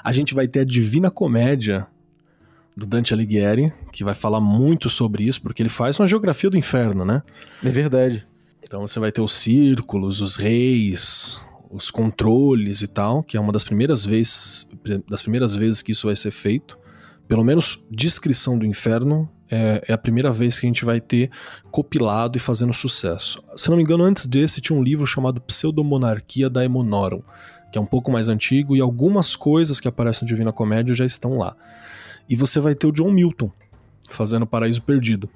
A 0.03 0.13
gente 0.13 0.35
vai 0.35 0.47
ter 0.47 0.59
a 0.59 0.63
Divina 0.63 1.09
Comédia, 1.09 1.87
do 2.77 2.85
Dante 2.85 3.11
Alighieri, 3.11 3.73
que 3.91 4.03
vai 4.03 4.13
falar 4.13 4.39
muito 4.39 4.87
sobre 4.87 5.23
isso, 5.23 5.41
porque 5.41 5.63
ele 5.63 5.69
faz 5.69 5.99
uma 5.99 6.07
geografia 6.07 6.49
do 6.49 6.57
inferno, 6.57 7.03
né? 7.03 7.23
É 7.63 7.69
verdade. 7.69 8.25
Então 8.63 8.81
você 8.81 8.99
vai 8.99 9.11
ter 9.11 9.21
os 9.21 9.33
círculos, 9.33 10.21
os 10.21 10.35
reis, 10.35 11.41
os 11.71 11.89
controles 11.89 12.83
e 12.83 12.87
tal, 12.87 13.23
que 13.23 13.35
é 13.35 13.39
uma 13.39 13.51
das 13.51 13.63
primeiras 13.63 14.05
vezes, 14.05 14.69
das 15.09 15.23
primeiras 15.23 15.55
vezes 15.55 15.81
que 15.81 15.91
isso 15.91 16.05
vai 16.05 16.15
ser 16.15 16.31
feito. 16.31 16.77
Pelo 17.27 17.43
menos 17.43 17.83
descrição 17.89 18.59
do 18.59 18.65
inferno 18.65 19.27
é, 19.51 19.83
é, 19.87 19.93
a 19.93 19.97
primeira 19.97 20.31
vez 20.31 20.57
que 20.57 20.65
a 20.65 20.69
gente 20.69 20.85
vai 20.85 21.01
ter 21.01 21.29
copilado 21.69 22.37
e 22.37 22.39
fazendo 22.39 22.73
sucesso. 22.73 23.43
Se 23.55 23.69
não 23.69 23.75
me 23.75 23.83
engano, 23.83 24.03
antes 24.03 24.25
desse 24.25 24.61
tinha 24.61 24.77
um 24.77 24.81
livro 24.81 25.05
chamado 25.05 25.41
Pseudomonarquia 25.41 26.49
da 26.49 26.63
Emonorum, 26.63 27.21
que 27.71 27.77
é 27.77 27.81
um 27.81 27.85
pouco 27.85 28.11
mais 28.11 28.29
antigo, 28.29 28.75
e 28.75 28.81
algumas 28.81 29.35
coisas 29.35 29.79
que 29.79 29.87
aparecem 29.87 30.23
no 30.23 30.27
Divina 30.27 30.53
Comédia 30.53 30.93
já 30.93 31.05
estão 31.05 31.37
lá. 31.37 31.55
E 32.29 32.35
você 32.35 32.59
vai 32.59 32.73
ter 32.73 32.87
o 32.87 32.91
John 32.91 33.11
Milton 33.11 33.51
fazendo 34.09 34.47
Paraíso 34.47 34.81
Perdido. 34.81 35.29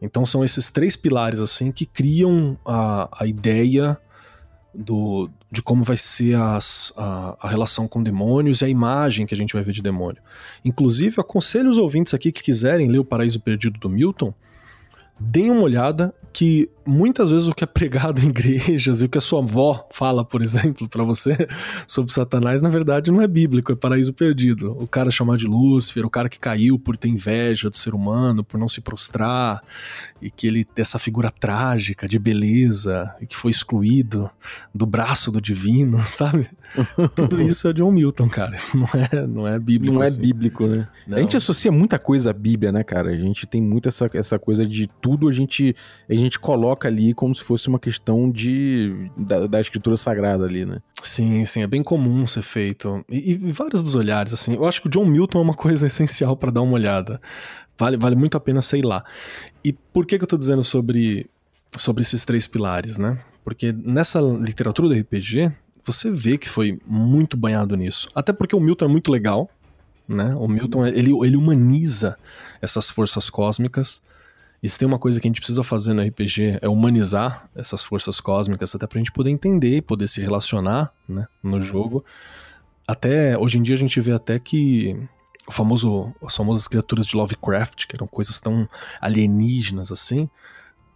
Então 0.00 0.26
são 0.26 0.42
esses 0.42 0.70
três 0.70 0.96
pilares 0.96 1.40
assim 1.40 1.70
que 1.70 1.86
criam 1.86 2.58
a, 2.64 3.08
a 3.22 3.26
ideia 3.26 3.96
do, 4.74 5.30
de 5.52 5.60
como 5.62 5.84
vai 5.84 5.98
ser 5.98 6.34
as, 6.34 6.94
a, 6.96 7.36
a, 7.38 7.48
relação 7.50 7.86
com 7.86 8.02
demônios 8.02 8.62
e 8.62 8.64
a 8.64 8.68
imagem 8.70 9.26
que 9.26 9.34
a 9.34 9.36
gente 9.36 9.52
vai 9.52 9.62
ver 9.62 9.72
de 9.72 9.82
demônio. 9.82 10.22
Inclusive, 10.64 11.20
aconselho 11.20 11.68
os 11.68 11.76
ouvintes 11.76 12.14
aqui 12.14 12.32
que 12.32 12.42
quiserem 12.42 12.88
ler 12.88 13.00
O 13.00 13.04
Paraíso 13.04 13.38
Perdido 13.38 13.78
do 13.78 13.90
Milton, 13.90 14.32
deem 15.22 15.50
uma 15.50 15.62
olhada 15.62 16.14
que 16.32 16.70
muitas 16.84 17.30
vezes 17.30 17.46
o 17.46 17.52
que 17.52 17.62
é 17.62 17.66
pregado 17.66 18.20
em 18.22 18.28
igrejas 18.28 19.02
e 19.02 19.04
o 19.04 19.08
que 19.08 19.18
a 19.18 19.20
sua 19.20 19.40
avó 19.40 19.86
fala, 19.90 20.24
por 20.24 20.42
exemplo, 20.42 20.88
para 20.88 21.04
você 21.04 21.36
sobre 21.86 22.12
Satanás, 22.12 22.62
na 22.62 22.68
verdade 22.68 23.12
não 23.12 23.20
é 23.20 23.28
bíblico, 23.28 23.70
é 23.70 23.76
paraíso 23.76 24.12
perdido. 24.12 24.72
O 24.80 24.88
cara 24.88 25.10
chamado 25.10 25.38
de 25.38 25.46
Lúcifer, 25.46 26.04
o 26.06 26.10
cara 26.10 26.28
que 26.28 26.40
caiu 26.40 26.78
por 26.78 26.96
ter 26.96 27.08
inveja 27.08 27.68
do 27.68 27.76
ser 27.76 27.94
humano, 27.94 28.42
por 28.42 28.58
não 28.58 28.68
se 28.68 28.80
prostrar, 28.80 29.62
e 30.20 30.30
que 30.30 30.46
ele 30.46 30.64
tem 30.64 30.82
essa 30.82 30.98
figura 30.98 31.30
trágica 31.30 32.06
de 32.06 32.18
beleza 32.18 33.14
e 33.20 33.26
que 33.26 33.36
foi 33.36 33.50
excluído 33.50 34.30
do 34.74 34.86
braço 34.86 35.30
do 35.30 35.40
divino, 35.40 36.02
sabe? 36.06 36.48
Tudo 37.14 37.40
isso 37.42 37.68
é 37.68 37.72
John 37.72 37.92
Milton, 37.92 38.28
cara. 38.28 38.56
Não 38.74 38.88
é, 38.94 39.26
não 39.26 39.46
é 39.46 39.58
bíblico. 39.58 39.94
Não 39.94 40.02
é 40.02 40.06
assim. 40.06 40.20
é 40.20 40.22
bíblico, 40.22 40.66
né? 40.66 40.88
Não. 41.06 41.18
A 41.18 41.20
gente 41.20 41.36
associa 41.36 41.70
muita 41.70 41.98
coisa 41.98 42.30
à 42.30 42.32
Bíblia, 42.32 42.72
né, 42.72 42.82
cara? 42.82 43.10
A 43.10 43.16
gente 43.16 43.46
tem 43.46 43.60
muito 43.60 43.88
essa, 43.88 44.08
essa 44.14 44.38
coisa 44.38 44.64
de 44.66 44.88
tudo 45.00 45.11
a 45.28 45.32
gente, 45.32 45.74
a 46.08 46.14
gente 46.14 46.38
coloca 46.38 46.88
ali 46.88 47.14
como 47.14 47.34
se 47.34 47.42
fosse 47.42 47.68
uma 47.68 47.78
questão 47.78 48.30
de 48.30 49.10
da, 49.16 49.46
da 49.46 49.60
escritura 49.60 49.96
sagrada 49.96 50.44
ali, 50.44 50.64
né? 50.64 50.78
Sim, 51.02 51.44
sim, 51.44 51.62
é 51.62 51.66
bem 51.66 51.82
comum 51.82 52.26
ser 52.26 52.42
feito. 52.42 53.04
E, 53.08 53.32
e 53.32 53.36
vários 53.52 53.82
dos 53.82 53.94
olhares, 53.94 54.32
assim. 54.32 54.54
Eu 54.54 54.66
acho 54.66 54.80
que 54.80 54.88
o 54.88 54.90
John 54.90 55.04
Milton 55.04 55.38
é 55.38 55.42
uma 55.42 55.54
coisa 55.54 55.86
essencial 55.86 56.36
para 56.36 56.50
dar 56.50 56.62
uma 56.62 56.74
olhada. 56.74 57.20
Vale, 57.78 57.96
vale 57.96 58.16
muito 58.16 58.36
a 58.36 58.40
pena, 58.40 58.62
sei 58.62 58.82
lá. 58.82 59.04
E 59.64 59.72
por 59.72 60.06
que, 60.06 60.18
que 60.18 60.24
eu 60.24 60.28
tô 60.28 60.36
dizendo 60.36 60.62
sobre, 60.62 61.28
sobre 61.76 62.02
esses 62.02 62.24
três 62.24 62.46
pilares, 62.46 62.98
né? 62.98 63.18
Porque 63.44 63.72
nessa 63.72 64.20
literatura 64.20 64.88
do 64.88 64.94
RPG, 64.94 65.50
você 65.84 66.10
vê 66.10 66.38
que 66.38 66.48
foi 66.48 66.78
muito 66.86 67.36
banhado 67.36 67.76
nisso. 67.76 68.08
Até 68.14 68.32
porque 68.32 68.54
o 68.54 68.60
Milton 68.60 68.84
é 68.84 68.88
muito 68.88 69.10
legal, 69.10 69.50
né? 70.06 70.34
O 70.36 70.46
Milton, 70.46 70.86
ele, 70.86 71.12
ele 71.24 71.36
humaniza 71.36 72.16
essas 72.60 72.90
forças 72.90 73.28
cósmicas 73.28 74.02
e 74.62 74.68
se 74.68 74.78
tem 74.78 74.86
uma 74.86 74.98
coisa 74.98 75.20
que 75.20 75.26
a 75.26 75.30
gente 75.30 75.40
precisa 75.40 75.64
fazer 75.64 75.92
no 75.92 76.02
RPG 76.02 76.58
é 76.62 76.68
humanizar 76.68 77.48
essas 77.54 77.82
forças 77.82 78.20
cósmicas, 78.20 78.74
até 78.74 78.86
pra 78.86 78.98
gente 78.98 79.10
poder 79.10 79.30
entender 79.30 79.78
e 79.78 79.82
poder 79.82 80.06
se 80.06 80.20
relacionar 80.20 80.92
né, 81.08 81.26
no 81.42 81.60
jogo. 81.60 82.04
Até 82.86 83.36
hoje 83.36 83.58
em 83.58 83.62
dia 83.62 83.74
a 83.74 83.78
gente 83.78 84.00
vê 84.00 84.12
até 84.12 84.38
que 84.38 84.96
o 85.48 85.52
famoso, 85.52 86.14
as 86.24 86.36
famosas 86.36 86.68
criaturas 86.68 87.06
de 87.06 87.16
Lovecraft, 87.16 87.86
que 87.86 87.96
eram 87.96 88.06
coisas 88.06 88.40
tão 88.40 88.68
alienígenas 89.00 89.90
assim, 89.90 90.30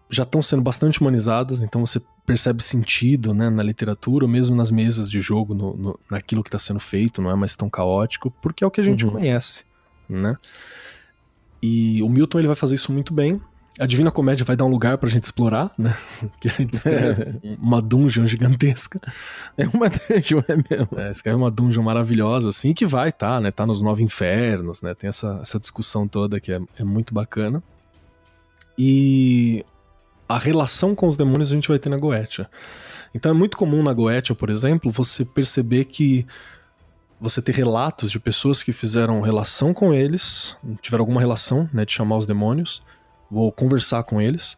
já 0.09 0.23
estão 0.23 0.41
sendo 0.41 0.63
bastante 0.63 1.01
humanizadas, 1.01 1.65
então 1.65 1.85
você 1.85 2.01
percebe 2.25 2.63
sentido 2.63 3.35
né, 3.35 3.51
na 3.51 3.65
literatura, 3.65 4.25
ou 4.25 4.31
mesmo 4.31 4.55
nas 4.55 4.71
mesas 4.71 5.11
de 5.11 5.21
jogo, 5.21 5.55
no, 5.55 5.77
no 5.77 6.01
naquilo 6.09 6.45
que 6.45 6.49
está 6.49 6.59
sendo 6.59 6.79
feito, 6.79 7.21
não 7.21 7.31
é 7.31 7.35
mais 7.35 7.57
tão 7.57 7.69
caótico, 7.69 8.31
porque 8.41 8.63
é 8.63 8.67
o 8.67 8.71
que 8.71 8.81
a 8.81 8.85
gente 8.85 9.05
uhum. 9.05 9.13
conhece, 9.13 9.65
né? 10.09 10.37
E 11.61 12.01
o 12.03 12.09
Milton 12.09 12.39
ele 12.39 12.47
vai 12.47 12.55
fazer 12.55 12.77
isso 12.77 12.93
muito 12.93 13.13
bem, 13.13 13.41
a 13.79 13.87
Divina 13.87 14.11
Comédia 14.11 14.45
vai 14.45 14.57
dar 14.57 14.65
um 14.65 14.69
lugar 14.69 14.97
pra 14.97 15.09
gente 15.09 15.25
explorar, 15.25 15.71
né? 15.79 15.97
Que 16.41 16.49
ele 16.49 16.65
descreve 16.65 17.39
uma 17.61 17.81
dungeon 17.83 18.27
gigantesca. 18.27 19.01
É 19.57 19.67
uma 19.69 19.89
dungeon, 20.09 20.43
é 20.49 20.57
mesmo. 20.57 20.89
É, 20.99 21.11
escreve 21.11 21.37
uma 21.37 21.51
dungeon 21.51 21.83
maravilhosa, 21.83 22.49
assim, 22.49 22.73
que 22.73 22.87
vai 22.87 23.13
tá, 23.13 23.41
né? 23.41 23.51
Tá 23.51 23.67
nos 23.67 23.83
Nove 23.83 24.03
Infernos, 24.03 24.83
né? 24.83 24.95
Tem 24.95 25.09
essa, 25.09 25.39
essa 25.43 25.59
discussão 25.59 26.09
toda 26.09 26.41
que 26.41 26.53
é, 26.53 26.61
é 26.79 26.85
muito 26.85 27.13
bacana. 27.13 27.63
E 28.79 29.65
a 30.29 30.39
relação 30.39 30.95
com 30.95 31.07
os 31.07 31.17
demônios 31.17 31.51
a 31.51 31.55
gente 31.55 31.69
vai 31.69 31.79
ter 31.79 31.89
na 31.89 31.97
Goetia. 31.97 32.49
Então 33.15 33.31
é 33.31 33.35
muito 33.35 33.57
comum 33.57 33.83
na 33.83 33.93
Goetia, 33.93 34.35
por 34.35 34.51
exemplo, 34.51 34.91
você 34.91 35.25
perceber 35.25 35.85
que 35.85 36.27
você 37.19 37.41
ter 37.41 37.55
relatos 37.55 38.11
de 38.11 38.21
pessoas 38.21 38.63
que 38.63 38.73
fizeram 38.73 39.21
relação 39.23 39.73
com 39.73 39.95
eles, 39.95 40.57
tiveram 40.83 41.03
alguma 41.03 41.21
relação, 41.21 41.69
né, 41.73 41.85
de 41.85 41.93
chamar 41.93 42.19
os 42.19 42.27
demônios, 42.27 42.83
vou 43.31 43.51
conversar 43.51 44.03
com 44.05 44.21
eles. 44.21 44.57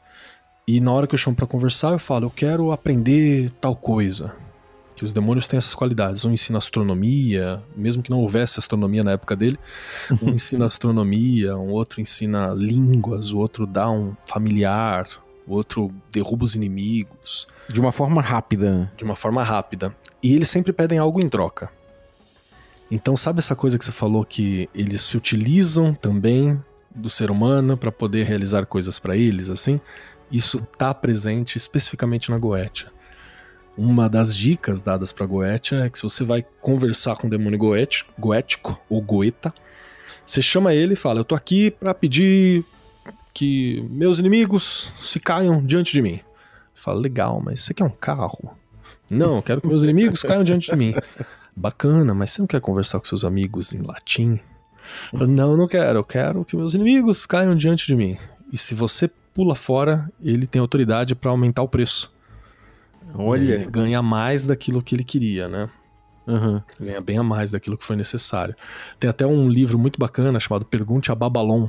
E 0.66 0.81
na 0.81 0.92
hora 0.92 1.07
que 1.07 1.14
eu 1.14 1.18
chamo 1.18 1.35
para 1.35 1.46
conversar, 1.46 1.92
eu 1.92 1.98
falo, 1.98 2.26
eu 2.26 2.31
quero 2.31 2.72
aprender 2.72 3.50
tal 3.61 3.74
coisa. 3.74 4.33
Que 4.94 5.04
os 5.04 5.12
demônios 5.12 5.48
têm 5.48 5.57
essas 5.57 5.74
qualidades. 5.74 6.24
Um 6.24 6.33
ensina 6.33 6.59
astronomia, 6.59 7.62
mesmo 7.74 8.02
que 8.02 8.11
não 8.11 8.18
houvesse 8.18 8.59
astronomia 8.59 9.02
na 9.02 9.12
época 9.12 9.35
dele. 9.35 9.59
Um 10.20 10.31
ensina 10.31 10.66
astronomia, 10.66 11.57
um 11.57 11.70
outro 11.70 12.00
ensina 12.00 12.52
línguas, 12.52 13.33
o 13.33 13.38
outro 13.38 13.66
dá 13.66 13.88
um 13.90 14.14
familiar, 14.26 15.09
o 15.46 15.54
outro 15.54 15.90
derruba 16.12 16.44
os 16.44 16.54
inimigos. 16.54 17.46
De 17.68 17.81
uma 17.81 17.92
forma 17.92 18.20
rápida. 18.20 18.92
De 18.96 19.04
uma 19.04 19.16
forma 19.16 19.42
rápida. 19.42 19.94
E 20.22 20.35
eles 20.35 20.50
sempre 20.50 20.72
pedem 20.72 20.98
algo 20.98 21.18
em 21.18 21.28
troca. 21.28 21.70
Então, 22.90 23.16
sabe 23.16 23.38
essa 23.38 23.57
coisa 23.57 23.78
que 23.78 23.85
você 23.85 23.92
falou 23.92 24.24
que 24.24 24.68
eles 24.74 25.00
se 25.02 25.16
utilizam 25.16 25.94
também 25.94 26.59
do 26.94 27.11
ser 27.11 27.31
humano 27.31 27.77
para 27.77 27.92
poder 27.92 28.24
realizar 28.24 28.66
coisas 28.66 28.98
para 28.98 29.16
eles, 29.16 29.51
assim, 29.51 29.81
isso 30.31 30.57
está 30.57 30.92
presente 30.92 31.57
especificamente 31.57 32.31
na 32.31 32.38
Goetia. 32.38 32.88
Uma 33.77 34.09
das 34.09 34.35
dicas 34.35 34.81
dadas 34.81 35.12
para 35.12 35.24
Goetia 35.24 35.85
é 35.85 35.90
que 35.90 35.98
se 35.98 36.03
você 36.03 36.24
vai 36.24 36.44
conversar 36.61 37.16
com 37.16 37.29
o 37.29 37.31
demônio 37.31 37.59
goético, 37.59 38.12
goético 38.18 38.81
ou 38.88 39.01
goeta, 39.01 39.55
você 40.27 40.42
chama 40.42 40.74
ele 40.74 40.94
e 40.94 40.96
fala: 40.96 41.20
Eu 41.20 41.24
tô 41.24 41.35
aqui 41.35 41.70
para 41.70 41.94
pedir 41.94 42.64
que 43.33 43.87
meus 43.88 44.18
inimigos 44.18 44.92
se 45.01 45.20
caiam 45.20 45.64
diante 45.64 45.92
de 45.92 46.03
mim. 46.03 46.20
Fala: 46.74 47.01
Legal, 47.01 47.40
mas 47.42 47.61
você 47.61 47.72
quer 47.72 47.85
um 47.85 47.90
carro? 47.90 48.51
Não, 49.09 49.37
eu 49.37 49.42
quero 49.42 49.61
que 49.61 49.68
meus 49.68 49.83
inimigos 49.83 50.22
caiam 50.22 50.42
diante 50.42 50.70
de 50.70 50.77
mim. 50.77 50.94
Bacana, 51.55 52.14
mas 52.14 52.33
você 52.33 52.42
não 52.42 52.46
quer 52.46 52.61
conversar 52.61 52.98
com 52.98 53.07
seus 53.07 53.24
amigos 53.24 53.72
em 53.72 53.81
latim? 53.83 54.40
Não, 55.12 55.57
não 55.57 55.68
quero. 55.68 55.98
Eu 55.98 56.05
quero 56.05 56.44
que 56.44 56.57
meus 56.57 56.74
inimigos 56.74 57.27
caiam 57.27 57.55
diante 57.55 57.87
de 57.87 57.94
mim. 57.94 58.18
E 58.53 58.57
se 58.57 58.74
você 58.74 59.11
pula 59.35 59.55
fora, 59.55 60.11
ele 60.22 60.46
tem 60.46 60.61
autoridade 60.61 61.14
para 61.14 61.31
aumentar 61.31 61.62
o 61.62 61.68
preço. 61.68 62.12
Olha. 63.14 63.55
Ele 63.55 63.66
ganha 63.66 64.03
mais 64.03 64.47
daquilo 64.47 64.82
que 64.82 64.95
ele 64.95 65.05
queria, 65.05 65.49
né? 65.49 65.68
Aham. 66.26 66.62
Ganha 66.78 67.01
bem 67.01 67.18
a 67.18 67.22
mais 67.22 67.51
daquilo 67.51 67.78
que 67.78 67.84
foi 67.84 67.97
necessário. 67.97 68.55
Tem 69.01 69.09
até 69.09 69.26
um 69.26 69.49
livro 69.49 69.78
muito 69.78 69.99
bacana 69.99 70.39
chamado 70.39 70.64
Pergunte 70.64 71.11
a 71.11 71.14
Babalon, 71.14 71.68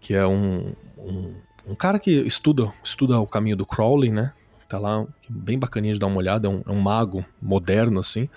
que 0.00 0.14
é 0.14 0.24
um, 0.26 0.72
um, 0.96 1.34
um 1.68 1.74
cara 1.74 1.98
que 1.98 2.10
estuda, 2.10 2.72
estuda 2.84 3.18
o 3.18 3.26
caminho 3.26 3.56
do 3.56 3.66
Crowley, 3.66 4.12
né? 4.12 4.32
Tá 4.68 4.78
lá, 4.78 5.04
bem 5.28 5.58
bacaninha 5.58 5.94
de 5.94 5.98
dar 5.98 6.06
uma 6.06 6.18
olhada, 6.18 6.46
é 6.46 6.50
um, 6.50 6.62
é 6.64 6.70
um 6.70 6.80
mago 6.80 7.24
moderno, 7.42 7.98
assim. 7.98 8.28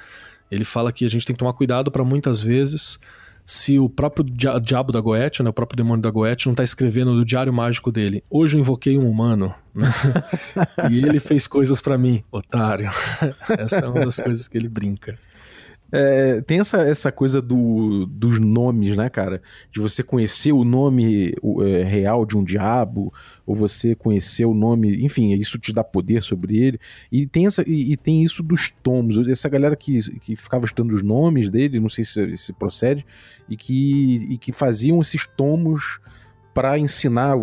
Ele 0.49 0.63
fala 0.63 0.91
que 0.91 1.05
a 1.05 1.09
gente 1.09 1.25
tem 1.25 1.35
que 1.35 1.39
tomar 1.39 1.53
cuidado 1.53 1.91
para 1.91 2.03
muitas 2.03 2.41
vezes 2.41 2.99
se 3.45 3.77
o 3.79 3.89
próprio 3.89 4.23
dia- 4.25 4.59
diabo 4.59 4.91
da 4.91 5.01
Goethe, 5.01 5.43
né, 5.43 5.49
o 5.49 5.53
próprio 5.53 5.77
demônio 5.77 6.01
da 6.01 6.09
Goethe, 6.09 6.47
não 6.47 6.55
tá 6.55 6.63
escrevendo 6.63 7.13
no 7.13 7.25
diário 7.25 7.51
mágico 7.53 7.91
dele. 7.91 8.23
Hoje 8.29 8.55
eu 8.57 8.61
invoquei 8.61 8.97
um 8.97 9.09
humano, 9.09 9.53
né? 9.75 9.87
e 10.91 10.97
ele 10.99 11.19
fez 11.19 11.47
coisas 11.47 11.81
para 11.81 11.97
mim, 11.97 12.23
otário. 12.31 12.89
Essa 13.57 13.77
é 13.77 13.87
uma 13.87 14.05
das 14.05 14.17
coisas 14.17 14.47
que 14.47 14.57
ele 14.57 14.69
brinca. 14.69 15.17
É, 15.95 16.41
tem 16.41 16.59
essa, 16.59 16.81
essa 16.81 17.11
coisa 17.11 17.39
do, 17.39 18.07
dos 18.07 18.39
nomes, 18.39 18.97
né, 18.97 19.11
cara? 19.11 19.43
De 19.71 19.79
você 19.79 20.01
conhecer 20.01 20.51
o 20.51 20.63
nome 20.63 21.35
é, 21.61 21.83
real 21.83 22.25
de 22.25 22.35
um 22.35 22.43
diabo, 22.43 23.13
ou 23.45 23.55
você 23.55 23.93
conhecer 23.93 24.45
o 24.45 24.55
nome, 24.55 25.05
enfim, 25.05 25.31
isso 25.33 25.59
te 25.59 25.71
dá 25.71 25.83
poder 25.83 26.23
sobre 26.23 26.57
ele. 26.57 26.79
E 27.11 27.27
tem, 27.27 27.45
essa, 27.45 27.63
e, 27.67 27.93
e 27.93 27.95
tem 27.95 28.23
isso 28.23 28.41
dos 28.41 28.73
tomos. 28.81 29.27
Essa 29.27 29.47
galera 29.47 29.75
que, 29.75 29.99
que 30.21 30.35
ficava 30.35 30.65
estudando 30.65 30.93
os 30.93 31.03
nomes 31.03 31.51
dele, 31.51 31.79
não 31.79 31.89
sei 31.89 32.03
se, 32.03 32.37
se 32.37 32.51
procede, 32.53 33.05
e 33.47 33.55
que, 33.55 34.27
e 34.31 34.37
que 34.39 34.51
faziam 34.51 34.99
esses 34.99 35.27
tomos 35.27 35.99
para 36.53 36.77
ensinar 36.77 37.35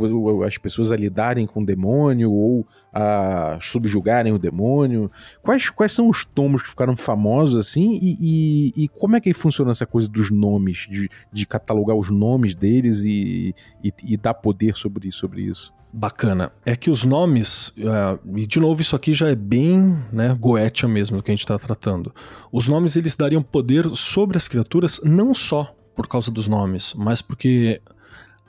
as 0.46 0.56
pessoas 0.56 0.92
a 0.92 0.96
lidarem 0.96 1.46
com 1.46 1.62
o 1.62 1.66
demônio 1.66 2.30
ou 2.30 2.66
a 2.92 3.58
subjugarem 3.60 4.32
o 4.32 4.38
demônio. 4.38 5.10
Quais, 5.42 5.68
quais 5.70 5.92
são 5.92 6.08
os 6.08 6.24
tomos 6.24 6.62
que 6.62 6.68
ficaram 6.68 6.96
famosos 6.96 7.56
assim 7.58 7.98
e, 8.00 8.16
e- 8.20 8.84
e 8.84 8.88
como 8.88 9.16
é 9.16 9.20
que 9.20 9.32
funciona 9.34 9.70
essa 9.72 9.86
coisa 9.86 10.08
dos 10.08 10.30
nomes, 10.30 10.86
de, 10.90 11.08
de 11.32 11.46
catalogar 11.46 11.96
os 11.96 12.08
nomes 12.10 12.54
deles 12.54 13.04
e, 13.04 13.54
e, 13.82 13.92
e 14.04 14.16
dar 14.16 14.34
poder 14.34 14.76
sobre, 14.76 15.10
sobre 15.10 15.42
isso? 15.42 15.72
Bacana. 15.92 16.52
É 16.64 16.76
que 16.76 16.88
os 16.88 17.04
nomes, 17.04 17.74
eh, 17.76 18.18
e 18.36 18.46
de 18.46 18.60
novo, 18.60 18.80
isso 18.80 18.94
aqui 18.94 19.12
já 19.12 19.28
é 19.28 19.34
bem 19.34 19.96
né, 20.12 20.36
Goetia 20.38 20.88
mesmo 20.88 21.16
do 21.16 21.22
que 21.24 21.32
a 21.32 21.34
gente 21.34 21.40
está 21.40 21.58
tratando. 21.58 22.14
Os 22.52 22.68
nomes 22.68 22.94
eles 22.94 23.16
dariam 23.16 23.42
poder 23.42 23.88
sobre 23.96 24.36
as 24.36 24.46
criaturas 24.46 25.00
não 25.02 25.34
só 25.34 25.74
por 25.96 26.06
causa 26.06 26.30
dos 26.30 26.46
nomes, 26.46 26.94
mas 26.96 27.20
porque 27.20 27.82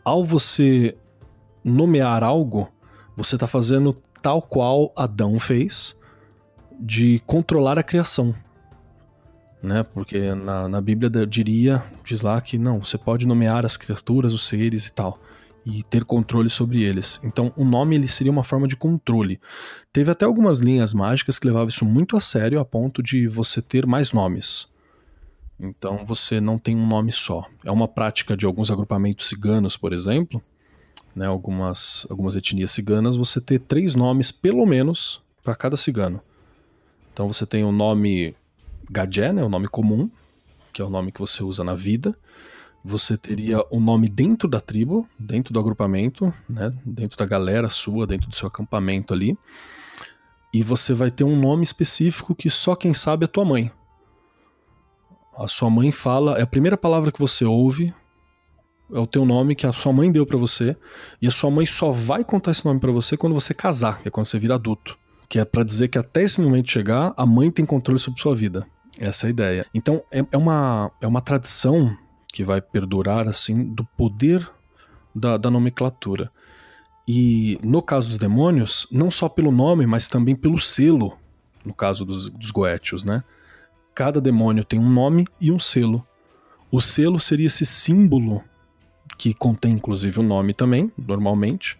ao 0.03 0.23
você 0.23 0.97
nomear 1.63 2.23
algo, 2.23 2.69
você 3.15 3.35
está 3.35 3.47
fazendo 3.47 3.95
tal 4.21 4.41
qual 4.41 4.91
Adão 4.95 5.39
fez 5.39 5.95
de 6.79 7.21
controlar 7.25 7.77
a 7.77 7.83
criação. 7.83 8.35
Né? 9.61 9.83
Porque 9.83 10.33
na, 10.33 10.67
na 10.67 10.81
Bíblia 10.81 11.09
diria, 11.27 11.83
diz 12.03 12.21
lá 12.21 12.41
que 12.41 12.57
não, 12.57 12.79
você 12.79 12.97
pode 12.97 13.27
nomear 13.27 13.65
as 13.65 13.77
criaturas, 13.77 14.33
os 14.33 14.47
seres 14.47 14.87
e 14.87 14.93
tal 14.93 15.19
e 15.65 15.83
ter 15.83 16.03
controle 16.03 16.49
sobre 16.49 16.81
eles. 16.81 17.19
Então, 17.23 17.53
o 17.55 17.63
nome 17.63 17.95
ele 17.95 18.07
seria 18.07 18.31
uma 18.31 18.43
forma 18.43 18.67
de 18.67 18.75
controle. 18.75 19.39
Teve 19.93 20.11
até 20.11 20.25
algumas 20.25 20.59
linhas 20.59 20.93
mágicas 20.93 21.37
que 21.37 21.45
levavam 21.45 21.69
isso 21.69 21.85
muito 21.85 22.17
a 22.17 22.19
sério, 22.19 22.59
a 22.59 22.65
ponto 22.65 23.01
de 23.01 23.27
você 23.27 23.61
ter 23.61 23.85
mais 23.85 24.11
nomes. 24.11 24.67
Então, 25.61 26.05
você 26.05 26.41
não 26.41 26.57
tem 26.57 26.75
um 26.75 26.87
nome 26.87 27.11
só. 27.11 27.45
É 27.63 27.71
uma 27.71 27.87
prática 27.87 28.35
de 28.35 28.45
alguns 28.45 28.71
agrupamentos 28.71 29.27
ciganos, 29.27 29.77
por 29.77 29.93
exemplo, 29.93 30.41
né, 31.15 31.27
algumas, 31.27 32.07
algumas 32.09 32.35
etnias 32.35 32.71
ciganas, 32.71 33.15
você 33.15 33.39
ter 33.39 33.59
três 33.59 33.93
nomes, 33.93 34.31
pelo 34.31 34.65
menos, 34.65 35.21
para 35.43 35.55
cada 35.55 35.77
cigano. 35.77 36.19
Então, 37.13 37.31
você 37.31 37.45
tem 37.45 37.63
o 37.63 37.71
nome 37.71 38.35
Gadjé, 38.89 39.31
né, 39.31 39.43
o 39.43 39.49
nome 39.49 39.67
comum, 39.67 40.09
que 40.73 40.81
é 40.81 40.85
o 40.85 40.89
nome 40.89 41.11
que 41.11 41.19
você 41.19 41.43
usa 41.43 41.63
na 41.63 41.75
vida 41.75 42.17
você 42.83 43.15
teria 43.15 43.63
um 43.71 43.79
nome 43.79 44.09
dentro 44.09 44.49
da 44.49 44.59
tribo, 44.59 45.07
dentro 45.17 45.53
do 45.53 45.59
agrupamento, 45.59 46.33
né, 46.49 46.73
dentro 46.83 47.17
da 47.17 47.25
galera 47.25 47.69
sua, 47.69 48.07
dentro 48.07 48.29
do 48.29 48.35
seu 48.35 48.47
acampamento 48.47 49.13
ali. 49.13 49.37
E 50.53 50.63
você 50.63 50.93
vai 50.93 51.11
ter 51.11 51.23
um 51.23 51.39
nome 51.39 51.63
específico 51.63 52.35
que 52.35 52.49
só 52.49 52.75
quem 52.75 52.93
sabe 52.93 53.25
é 53.25 53.27
tua 53.27 53.45
mãe. 53.45 53.71
A 55.43 55.47
sua 55.47 55.69
mãe 55.69 55.91
fala, 55.91 56.37
é 56.37 56.43
a 56.43 56.47
primeira 56.47 56.77
palavra 56.77 57.11
que 57.11 57.19
você 57.19 57.43
ouve, 57.43 57.93
é 58.93 58.99
o 58.99 59.07
teu 59.07 59.25
nome 59.25 59.55
que 59.55 59.65
a 59.65 59.73
sua 59.73 59.91
mãe 59.91 60.11
deu 60.11 60.25
pra 60.25 60.37
você, 60.37 60.75
e 61.21 61.27
a 61.27 61.31
sua 61.31 61.49
mãe 61.49 61.65
só 61.65 61.91
vai 61.91 62.23
contar 62.23 62.51
esse 62.51 62.63
nome 62.63 62.79
pra 62.79 62.91
você 62.91 63.17
quando 63.17 63.33
você 63.33 63.53
casar, 63.53 64.01
que 64.01 64.07
é 64.07 64.11
quando 64.11 64.25
você 64.25 64.37
vira 64.37 64.55
adulto. 64.55 64.97
Que 65.27 65.39
é 65.39 65.45
pra 65.45 65.63
dizer 65.63 65.87
que 65.87 65.97
até 65.97 66.21
esse 66.23 66.39
momento 66.39 66.69
chegar, 66.69 67.13
a 67.17 67.25
mãe 67.25 67.49
tem 67.49 67.65
controle 67.65 67.99
sobre 67.99 68.21
sua 68.21 68.35
vida. 68.35 68.67
Essa 68.99 69.25
é 69.25 69.27
a 69.27 69.29
ideia. 69.29 69.65
Então, 69.73 70.03
é, 70.11 70.23
é 70.31 70.37
uma, 70.37 70.91
é 71.01 71.07
uma 71.07 71.21
tradição 71.21 71.95
que 72.27 72.43
vai 72.43 72.61
perdurar 72.61 73.27
assim 73.27 73.63
do 73.73 73.83
poder 73.83 74.47
da, 75.15 75.37
da 75.37 75.49
nomenclatura. 75.49 76.31
E 77.07 77.57
no 77.63 77.81
caso 77.81 78.09
dos 78.09 78.17
demônios, 78.17 78.87
não 78.91 79.09
só 79.09 79.27
pelo 79.27 79.51
nome, 79.51 79.87
mas 79.87 80.07
também 80.07 80.35
pelo 80.35 80.59
selo, 80.59 81.17
no 81.65 81.73
caso 81.73 82.05
dos, 82.05 82.29
dos 82.29 82.51
goétios, 82.51 83.05
né? 83.05 83.23
Cada 84.03 84.19
demônio 84.19 84.65
tem 84.65 84.79
um 84.79 84.89
nome 84.89 85.27
e 85.39 85.51
um 85.51 85.59
selo. 85.59 86.03
O 86.71 86.81
selo 86.81 87.19
seria 87.19 87.45
esse 87.45 87.63
símbolo, 87.63 88.43
que 89.15 89.31
contém 89.31 89.73
inclusive 89.73 90.19
o 90.19 90.23
nome 90.23 90.55
também, 90.55 90.91
normalmente, 90.97 91.77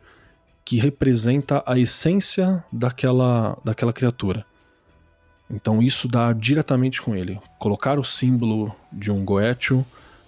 que 0.63 0.77
representa 0.77 1.63
a 1.65 1.79
essência 1.79 2.63
daquela, 2.71 3.57
daquela 3.65 3.91
criatura. 3.91 4.45
Então 5.49 5.81
isso 5.81 6.07
dá 6.07 6.31
diretamente 6.31 7.01
com 7.01 7.15
ele. 7.15 7.39
Colocar 7.57 7.97
o 7.97 8.03
símbolo 8.03 8.71
de 8.93 9.09
um 9.09 9.25
goétio 9.25 9.83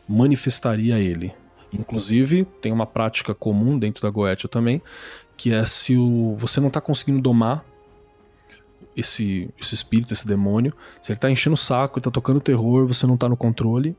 manifestaria 0.10 0.98
ele. 0.98 1.32
Inclusive, 1.72 2.44
tem 2.60 2.72
uma 2.72 2.88
prática 2.88 3.36
comum 3.36 3.78
dentro 3.78 4.02
da 4.02 4.10
Goetia 4.10 4.50
também, 4.50 4.82
que 5.38 5.54
é 5.54 5.64
se 5.64 5.96
o, 5.96 6.36
você 6.40 6.60
não 6.60 6.70
está 6.70 6.82
conseguindo 6.82 7.22
domar 7.22 7.64
esse, 8.96 9.50
esse 9.60 9.74
espírito, 9.74 10.14
esse 10.14 10.28
demônio, 10.28 10.74
se 11.02 11.12
ele 11.12 11.18
está 11.18 11.30
enchendo 11.30 11.56
o 11.56 11.58
saco 11.58 12.00
está 12.00 12.12
tocando 12.12 12.40
terror, 12.40 12.86
você 12.86 13.08
não 13.08 13.16
está 13.16 13.28
no 13.28 13.38
controle, 13.38 13.96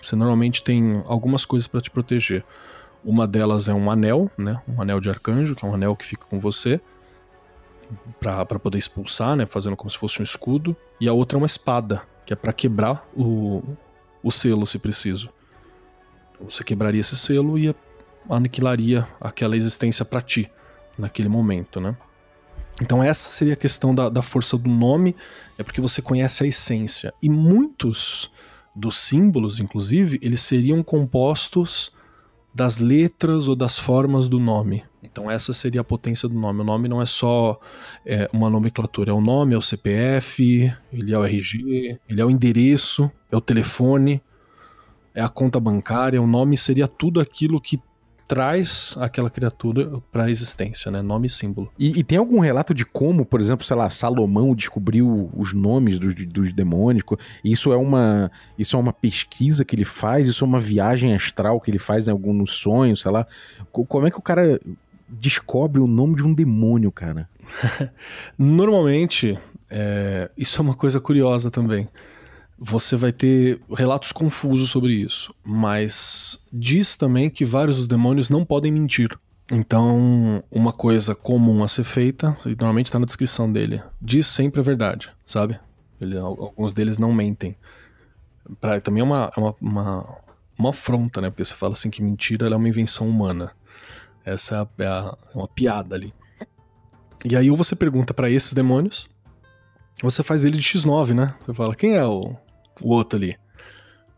você 0.00 0.14
normalmente 0.14 0.62
tem 0.62 1.02
algumas 1.06 1.44
coisas 1.44 1.66
para 1.66 1.80
te 1.80 1.90
proteger. 1.90 2.44
Uma 3.04 3.26
delas 3.26 3.68
é 3.68 3.74
um 3.74 3.90
anel, 3.90 4.30
né? 4.36 4.60
Um 4.68 4.80
anel 4.80 5.00
de 5.00 5.08
arcanjo, 5.08 5.54
que 5.54 5.64
é 5.64 5.68
um 5.68 5.74
anel 5.74 5.94
que 5.94 6.04
fica 6.04 6.26
com 6.26 6.40
você 6.40 6.80
para 8.18 8.44
poder 8.58 8.78
expulsar, 8.78 9.36
né? 9.36 9.46
Fazendo 9.46 9.76
como 9.76 9.90
se 9.90 9.96
fosse 9.96 10.20
um 10.20 10.24
escudo. 10.24 10.76
E 11.00 11.08
a 11.08 11.12
outra 11.12 11.36
é 11.36 11.40
uma 11.40 11.46
espada, 11.46 12.02
que 12.24 12.32
é 12.32 12.36
para 12.36 12.52
quebrar 12.52 13.08
o, 13.16 13.62
o 14.22 14.30
selo, 14.30 14.66
se 14.66 14.78
preciso. 14.78 15.30
Você 16.40 16.64
quebraria 16.64 17.00
esse 17.00 17.16
selo 17.16 17.58
e 17.58 17.74
aniquilaria 18.28 19.06
aquela 19.20 19.56
existência 19.56 20.04
para 20.04 20.20
ti 20.20 20.50
naquele 20.98 21.28
momento, 21.28 21.80
né? 21.80 21.96
Então 22.82 23.02
essa 23.02 23.30
seria 23.30 23.54
a 23.54 23.56
questão 23.56 23.94
da, 23.94 24.08
da 24.08 24.22
força 24.22 24.56
do 24.58 24.68
nome, 24.68 25.14
é 25.58 25.62
porque 25.62 25.80
você 25.80 26.02
conhece 26.02 26.44
a 26.44 26.46
essência. 26.46 27.12
E 27.22 27.28
muitos 27.28 28.30
dos 28.74 28.98
símbolos, 28.98 29.60
inclusive, 29.60 30.18
eles 30.22 30.42
seriam 30.42 30.82
compostos 30.82 31.90
das 32.54 32.78
letras 32.78 33.48
ou 33.48 33.56
das 33.56 33.78
formas 33.78 34.28
do 34.28 34.38
nome. 34.38 34.82
Então 35.02 35.30
essa 35.30 35.52
seria 35.52 35.82
a 35.82 35.84
potência 35.84 36.28
do 36.28 36.34
nome. 36.34 36.60
O 36.60 36.64
nome 36.64 36.88
não 36.88 37.00
é 37.00 37.06
só 37.06 37.60
é, 38.04 38.28
uma 38.32 38.48
nomenclatura, 38.48 39.10
é 39.10 39.14
o 39.14 39.20
nome, 39.20 39.54
é 39.54 39.58
o 39.58 39.62
CPF, 39.62 40.72
ele 40.92 41.12
é 41.12 41.18
o 41.18 41.24
RG, 41.24 41.98
ele 42.08 42.20
é 42.20 42.24
o 42.24 42.30
endereço, 42.30 43.10
é 43.30 43.36
o 43.36 43.40
telefone, 43.40 44.22
é 45.14 45.22
a 45.22 45.28
conta 45.28 45.60
bancária, 45.60 46.20
o 46.20 46.26
nome 46.26 46.56
seria 46.56 46.88
tudo 46.88 47.20
aquilo 47.20 47.60
que 47.60 47.80
traz 48.26 48.96
aquela 48.98 49.30
criatura 49.30 50.02
para 50.10 50.24
a 50.24 50.30
existência, 50.30 50.90
né? 50.90 51.00
Nome 51.00 51.26
e 51.26 51.30
símbolo. 51.30 51.70
E, 51.78 52.00
e, 52.00 52.04
tem 52.04 52.18
algum 52.18 52.40
relato 52.40 52.74
de 52.74 52.84
como, 52.84 53.24
por 53.24 53.40
exemplo, 53.40 53.64
sei 53.64 53.76
lá, 53.76 53.88
Salomão 53.88 54.54
descobriu 54.54 55.30
os 55.34 55.52
nomes 55.52 55.98
dos, 55.98 56.14
dos 56.14 56.52
demônios? 56.52 57.04
Isso 57.44 57.72
é 57.72 57.76
uma 57.76 58.30
isso 58.58 58.76
é 58.76 58.80
uma 58.80 58.92
pesquisa 58.92 59.64
que 59.64 59.76
ele 59.76 59.84
faz? 59.84 60.28
Isso 60.28 60.44
é 60.44 60.48
uma 60.48 60.58
viagem 60.58 61.14
astral 61.14 61.60
que 61.60 61.70
ele 61.70 61.78
faz 61.78 62.08
em 62.08 62.10
algum 62.10 62.44
sonho, 62.44 62.96
sei 62.96 63.10
lá? 63.10 63.26
Como 63.70 64.06
é 64.06 64.10
que 64.10 64.18
o 64.18 64.22
cara 64.22 64.60
descobre 65.08 65.80
o 65.80 65.86
nome 65.86 66.16
de 66.16 66.24
um 66.24 66.34
demônio, 66.34 66.90
cara? 66.90 67.28
Normalmente, 68.36 69.38
é, 69.70 70.30
isso 70.36 70.60
é 70.60 70.62
uma 70.62 70.74
coisa 70.74 71.00
curiosa 71.00 71.50
também 71.50 71.88
você 72.58 72.96
vai 72.96 73.12
ter 73.12 73.60
relatos 73.70 74.12
confusos 74.12 74.70
sobre 74.70 74.94
isso, 74.94 75.34
mas 75.44 76.40
diz 76.52 76.96
também 76.96 77.28
que 77.28 77.44
vários 77.44 77.76
dos 77.76 77.88
demônios 77.88 78.30
não 78.30 78.44
podem 78.44 78.72
mentir. 78.72 79.10
Então, 79.52 80.42
uma 80.50 80.72
coisa 80.72 81.14
comum 81.14 81.62
a 81.62 81.68
ser 81.68 81.84
feita, 81.84 82.36
e 82.44 82.50
normalmente 82.50 82.86
está 82.86 82.98
na 82.98 83.06
descrição 83.06 83.52
dele, 83.52 83.82
diz 84.00 84.26
sempre 84.26 84.60
a 84.60 84.62
verdade, 84.62 85.12
sabe? 85.24 85.58
Ele, 86.00 86.16
alguns 86.18 86.74
deles 86.74 86.98
não 86.98 87.12
mentem. 87.12 87.56
Pra, 88.60 88.80
também 88.80 89.00
é 89.00 89.04
uma, 89.04 89.30
é 89.36 89.40
uma, 89.40 89.54
uma, 89.60 90.18
uma 90.58 90.70
afronta, 90.70 91.20
né? 91.20 91.30
Porque 91.30 91.44
você 91.44 91.54
fala 91.54 91.74
assim 91.74 91.90
que 91.90 92.02
mentira 92.02 92.48
é 92.48 92.56
uma 92.56 92.68
invenção 92.68 93.08
humana. 93.08 93.52
Essa 94.24 94.68
é, 94.78 94.86
a, 94.86 95.16
é 95.32 95.38
uma 95.38 95.48
piada 95.48 95.94
ali. 95.94 96.12
E 97.24 97.36
aí 97.36 97.50
ou 97.50 97.56
você 97.56 97.76
pergunta 97.76 98.12
para 98.12 98.30
esses 98.30 98.52
demônios, 98.52 99.08
você 100.02 100.22
faz 100.22 100.44
ele 100.44 100.58
de 100.58 100.62
X9, 100.62 101.14
né? 101.14 101.28
Você 101.40 101.54
fala, 101.54 101.74
quem 101.74 101.94
é 101.94 102.04
o, 102.04 102.36
o 102.82 102.90
outro 102.90 103.18
ali? 103.18 103.36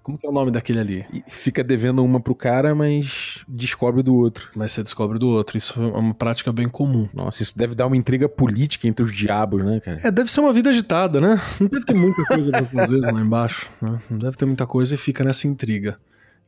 Como 0.08 0.16
que 0.16 0.26
é 0.26 0.30
o 0.30 0.32
nome 0.32 0.50
daquele 0.50 0.80
ali? 0.80 1.06
E 1.12 1.22
fica 1.30 1.62
devendo 1.62 2.02
uma 2.02 2.18
pro 2.18 2.34
cara, 2.34 2.74
mas 2.74 3.44
descobre 3.46 4.02
do 4.02 4.14
outro. 4.14 4.48
Mas 4.56 4.72
você 4.72 4.82
descobre 4.82 5.18
do 5.18 5.28
outro. 5.28 5.58
Isso 5.58 5.78
é 5.78 5.86
uma 5.86 6.14
prática 6.14 6.50
bem 6.50 6.66
comum. 6.66 7.06
Nossa, 7.12 7.42
isso 7.42 7.52
deve 7.54 7.74
dar 7.74 7.86
uma 7.86 7.96
intriga 7.96 8.26
política 8.26 8.88
entre 8.88 9.04
os 9.04 9.14
diabos, 9.14 9.62
né, 9.62 9.80
cara? 9.80 10.00
É, 10.02 10.10
deve 10.10 10.30
ser 10.30 10.40
uma 10.40 10.50
vida 10.50 10.70
agitada, 10.70 11.20
né? 11.20 11.38
Não 11.60 11.68
deve 11.68 11.84
ter 11.84 11.92
muita 11.92 12.24
coisa 12.24 12.50
pra 12.50 12.64
fazer 12.64 13.00
lá 13.00 13.20
embaixo. 13.20 13.70
Né? 13.82 14.00
Não 14.08 14.16
deve 14.16 14.34
ter 14.34 14.46
muita 14.46 14.66
coisa 14.66 14.94
e 14.94 14.96
fica 14.96 15.22
nessa 15.22 15.46
intriga. 15.46 15.98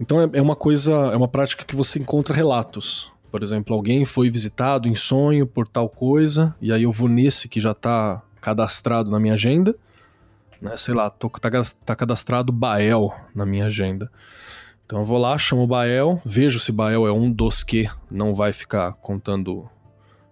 Então 0.01 0.23
é, 0.23 0.31
é 0.33 0.41
uma 0.41 0.57
coisa, 0.57 0.93
é 0.93 1.17
uma 1.17 1.29
prática 1.29 1.63
que 1.63 1.77
você 1.77 1.99
encontra 1.99 2.35
relatos. 2.35 3.13
Por 3.31 3.43
exemplo, 3.43 3.77
alguém 3.77 4.07
foi 4.07 4.31
visitado 4.31 4.89
em 4.89 4.95
sonho 4.95 5.47
por 5.47 5.69
tal 5.69 5.87
coisa, 5.87 6.55
e 6.63 6.73
aí 6.73 6.85
eu 6.85 6.91
vou 6.91 7.11
nesse 7.11 7.47
que 7.47 7.61
já 7.61 7.75
tá 7.75 8.23
cadastrado 8.41 9.11
na 9.11 9.21
minha 9.21 9.35
agenda 9.35 9.77
né? 10.61 10.77
Sei 10.77 10.95
lá, 10.95 11.11
tô, 11.11 11.29
tá, 11.29 11.51
tá 11.85 11.97
cadastrado 11.97 12.53
Bael 12.53 13.15
na 13.35 13.47
minha 13.47 13.67
agenda. 13.67 14.11
Então 14.85 15.01
eu 15.01 15.05
vou 15.05 15.19
lá, 15.19 15.39
chamo 15.39 15.63
o 15.63 15.67
Bael, 15.67 16.21
vejo 16.25 16.59
se 16.59 16.73
Bael 16.73 17.07
é 17.07 17.13
um 17.13 17.31
dos 17.31 17.63
que 17.63 17.89
não 18.11 18.35
vai 18.35 18.53
ficar 18.53 18.93
contando 18.95 19.69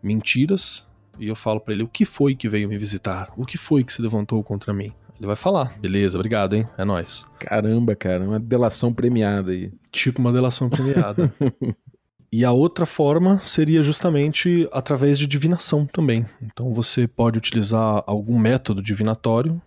mentiras, 0.02 0.86
e 1.18 1.28
eu 1.28 1.36
falo 1.36 1.60
para 1.60 1.74
ele 1.74 1.82
o 1.82 1.88
que 1.88 2.04
foi 2.04 2.34
que 2.34 2.48
veio 2.48 2.68
me 2.68 2.76
visitar, 2.76 3.32
o 3.36 3.44
que 3.44 3.56
foi 3.56 3.84
que 3.84 3.92
se 3.92 4.02
levantou 4.02 4.42
contra 4.42 4.72
mim. 4.72 4.92
Ele 5.16 5.26
vai 5.26 5.36
falar, 5.36 5.76
beleza, 5.78 6.16
obrigado, 6.16 6.54
hein? 6.54 6.66
É 6.76 6.84
nós. 6.84 7.26
Caramba, 7.38 7.96
cara, 7.96 8.24
uma 8.24 8.38
delação 8.38 8.92
premiada 8.92 9.50
aí. 9.50 9.72
Tipo 9.90 10.20
uma 10.20 10.32
delação 10.32 10.68
premiada. 10.68 11.32
E 12.30 12.44
a 12.44 12.52
outra 12.52 12.84
forma 12.84 13.38
seria 13.38 13.82
justamente 13.82 14.68
através 14.70 15.18
de 15.18 15.26
divinação 15.26 15.86
também. 15.86 16.26
Então 16.42 16.74
você 16.74 17.08
pode 17.08 17.38
utilizar 17.38 18.04
algum 18.06 18.38
método 18.38 18.82
divinatório 18.82 19.60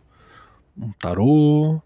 um 0.77 0.91
tarô, 0.91 1.81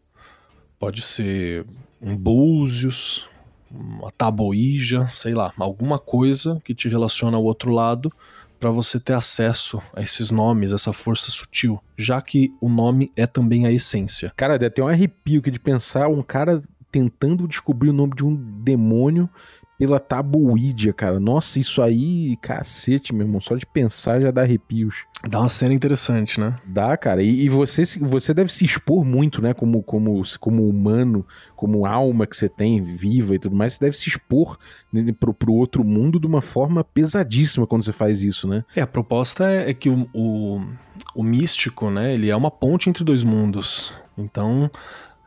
pode 0.79 1.01
ser 1.01 1.65
um 2.01 2.15
búzios, 2.15 3.27
uma 3.71 4.11
taboíja, 4.11 5.07
sei 5.07 5.33
lá, 5.33 5.53
alguma 5.57 5.99
coisa 5.99 6.61
que 6.63 6.73
te 6.73 6.87
relaciona 6.87 7.37
ao 7.37 7.43
outro 7.43 7.71
lado 7.71 8.11
para 8.59 8.69
você 8.71 8.99
ter 8.99 9.13
acesso 9.13 9.81
a 9.93 10.01
esses 10.01 10.31
nomes, 10.31 10.71
essa 10.71 10.93
força 10.93 11.29
sutil, 11.29 11.79
já 11.97 12.21
que 12.21 12.53
o 12.61 12.69
nome 12.69 13.11
é 13.15 13.27
também 13.27 13.65
a 13.65 13.71
essência. 13.71 14.31
Cara, 14.35 14.57
deve 14.57 14.75
ter 14.75 14.81
um 14.81 14.87
arrepio 14.87 15.41
que 15.41 15.51
de 15.51 15.59
pensar 15.59 16.07
um 16.07 16.23
cara 16.23 16.61
tentando 16.91 17.47
descobrir 17.47 17.89
o 17.89 17.93
nome 17.93 18.13
de 18.15 18.23
um 18.23 18.33
demônio 18.63 19.29
pela 19.77 19.99
tabuídia, 19.99 20.93
cara. 20.93 21.19
Nossa, 21.19 21.59
isso 21.59 21.81
aí, 21.81 22.37
cacete, 22.37 23.13
meu 23.13 23.25
irmão. 23.25 23.41
Só 23.41 23.55
de 23.55 23.65
pensar 23.65 24.21
já 24.21 24.31
dá 24.31 24.41
arrepios. 24.41 25.05
Dá 25.27 25.39
uma 25.39 25.49
cena 25.49 25.73
interessante, 25.73 26.39
né? 26.39 26.55
Dá, 26.65 26.95
cara. 26.95 27.21
E, 27.21 27.45
e, 27.45 27.49
você, 27.49 27.83
você 27.99 28.33
deve 28.33 28.51
se 28.51 28.63
expor 28.63 29.03
muito, 29.03 29.41
né? 29.41 29.53
Como, 29.53 29.83
como, 29.83 30.21
como 30.39 30.67
humano, 30.67 31.25
como 31.55 31.85
alma 31.85 32.25
que 32.25 32.37
você 32.37 32.47
tem, 32.47 32.81
viva 32.81 33.35
e 33.35 33.39
tudo 33.39 33.55
mais. 33.55 33.73
Você 33.73 33.79
deve 33.85 33.97
se 33.97 34.07
expor 34.07 34.57
né, 34.91 35.03
pro, 35.19 35.33
pro 35.33 35.53
outro 35.53 35.83
mundo 35.83 36.19
de 36.19 36.27
uma 36.27 36.41
forma 36.41 36.83
pesadíssima 36.83 37.67
quando 37.67 37.83
você 37.83 37.91
faz 37.91 38.21
isso, 38.21 38.47
né? 38.47 38.63
É, 38.75 38.81
a 38.81 38.87
proposta 38.87 39.49
é, 39.51 39.71
é 39.71 39.73
que 39.73 39.89
o, 39.89 40.07
o, 40.13 40.61
o 41.15 41.23
místico, 41.23 41.89
né? 41.89 42.13
Ele 42.13 42.29
é 42.29 42.35
uma 42.35 42.51
ponte 42.51 42.89
entre 42.89 43.03
dois 43.03 43.23
mundos. 43.23 43.93
Então, 44.17 44.69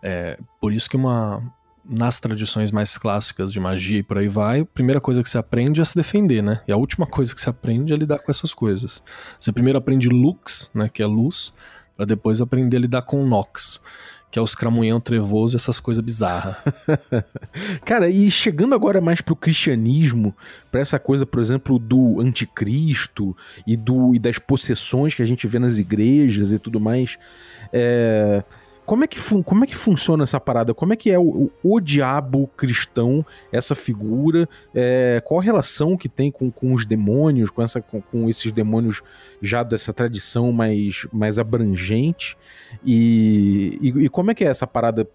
é 0.03 0.39
por 0.61 0.73
isso 0.73 0.89
que 0.89 0.97
uma, 0.97 1.43
nas 1.89 2.21
tradições 2.21 2.71
mais 2.71 2.99
clássicas 2.99 3.51
de 3.51 3.59
magia 3.59 3.99
e 3.99 4.03
por 4.03 4.19
aí 4.19 4.29
vai, 4.29 4.61
a 4.61 4.67
primeira 4.67 5.01
coisa 5.01 5.23
que 5.23 5.31
você 5.31 5.39
aprende 5.39 5.81
é 5.81 5.85
se 5.85 5.97
defender, 5.97 6.43
né? 6.43 6.61
E 6.69 6.73
a 6.73 6.77
última 6.77 7.07
coisa 7.07 7.35
que 7.35 7.41
você 7.41 7.49
aprende 7.49 7.95
é 7.95 7.97
lidar 7.97 8.19
com 8.19 8.31
essas 8.31 8.53
coisas. 8.53 9.03
Você 9.41 9.51
primeiro 9.51 9.79
aprende 9.79 10.09
lux, 10.09 10.71
né, 10.75 10.91
que 10.93 11.03
é 11.03 11.07
luz, 11.07 11.55
para 11.97 12.05
depois 12.05 12.43
aprender 12.43 12.77
a 12.77 12.81
lidar 12.81 13.03
com 13.03 13.27
nox, 13.27 13.81
que 14.31 14.39
é 14.39 14.43
os 14.43 14.55
cramunhão 14.55 15.01
trevoso 15.01 15.57
e 15.57 15.59
essas 15.59 15.81
coisas 15.81 16.05
bizarras. 16.05 16.57
Cara, 17.87 18.11
e 18.11 18.31
chegando 18.31 18.75
agora 18.75 19.01
mais 19.01 19.23
pro 19.23 19.35
cristianismo, 19.35 20.37
para 20.71 20.83
essa 20.83 20.99
coisa, 20.99 21.25
por 21.25 21.41
exemplo, 21.41 21.79
do 21.79 22.21
anticristo 22.21 23.35
e 23.67 23.77
do 23.77 24.15
e 24.15 24.19
das 24.19 24.39
possessões 24.39 25.15
que 25.15 25.23
a 25.23 25.27
gente 25.27 25.47
vê 25.47 25.59
nas 25.59 25.79
igrejas 25.79 26.53
e 26.53 26.59
tudo 26.59 26.79
mais, 26.79 27.17
é 27.73 28.45
como 28.89 29.05
é 29.05 29.07
que, 29.07 29.19
como 29.45 29.65
é 29.65 29.67
que 29.67 29.77
funciona 29.77 30.23
essa 30.23 30.41
parada? 30.41 30.73
Como 30.73 30.95
é 30.95 30.97
que 30.97 31.11
é 31.11 31.19
o, 31.19 31.51
o, 31.63 31.75
o 31.75 31.79
diabo 31.79 32.49
cristão, 32.57 33.23
essa 33.53 33.75
figura? 33.75 34.49
É, 34.75 35.21
qual 35.27 35.41
a 35.41 35.43
relação 35.43 35.95
que 35.95 36.09
tem 36.09 36.31
com, 36.31 36.51
com 36.51 36.73
os 36.73 36.87
demônios, 36.87 37.51
com, 37.51 37.61
essa, 37.61 37.83
com, 37.83 38.01
com, 38.01 38.31
esses 38.31 38.51
demônios 38.51 39.03
já 39.43 39.63
dessa 39.63 39.93
tradição 39.93 40.53
mais, 40.53 41.07
mais 41.13 41.39
abrangente? 41.39 42.35
E, 42.83 43.79
e, 43.83 43.89
e 44.05 44.09
como 44.09 44.31
é 44.31 44.35
que 44.35 44.43
é 44.43 44.49
essa 44.49 44.67
parada 44.67 45.07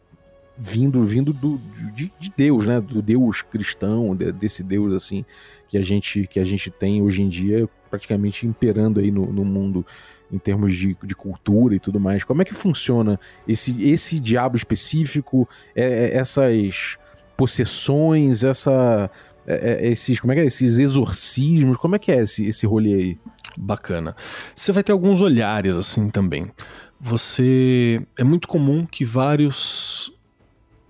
vindo 0.56 1.04
vindo 1.04 1.34
do, 1.34 1.60
de, 1.96 2.14
de, 2.20 2.32
Deus, 2.38 2.68
né? 2.68 2.80
Do 2.80 3.02
Deus 3.02 3.42
cristão, 3.42 4.16
desse 4.16 4.64
Deus 4.64 4.94
assim 4.94 5.26
que 5.68 5.80
a 5.80 5.82
gente 5.82 6.28
que 6.28 6.40
a 6.40 6.46
gente 6.46 6.70
tem 6.70 7.02
hoje 7.02 7.24
em 7.24 7.28
dia 7.28 7.68
praticamente 7.90 8.46
imperando 8.46 9.00
aí 9.00 9.10
no, 9.10 9.34
no 9.34 9.44
mundo 9.44 9.84
em 10.34 10.40
termos 10.40 10.76
de, 10.76 10.98
de 11.04 11.16
cultura 11.16 11.76
e 11.76 11.80
tudo 11.80 12.00
mais. 12.00 12.24
Como 12.24 12.42
é 12.42 12.46
que 12.46 12.56
funciona 12.56 13.20
esse, 13.48 13.84
esse 13.88 14.20
diabo 14.20 14.58
específico, 14.58 15.48
é, 15.76 15.84
é, 15.84 16.18
essas 16.18 16.98
possessões, 17.38 18.44
essa, 18.44 19.12
é, 19.46 19.86
é, 19.86 19.92
esses, 19.92 20.20
como 20.20 20.34
é 20.34 20.36
que 20.36 20.42
é? 20.42 20.46
esses 20.46 20.80
exorcismos? 20.80 21.78
Como 21.78 21.96
é 21.96 22.00
que 22.00 22.12
é 22.12 22.24
esse, 22.24 22.46
esse 22.48 22.66
rolê 22.66 22.94
aí? 22.96 23.18
Bacana. 23.56 24.16
Você 24.56 24.72
vai 24.72 24.82
ter 24.82 24.92
alguns 24.92 25.22
olhares 25.22 25.76
assim 25.76 26.10
também. 26.10 26.52
Você 27.00 28.02
é 28.18 28.24
muito 28.24 28.48
comum 28.48 28.86
que 28.86 29.06
vários 29.06 30.12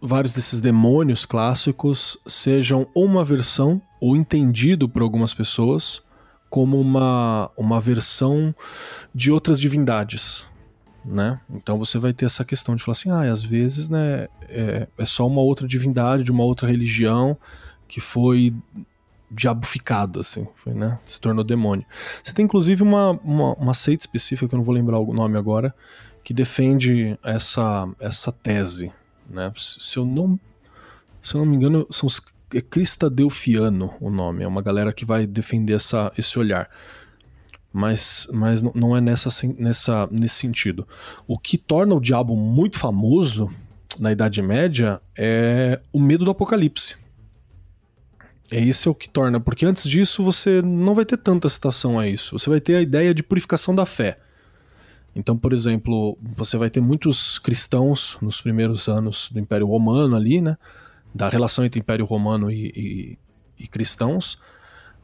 vários 0.02 0.34
desses 0.34 0.60
demônios 0.60 1.26
clássicos 1.26 2.18
sejam 2.28 2.88
ou 2.94 3.06
uma 3.06 3.24
versão 3.24 3.82
ou 4.02 4.16
entendido 4.16 4.88
por 4.88 5.02
algumas 5.02 5.34
pessoas 5.34 6.02
como 6.54 6.80
uma, 6.80 7.50
uma 7.58 7.82
versão 7.82 8.54
de 9.12 9.32
outras 9.32 9.60
divindades, 9.60 10.48
né? 11.04 11.42
Então 11.50 11.80
você 11.80 11.98
vai 11.98 12.14
ter 12.14 12.26
essa 12.26 12.46
questão 12.46 12.76
de 12.76 12.84
falar 12.84 12.92
assim, 12.92 13.10
ah, 13.10 13.22
às 13.22 13.44
vezes, 13.44 13.90
né, 13.90 14.28
é, 14.48 14.88
é 14.96 15.04
só 15.04 15.26
uma 15.26 15.42
outra 15.42 15.68
divindade 15.68 16.24
de 16.24 16.32
uma 16.32 16.44
outra 16.44 16.68
religião 16.68 17.36
que 17.88 18.00
foi 18.00 18.54
diabificada, 19.32 20.20
assim, 20.20 20.48
foi, 20.54 20.76
né? 20.76 21.00
Se 21.04 21.20
tornou 21.20 21.44
demônio. 21.44 21.88
Você 22.24 22.32
tem 22.32 22.46
inclusive 22.46 22.84
uma, 22.84 23.20
uma, 23.24 23.54
uma 23.56 23.74
seita 23.74 24.04
específica, 24.04 24.48
que 24.48 24.54
eu 24.54 24.58
não 24.58 24.64
vou 24.64 24.76
lembrar 24.76 25.00
o 25.00 25.12
nome 25.12 25.40
agora, 25.40 25.74
que 26.24 26.36
defende 26.36 27.18
essa, 27.24 27.90
essa 28.00 28.32
tese, 28.32 28.92
né? 29.28 29.52
Se 29.58 29.98
eu 29.98 30.06
não, 30.06 30.40
se 31.20 31.34
eu 31.34 31.40
não 31.40 31.48
me 31.48 31.56
engano, 31.56 31.88
são 31.90 32.06
os 32.06 32.22
é 32.54 32.62
Cristadelfiano 32.62 33.94
o 34.00 34.10
nome, 34.10 34.44
é 34.44 34.48
uma 34.48 34.62
galera 34.62 34.94
que 34.94 35.06
vai 35.06 35.26
defender 35.26 35.74
essa, 35.74 36.12
esse 36.18 36.38
olhar. 36.38 36.70
Mas, 37.72 38.28
mas 38.32 38.62
não 38.62 38.96
é 38.96 39.02
nessa, 39.02 39.30
nessa, 39.58 40.08
nesse 40.12 40.36
sentido. 40.36 40.88
O 41.28 41.40
que 41.40 41.58
torna 41.58 41.96
o 41.96 42.00
diabo 42.00 42.36
muito 42.36 42.78
famoso 42.78 43.50
na 44.00 44.12
Idade 44.12 44.42
Média 44.42 45.02
é 45.18 45.80
o 45.92 46.00
medo 46.00 46.24
do 46.24 46.32
apocalipse. 46.32 46.96
É 48.52 48.64
esse 48.64 48.88
é 48.88 48.92
o 48.92 48.94
que 48.94 49.10
torna, 49.10 49.40
porque 49.40 49.66
antes 49.66 49.90
disso 49.90 50.24
você 50.24 50.62
não 50.62 50.94
vai 50.94 51.06
ter 51.06 51.18
tanta 51.18 51.50
citação 51.50 51.98
a 51.98 52.08
isso. 52.08 52.38
Você 52.38 52.50
vai 52.50 52.62
ter 52.62 52.76
a 52.76 52.82
ideia 52.82 53.14
de 53.14 53.24
purificação 53.24 53.74
da 53.74 53.86
fé. 53.86 54.20
Então, 55.16 55.38
por 55.38 55.54
exemplo, 55.54 56.18
você 56.22 56.58
vai 56.58 56.70
ter 56.70 56.82
muitos 56.82 57.40
cristãos 57.40 58.18
nos 58.22 58.42
primeiros 58.42 58.88
anos 58.88 59.30
do 59.32 59.40
Império 59.40 59.66
Romano 59.68 60.16
ali, 60.16 60.42
né? 60.42 60.58
Da 61.14 61.30
relação 61.30 61.64
entre 61.64 61.80
Império 61.80 62.06
Romano 62.06 62.50
e, 62.50 62.72
e, 62.76 63.64
e 63.64 63.68
cristãos, 63.68 64.40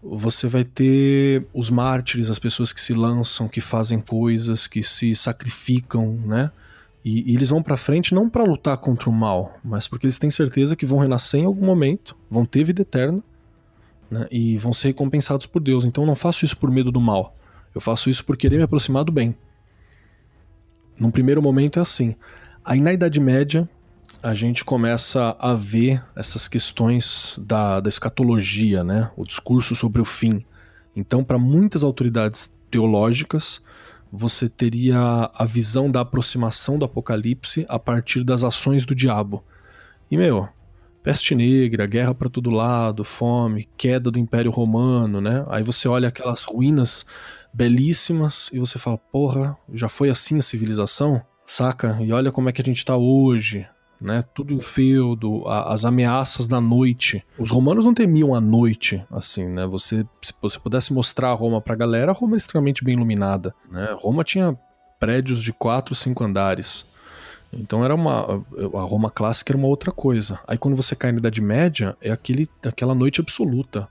você 0.02 0.48
vai 0.48 0.64
ter 0.64 1.46
os 1.54 1.70
mártires, 1.70 2.30
as 2.30 2.40
pessoas 2.40 2.72
que 2.72 2.82
se 2.82 2.94
lançam, 2.94 3.48
que 3.48 3.62
fazem 3.62 4.00
coisas, 4.00 4.66
que 4.66 4.82
se 4.82 5.14
sacrificam, 5.16 6.14
né? 6.26 6.52
E, 7.04 7.32
e 7.32 7.36
eles 7.36 7.50
vão 7.50 7.62
para 7.62 7.78
frente 7.78 8.14
não 8.14 8.30
para 8.30 8.44
lutar 8.44 8.78
contra 8.78 9.10
o 9.10 9.14
mal, 9.14 9.58
mas 9.64 9.88
porque 9.88 10.06
eles 10.06 10.18
têm 10.18 10.30
certeza 10.30 10.76
que 10.76 10.86
vão 10.86 11.00
renascer 11.00 11.42
em 11.42 11.46
algum 11.46 11.66
momento, 11.66 12.16
vão 12.30 12.46
ter 12.46 12.64
vida 12.64 12.82
eterna, 12.82 13.22
né? 14.10 14.28
E 14.32 14.58
vão 14.58 14.74
ser 14.74 14.90
recompensados 14.90 15.46
por 15.46 15.62
Deus. 15.62 15.86
Então 15.86 16.04
eu 16.04 16.08
não 16.08 16.16
faço 16.16 16.46
isso 16.46 16.58
por 16.58 16.72
medo 16.72 16.92
do 16.92 17.02
mal. 17.02 17.36
Eu 17.76 17.82
faço 17.82 18.10
isso 18.10 18.24
por 18.26 18.36
querer 18.36 18.58
me 18.58 18.64
aproximar 18.64 19.04
do 19.04 19.12
bem. 19.12 19.36
Num 21.00 21.12
primeiro 21.12 21.42
momento 21.42 21.80
é 21.80 21.82
assim. 21.82 22.16
Aí 22.64 22.82
na 22.82 22.92
Idade 22.92 23.20
Média, 23.20 23.70
a 24.22 24.34
gente 24.34 24.66
começa 24.66 25.36
a 25.40 25.54
ver 25.54 26.04
essas 26.16 26.48
questões 26.48 27.40
da, 27.42 27.80
da 27.80 27.90
escatologia, 27.90 28.84
né? 28.84 29.12
o 29.16 29.24
discurso 29.24 29.76
sobre 29.76 30.02
o 30.02 30.06
fim. 30.06 30.46
Então, 30.96 31.24
para 31.24 31.38
muitas 31.38 31.84
autoridades 31.84 32.54
teológicas, 32.70 33.62
você 34.12 34.50
teria 34.50 35.30
a 35.34 35.46
visão 35.46 35.90
da 35.90 36.02
aproximação 36.02 36.78
do 36.78 36.86
apocalipse 36.86 37.66
a 37.70 37.80
partir 37.80 38.24
das 38.24 38.44
ações 38.44 38.86
do 38.86 38.96
diabo. 38.96 39.44
E, 40.10 40.18
meu, 40.18 40.50
peste 41.04 41.36
negra, 41.36 41.86
guerra 41.86 42.14
para 42.14 42.30
todo 42.30 42.50
lado, 42.50 43.04
fome, 43.04 43.68
queda 43.78 44.12
do 44.12 44.20
Império 44.20 44.52
Romano, 44.52 45.22
né? 45.22 45.46
Aí 45.48 45.64
você 45.64 45.88
olha 45.88 46.10
aquelas 46.10 46.44
ruínas 46.44 47.06
belíssimas 47.54 48.50
e 48.52 48.60
você 48.60 48.78
fala, 48.78 48.98
porra, 48.98 49.58
já 49.74 49.88
foi 49.88 50.10
assim 50.10 50.40
a 50.40 50.42
civilização? 50.42 51.22
Saca? 51.46 51.98
E 52.02 52.12
olha 52.12 52.32
como 52.32 52.50
é 52.50 52.52
que 52.52 52.62
a 52.62 52.66
gente 52.66 52.84
tá 52.84 52.96
hoje, 52.96 53.68
né? 54.02 54.24
Tudo 54.34 54.54
em 54.54 54.60
feudo, 54.60 55.48
a, 55.48 55.74
as 55.74 55.86
ameaças 55.86 56.48
da 56.48 56.62
noite. 56.62 57.24
Os 57.38 57.52
romanos 57.52 57.86
não 57.86 57.94
temiam 57.94 58.34
a 58.34 58.42
noite, 58.42 59.04
assim, 59.12 59.48
né? 59.48 59.66
Você, 59.66 60.06
se 60.22 60.34
você 60.42 60.60
pudesse 60.60 60.94
mostrar 60.94 61.34
Roma 61.34 61.62
pra 61.62 61.76
galera, 61.76 62.12
Roma 62.12 62.36
é 62.36 62.38
extremamente 62.38 62.84
bem 62.84 62.96
iluminada, 62.96 63.54
né? 63.70 63.96
Roma 64.00 64.24
tinha 64.24 64.58
prédios 65.00 65.42
de 65.42 65.52
quatro, 65.54 65.96
cinco 65.96 66.24
andares. 66.24 66.86
Então 67.52 67.84
era 67.84 67.96
uma 67.96 68.44
a 68.76 68.82
Roma 68.82 69.10
clássica 69.10 69.52
era 69.52 69.58
uma 69.58 69.68
outra 69.68 69.92
coisa. 69.92 70.40
Aí 70.48 70.58
quando 70.58 70.76
você 70.76 70.96
cai 70.96 71.12
na 71.12 71.18
Idade 71.18 71.42
Média, 71.42 71.98
é 72.02 72.12
aquele, 72.12 72.48
aquela 72.64 72.94
noite 72.94 73.20
absoluta. 73.20 73.88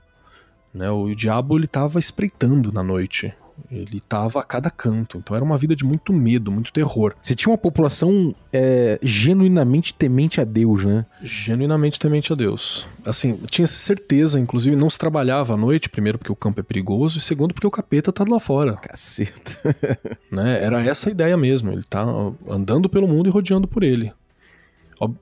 Né? 0.73 0.89
O 0.89 1.13
diabo 1.13 1.57
ele 1.57 1.65
estava 1.65 1.99
espreitando 1.99 2.71
na 2.71 2.83
noite. 2.83 3.33
Ele 3.71 3.97
estava 3.97 4.39
a 4.39 4.43
cada 4.43 4.69
canto. 4.69 5.17
Então 5.17 5.35
era 5.35 5.43
uma 5.43 5.57
vida 5.57 5.75
de 5.75 5.85
muito 5.85 6.11
medo, 6.13 6.51
muito 6.51 6.71
terror. 6.71 7.15
Você 7.21 7.35
tinha 7.35 7.51
uma 7.51 7.57
população 7.57 8.33
é, 8.51 8.99
genuinamente 9.01 9.93
temente 9.93 10.41
a 10.41 10.43
Deus, 10.43 10.85
né? 10.85 11.05
Genuinamente 11.21 11.99
temente 11.99 12.31
a 12.31 12.35
Deus. 12.35 12.87
Assim, 13.05 13.37
tinha 13.49 13.67
certeza, 13.67 14.39
inclusive, 14.39 14.75
não 14.75 14.89
se 14.89 14.97
trabalhava 14.97 15.53
à 15.53 15.57
noite, 15.57 15.89
primeiro 15.89 16.17
porque 16.17 16.31
o 16.31 16.35
campo 16.35 16.59
é 16.59 16.63
perigoso, 16.63 17.17
e 17.17 17.21
segundo 17.21 17.53
porque 17.53 17.67
o 17.67 17.71
capeta 17.71 18.11
tá 18.11 18.25
lá 18.27 18.39
fora. 18.39 18.73
Caceta. 18.77 19.57
né? 20.31 20.63
Era 20.63 20.81
essa 20.81 21.09
a 21.09 21.11
ideia 21.11 21.37
mesmo. 21.37 21.71
Ele 21.71 21.83
tá 21.83 22.05
andando 22.47 22.89
pelo 22.89 23.07
mundo 23.07 23.27
e 23.27 23.31
rodeando 23.31 23.67
por 23.67 23.83
ele. 23.83 24.11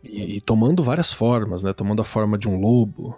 E, 0.03 0.37
e 0.37 0.41
tomando 0.41 0.81
várias 0.81 1.13
formas, 1.13 1.63
né? 1.63 1.73
Tomando 1.73 2.01
a 2.01 2.05
forma 2.05 2.37
de 2.37 2.47
um 2.47 2.59
lobo 2.59 3.17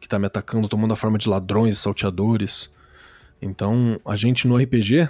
que 0.00 0.08
tá 0.08 0.18
me 0.18 0.26
atacando, 0.26 0.68
tomando 0.68 0.92
a 0.92 0.96
forma 0.96 1.16
de 1.16 1.28
ladrões, 1.28 1.78
salteadores. 1.78 2.70
Então, 3.44 4.00
a 4.04 4.16
gente 4.16 4.48
no 4.48 4.56
RPG, 4.56 5.08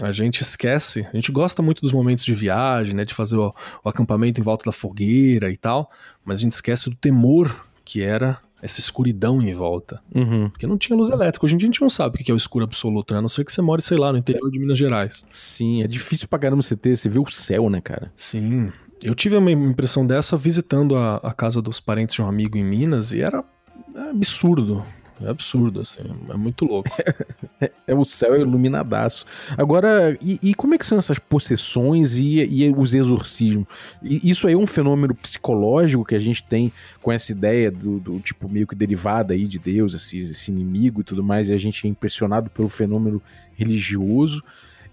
a 0.00 0.10
gente 0.10 0.42
esquece, 0.42 1.06
a 1.12 1.16
gente 1.16 1.30
gosta 1.32 1.62
muito 1.62 1.80
dos 1.80 1.92
momentos 1.92 2.24
de 2.24 2.34
viagem, 2.34 2.94
né, 2.94 3.04
de 3.04 3.14
fazer 3.14 3.36
o, 3.36 3.54
o, 3.84 3.88
acampamento 3.88 4.40
em 4.40 4.44
volta 4.44 4.64
da 4.64 4.72
fogueira 4.72 5.50
e 5.50 5.56
tal, 5.56 5.90
mas 6.24 6.38
a 6.38 6.42
gente 6.42 6.52
esquece 6.52 6.90
do 6.90 6.96
temor 6.96 7.66
que 7.84 8.02
era 8.02 8.38
essa 8.60 8.80
escuridão 8.80 9.40
em 9.40 9.54
volta. 9.54 10.00
Uhum. 10.14 10.50
Porque 10.50 10.66
não 10.66 10.76
tinha 10.76 10.96
luz 10.96 11.08
elétrica. 11.08 11.44
Hoje 11.44 11.54
em 11.54 11.58
dia 11.58 11.66
a 11.66 11.70
gente 11.70 11.80
não 11.80 11.90
sabe 11.90 12.16
o 12.16 12.24
que 12.24 12.30
é 12.30 12.34
o 12.34 12.36
escuro 12.36 12.64
absoluto, 12.64 13.12
né? 13.12 13.18
A 13.18 13.22
não 13.22 13.28
ser 13.28 13.44
que 13.44 13.52
você 13.52 13.62
more, 13.62 13.80
sei 13.80 13.96
lá, 13.96 14.10
no 14.10 14.18
interior 14.18 14.50
de 14.50 14.58
Minas 14.58 14.78
Gerais. 14.78 15.24
Sim, 15.30 15.82
é 15.82 15.86
difícil 15.86 16.26
pra 16.26 16.38
caramba 16.38 16.62
você 16.62 16.74
ter, 16.74 16.96
você 16.96 17.08
vê 17.08 17.18
o 17.18 17.30
céu, 17.30 17.70
né, 17.70 17.80
cara? 17.80 18.10
Sim. 18.16 18.72
Eu 19.02 19.14
tive 19.14 19.36
uma 19.36 19.50
impressão 19.50 20.06
dessa 20.06 20.36
visitando 20.36 20.96
a, 20.96 21.16
a 21.16 21.32
casa 21.32 21.60
dos 21.60 21.80
parentes 21.80 22.14
de 22.14 22.22
um 22.22 22.26
amigo 22.26 22.56
em 22.56 22.64
Minas 22.64 23.12
e 23.12 23.20
era 23.20 23.44
absurdo. 24.10 24.84
É 25.22 25.30
absurdo, 25.30 25.80
assim. 25.80 26.02
É 26.28 26.36
muito 26.36 26.64
louco. 26.64 26.90
é, 27.86 27.94
o 27.94 28.04
céu 28.04 28.34
é 28.34 28.40
iluminadaço. 28.40 29.24
Agora, 29.56 30.16
e, 30.20 30.38
e, 30.42 30.54
como 30.54 30.74
é 30.74 30.78
que 30.78 30.84
são 30.84 30.98
essas 30.98 31.18
possessões 31.18 32.16
e, 32.16 32.44
e 32.44 32.70
os 32.70 32.94
exorcismos? 32.94 33.66
E, 34.02 34.28
isso 34.28 34.46
aí 34.46 34.54
é 34.54 34.56
um 34.56 34.66
fenômeno 34.66 35.14
psicológico 35.14 36.04
que 36.04 36.14
a 36.14 36.20
gente 36.20 36.42
tem 36.42 36.70
com 37.00 37.10
essa 37.10 37.32
ideia 37.32 37.70
do, 37.70 37.98
do 37.98 38.20
tipo 38.20 38.48
meio 38.48 38.66
que 38.66 38.74
derivada 38.74 39.32
aí 39.32 39.46
de 39.46 39.58
Deus, 39.58 39.94
esse, 39.94 40.18
esse 40.18 40.50
inimigo 40.50 41.00
e 41.00 41.04
tudo 41.04 41.22
mais, 41.22 41.48
e 41.48 41.54
a 41.54 41.58
gente 41.58 41.86
é 41.86 41.90
impressionado 41.90 42.50
pelo 42.50 42.68
fenômeno 42.68 43.22
religioso 43.54 44.42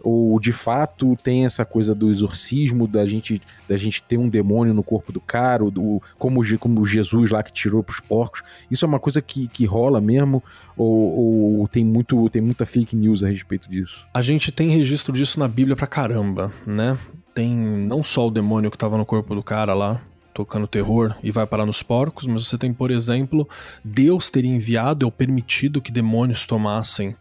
ou 0.04 0.38
de 0.38 0.52
fato 0.52 1.18
tem 1.24 1.46
essa 1.46 1.64
coisa 1.64 1.96
do 1.96 2.12
exorcismo, 2.12 2.86
da 2.86 3.06
gente, 3.06 3.42
da 3.68 3.78
gente 3.78 4.04
ter 4.04 4.18
um 4.18 4.28
demônio 4.28 4.74
no 4.74 4.84
corpo 4.84 5.14
do 5.14 5.22
cara, 5.22 5.64
do, 5.72 6.02
como, 6.20 6.42
como 6.60 6.86
Jesus 6.86 7.32
lá 7.32 7.42
que 7.42 7.54
tirou 7.54 7.82
pros 7.82 8.02
porcos. 8.02 8.44
Isso 8.70 8.84
é 8.84 8.88
uma 8.88 9.00
coisa 9.00 9.22
que, 9.22 9.48
que 9.48 9.66
rola 9.66 10.02
mesmo? 10.02 10.44
Ou, 10.76 11.60
ou, 11.60 11.68
tem, 11.70 11.86
muito, 11.86 12.30
tem 12.30 12.42
muita 12.42 12.66
fake 12.66 12.98
news 12.98 13.24
a 13.24 13.30
respeito 13.30 13.70
disso? 13.70 14.06
A 14.14 14.22
gente 14.22 14.52
tem 14.52 14.70
registro 14.70 15.14
disso 15.14 15.40
na 15.40 15.48
Bíblia 15.48 15.76
pra 15.76 15.88
caramba, 15.88 16.52
né? 16.68 16.98
Tem 17.34 17.56
não 17.56 18.04
só 18.04 18.28
o 18.28 18.32
demônio 18.32 18.70
que 18.70 18.78
tava 18.78 18.98
no 18.98 19.06
corpo 19.06 19.34
do 19.34 19.42
cara 19.42 19.74
lá, 19.74 20.02
tocando 20.34 20.68
terror 20.68 21.16
e 21.24 21.32
vai 21.32 21.48
parar 21.48 21.66
nos 21.66 21.82
porcos, 21.82 22.28
mas 22.28 22.46
você 22.46 22.58
tem, 22.58 22.74
por 22.74 22.92
exemplo, 22.92 23.48
Deus 23.84 24.30
ter 24.30 24.44
enviado 24.44 25.06
ou 25.06 25.12
permitido 25.12 25.82
que 25.82 25.92
demônios 25.92 26.46
tomassem 26.46 27.16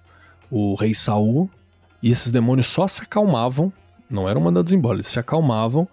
o 0.51 0.75
rei 0.75 0.95
Saul 0.95 1.49
e 2.03 2.11
esses 2.11 2.33
demônios 2.33 2.67
só 2.67 2.87
se 2.87 3.03
acalmavam, 3.03 3.73
não 4.11 4.29
eram 4.29 4.41
mandados 4.41 4.73
embora, 4.73 4.97
eles 4.97 5.07
se 5.07 5.19
acalmavam 5.19 5.89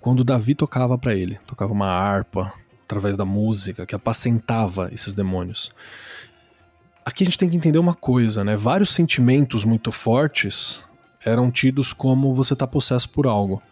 quando 0.00 0.24
Davi 0.24 0.54
tocava 0.54 0.96
para 0.96 1.14
ele. 1.14 1.38
Tocava 1.46 1.72
uma 1.72 1.86
harpa 1.86 2.52
através 2.84 3.16
da 3.16 3.24
música 3.24 3.84
que 3.84 3.94
apacentava 3.94 4.88
esses 4.92 5.14
demônios. 5.14 5.70
Aqui 7.04 7.22
a 7.22 7.26
gente 7.26 7.38
tem 7.38 7.48
que 7.48 7.56
entender 7.56 7.78
uma 7.78 7.94
coisa, 7.94 8.42
né? 8.42 8.56
Vários 8.56 8.90
sentimentos 8.90 9.64
muito 9.64 9.92
fortes 9.92 10.84
eram 11.24 11.50
tidos 11.50 11.92
como 11.92 12.34
você 12.34 12.56
tá 12.56 12.66
possesso 12.66 13.08
por 13.10 13.26
algo. 13.26 13.62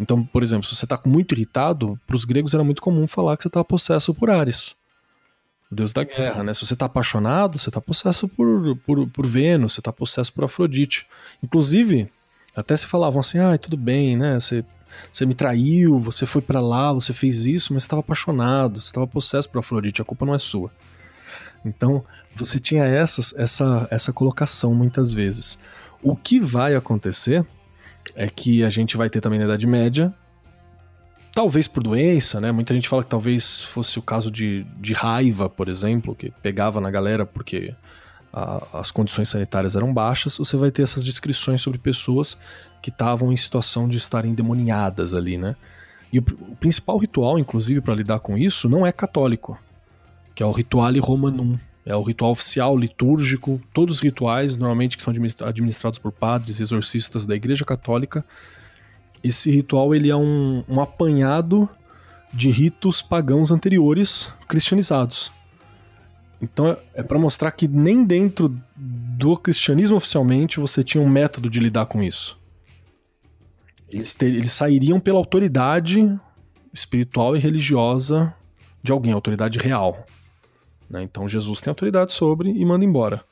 Então, 0.00 0.24
por 0.24 0.42
exemplo, 0.42 0.66
se 0.66 0.74
você 0.74 0.86
tá 0.86 0.98
muito 1.04 1.34
irritado, 1.34 1.98
para 2.06 2.16
os 2.16 2.24
gregos 2.24 2.54
era 2.54 2.64
muito 2.64 2.80
comum 2.80 3.06
falar 3.06 3.36
que 3.36 3.42
você 3.42 3.48
estava 3.48 3.64
possesso 3.64 4.14
por 4.14 4.30
Ares 4.30 4.76
o 5.70 5.74
deus 5.74 5.92
da 5.92 6.02
guerra, 6.04 6.42
né? 6.42 6.54
Se 6.54 6.66
você 6.66 6.74
tá 6.74 6.86
apaixonado, 6.86 7.58
você 7.58 7.70
tá 7.70 7.80
possesso 7.80 8.26
por, 8.28 8.76
por, 8.86 9.08
por 9.08 9.26
Vênus, 9.26 9.74
você 9.74 9.82
tá 9.82 9.92
possesso 9.92 10.32
por 10.32 10.44
Afrodite. 10.44 11.06
Inclusive, 11.42 12.10
até 12.56 12.76
se 12.76 12.86
falavam 12.86 13.20
assim, 13.20 13.38
ah, 13.38 13.56
tudo 13.58 13.76
bem, 13.76 14.16
né? 14.16 14.40
Você, 14.40 14.64
você 15.12 15.26
me 15.26 15.34
traiu, 15.34 16.00
você 16.00 16.24
foi 16.24 16.40
para 16.40 16.60
lá, 16.60 16.92
você 16.92 17.12
fez 17.12 17.44
isso, 17.44 17.74
mas 17.74 17.82
estava 17.82 18.00
apaixonado, 18.00 18.80
você 18.80 18.86
estava 18.86 19.06
possesso 19.06 19.48
por 19.50 19.58
Afrodite, 19.58 20.00
a 20.00 20.04
culpa 20.04 20.24
não 20.24 20.34
é 20.34 20.38
sua. 20.38 20.70
Então, 21.64 22.04
você 22.34 22.58
tinha 22.58 22.84
essas, 22.84 23.34
essa, 23.36 23.86
essa 23.90 24.12
colocação 24.12 24.74
muitas 24.74 25.12
vezes. 25.12 25.58
O 26.02 26.16
que 26.16 26.40
vai 26.40 26.74
acontecer 26.74 27.44
é 28.14 28.28
que 28.28 28.64
a 28.64 28.70
gente 28.70 28.96
vai 28.96 29.10
ter 29.10 29.20
também 29.20 29.38
na 29.38 29.44
Idade 29.44 29.66
Média 29.66 30.14
Talvez 31.38 31.68
por 31.68 31.84
doença, 31.84 32.40
né? 32.40 32.50
Muita 32.50 32.74
gente 32.74 32.88
fala 32.88 33.04
que 33.04 33.08
talvez 33.08 33.62
fosse 33.62 33.96
o 33.96 34.02
caso 34.02 34.28
de, 34.28 34.66
de 34.76 34.92
raiva, 34.92 35.48
por 35.48 35.68
exemplo, 35.68 36.12
que 36.12 36.32
pegava 36.42 36.80
na 36.80 36.90
galera 36.90 37.24
porque 37.24 37.72
a, 38.32 38.80
as 38.80 38.90
condições 38.90 39.28
sanitárias 39.28 39.76
eram 39.76 39.94
baixas. 39.94 40.36
Você 40.36 40.56
vai 40.56 40.72
ter 40.72 40.82
essas 40.82 41.04
descrições 41.04 41.62
sobre 41.62 41.78
pessoas 41.78 42.36
que 42.82 42.90
estavam 42.90 43.32
em 43.32 43.36
situação 43.36 43.88
de 43.88 43.96
estarem 43.98 44.32
endemoniadas 44.32 45.14
ali, 45.14 45.38
né? 45.38 45.54
E 46.12 46.18
o, 46.18 46.24
o 46.40 46.56
principal 46.56 46.98
ritual, 46.98 47.38
inclusive, 47.38 47.80
para 47.80 47.94
lidar 47.94 48.18
com 48.18 48.36
isso, 48.36 48.68
não 48.68 48.84
é 48.84 48.90
católico, 48.90 49.56
que 50.34 50.42
é 50.42 50.46
o 50.46 50.50
Rituale 50.50 50.98
Romanum. 50.98 51.56
É 51.86 51.94
o 51.94 52.02
ritual 52.02 52.32
oficial, 52.32 52.76
litúrgico. 52.76 53.60
Todos 53.72 53.98
os 53.98 54.00
rituais, 54.00 54.56
normalmente, 54.56 54.96
que 54.96 55.04
são 55.04 55.14
administrados 55.46 56.00
por 56.00 56.10
padres, 56.10 56.58
exorcistas 56.58 57.28
da 57.28 57.36
Igreja 57.36 57.64
Católica, 57.64 58.24
esse 59.22 59.50
ritual 59.50 59.94
ele 59.94 60.10
é 60.10 60.16
um, 60.16 60.64
um 60.68 60.80
apanhado 60.80 61.68
de 62.32 62.50
ritos 62.50 63.02
pagãos 63.02 63.50
anteriores 63.50 64.32
cristianizados. 64.46 65.32
Então 66.40 66.68
é, 66.68 66.78
é 66.94 67.02
para 67.02 67.18
mostrar 67.18 67.50
que 67.50 67.66
nem 67.66 68.04
dentro 68.04 68.54
do 68.76 69.36
cristianismo 69.36 69.96
oficialmente 69.96 70.60
você 70.60 70.84
tinha 70.84 71.02
um 71.02 71.08
método 71.08 71.50
de 71.50 71.58
lidar 71.58 71.86
com 71.86 72.02
isso. 72.02 72.38
Eles, 73.88 74.14
ter, 74.14 74.26
eles 74.26 74.52
sairiam 74.52 75.00
pela 75.00 75.18
autoridade 75.18 76.18
espiritual 76.72 77.36
e 77.36 77.40
religiosa 77.40 78.32
de 78.82 78.92
alguém, 78.92 79.12
autoridade 79.12 79.58
real. 79.58 80.06
Né? 80.88 81.02
Então 81.02 81.26
Jesus 81.26 81.60
tem 81.60 81.70
autoridade 81.70 82.12
sobre 82.12 82.50
e 82.50 82.64
manda 82.64 82.84
embora. 82.84 83.24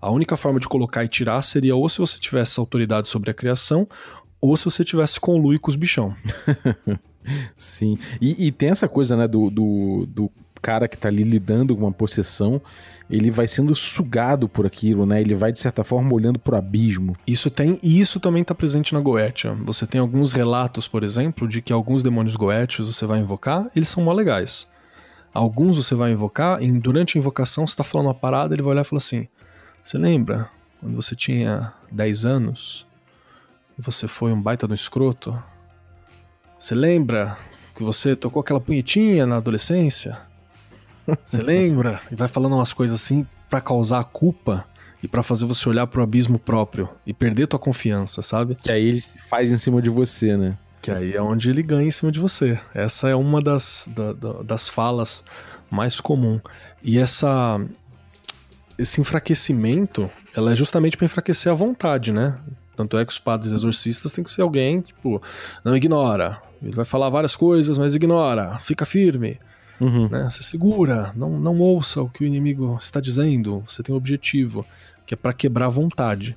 A 0.00 0.10
única 0.10 0.36
forma 0.36 0.58
de 0.58 0.66
colocar 0.66 1.04
e 1.04 1.08
tirar 1.08 1.42
seria 1.42 1.76
ou 1.76 1.86
se 1.88 1.98
você 1.98 2.18
tivesse 2.18 2.58
autoridade 2.58 3.06
sobre 3.08 3.30
a 3.30 3.34
criação, 3.34 3.86
ou 4.40 4.56
se 4.56 4.64
você 4.64 4.84
tivesse 4.84 5.20
com 5.20 5.34
o 5.34 5.38
Lu 5.38 5.54
e 5.54 5.58
com 5.58 5.70
os 5.70 5.76
bichão. 5.76 6.14
Sim. 7.56 7.98
E, 8.20 8.46
e, 8.46 8.52
tem 8.52 8.70
essa 8.70 8.88
coisa, 8.88 9.16
né, 9.16 9.28
do, 9.28 9.50
do, 9.50 10.06
do, 10.06 10.30
cara 10.60 10.88
que 10.88 10.96
tá 10.96 11.08
ali 11.08 11.22
lidando 11.22 11.74
com 11.74 11.82
uma 11.82 11.92
possessão, 11.92 12.60
ele 13.08 13.30
vai 13.30 13.48
sendo 13.48 13.74
sugado 13.74 14.48
por 14.48 14.66
aquilo, 14.66 15.06
né? 15.06 15.20
Ele 15.20 15.34
vai, 15.34 15.52
de 15.52 15.58
certa 15.58 15.82
forma, 15.82 16.12
olhando 16.12 16.38
pro 16.38 16.56
abismo. 16.56 17.16
Isso 17.26 17.50
tem, 17.50 17.78
e 17.82 18.00
isso 18.00 18.20
também 18.20 18.44
tá 18.44 18.54
presente 18.54 18.92
na 18.92 19.00
Goetia. 19.00 19.54
Você 19.64 19.86
tem 19.86 20.00
alguns 20.00 20.32
relatos, 20.32 20.86
por 20.86 21.02
exemplo, 21.02 21.48
de 21.48 21.62
que 21.62 21.72
alguns 21.72 22.02
demônios 22.02 22.36
goétios 22.36 22.94
você 22.94 23.06
vai 23.06 23.20
invocar, 23.20 23.70
eles 23.74 23.88
são 23.88 24.02
mó 24.04 24.12
legais. 24.12 24.68
Alguns 25.32 25.76
você 25.76 25.94
vai 25.94 26.12
invocar, 26.12 26.62
e 26.62 26.70
durante 26.72 27.16
a 27.16 27.18
invocação 27.18 27.66
você 27.66 27.76
tá 27.76 27.84
falando 27.84 28.08
uma 28.08 28.14
parada, 28.14 28.54
ele 28.54 28.62
vai 28.62 28.72
olhar 28.72 28.82
e 28.82 28.88
falar 28.88 28.98
assim: 28.98 29.28
Você 29.82 29.96
lembra 29.96 30.48
quando 30.80 30.96
você 30.96 31.14
tinha 31.14 31.72
10 31.90 32.24
anos? 32.24 32.89
Você 33.80 34.06
foi 34.06 34.32
um 34.32 34.40
baita 34.40 34.68
no 34.68 34.74
escroto? 34.74 35.40
Você 36.58 36.74
lembra 36.74 37.36
que 37.74 37.82
você 37.82 38.14
tocou 38.14 38.40
aquela 38.40 38.60
punhetinha 38.60 39.26
na 39.26 39.36
adolescência? 39.36 40.18
Você 41.24 41.42
lembra? 41.42 42.00
E 42.10 42.14
vai 42.14 42.28
falando 42.28 42.54
umas 42.54 42.72
coisas 42.72 43.00
assim 43.00 43.26
para 43.48 43.60
causar 43.60 44.04
culpa 44.04 44.64
e 45.02 45.08
para 45.08 45.22
fazer 45.22 45.46
você 45.46 45.68
olhar 45.68 45.86
pro 45.86 46.02
abismo 46.02 46.38
próprio 46.38 46.88
e 47.06 47.14
perder 47.14 47.46
tua 47.46 47.58
confiança, 47.58 48.22
sabe? 48.22 48.54
Que 48.54 48.70
aí 48.70 48.84
ele 48.84 49.00
faz 49.00 49.50
em 49.50 49.56
cima 49.56 49.80
de 49.80 49.90
você, 49.90 50.36
né? 50.36 50.56
Que 50.82 50.90
aí 50.90 51.14
é 51.14 51.22
onde 51.22 51.50
ele 51.50 51.62
ganha 51.62 51.88
em 51.88 51.90
cima 51.90 52.12
de 52.12 52.20
você. 52.20 52.60
Essa 52.74 53.08
é 53.08 53.14
uma 53.14 53.40
das, 53.40 53.90
da, 53.94 54.12
da, 54.12 54.32
das 54.42 54.68
falas 54.68 55.24
mais 55.70 56.00
comum. 56.00 56.40
E 56.82 56.98
essa 56.98 57.60
esse 58.78 59.00
enfraquecimento, 59.00 60.10
ela 60.34 60.52
é 60.52 60.56
justamente 60.56 60.96
para 60.96 61.04
enfraquecer 61.04 61.52
a 61.52 61.54
vontade, 61.54 62.12
né? 62.12 62.38
Tanto 62.76 62.96
é 62.96 63.04
que 63.04 63.12
os 63.12 63.18
padres 63.18 63.52
exorcistas 63.52 64.12
tem 64.12 64.24
que 64.24 64.30
ser 64.30 64.42
alguém, 64.42 64.80
tipo, 64.80 65.20
não 65.64 65.76
ignora. 65.76 66.40
Ele 66.62 66.74
vai 66.74 66.84
falar 66.84 67.08
várias 67.08 67.34
coisas, 67.34 67.78
mas 67.78 67.94
ignora. 67.94 68.58
Fica 68.58 68.84
firme. 68.84 69.38
Uhum. 69.80 70.08
Né? 70.08 70.28
Você 70.28 70.42
segura, 70.42 71.10
não, 71.16 71.40
não 71.40 71.58
ouça 71.58 72.02
o 72.02 72.08
que 72.08 72.22
o 72.22 72.26
inimigo 72.26 72.78
está 72.80 73.00
dizendo. 73.00 73.62
Você 73.66 73.82
tem 73.82 73.94
um 73.94 73.98
objetivo, 73.98 74.64
que 75.06 75.14
é 75.14 75.16
para 75.16 75.32
quebrar 75.32 75.66
a 75.66 75.70
vontade. 75.70 76.36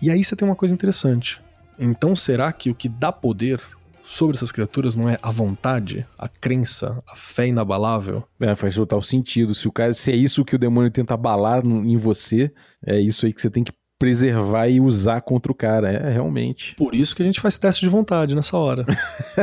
E 0.00 0.10
aí 0.10 0.24
você 0.24 0.34
tem 0.34 0.48
uma 0.48 0.56
coisa 0.56 0.74
interessante. 0.74 1.40
Então 1.78 2.16
será 2.16 2.52
que 2.52 2.70
o 2.70 2.74
que 2.74 2.88
dá 2.88 3.12
poder 3.12 3.60
sobre 4.02 4.36
essas 4.36 4.50
criaturas 4.50 4.96
não 4.96 5.06
é 5.08 5.18
a 5.20 5.30
vontade, 5.30 6.06
a 6.18 6.28
crença, 6.28 7.02
a 7.06 7.14
fé 7.14 7.46
inabalável? 7.46 8.24
É, 8.40 8.54
faz 8.54 8.74
total 8.74 9.02
sentido. 9.02 9.54
Se, 9.54 9.68
o 9.68 9.72
cara, 9.72 9.92
se 9.92 10.10
é 10.10 10.16
isso 10.16 10.44
que 10.44 10.56
o 10.56 10.58
demônio 10.58 10.90
tenta 10.90 11.12
abalar 11.12 11.64
em 11.64 11.96
você, 11.96 12.50
é 12.84 12.98
isso 12.98 13.26
aí 13.26 13.34
que 13.34 13.40
você 13.40 13.50
tem 13.50 13.62
que 13.62 13.72
preservar 13.98 14.68
e 14.68 14.80
usar 14.80 15.20
contra 15.20 15.50
o 15.50 15.54
cara. 15.54 15.90
É, 15.90 16.10
realmente. 16.10 16.74
Por 16.78 16.94
isso 16.94 17.14
que 17.16 17.22
a 17.22 17.24
gente 17.24 17.40
faz 17.40 17.58
teste 17.58 17.80
de 17.84 17.88
vontade 17.88 18.34
nessa 18.34 18.56
hora. 18.56 18.86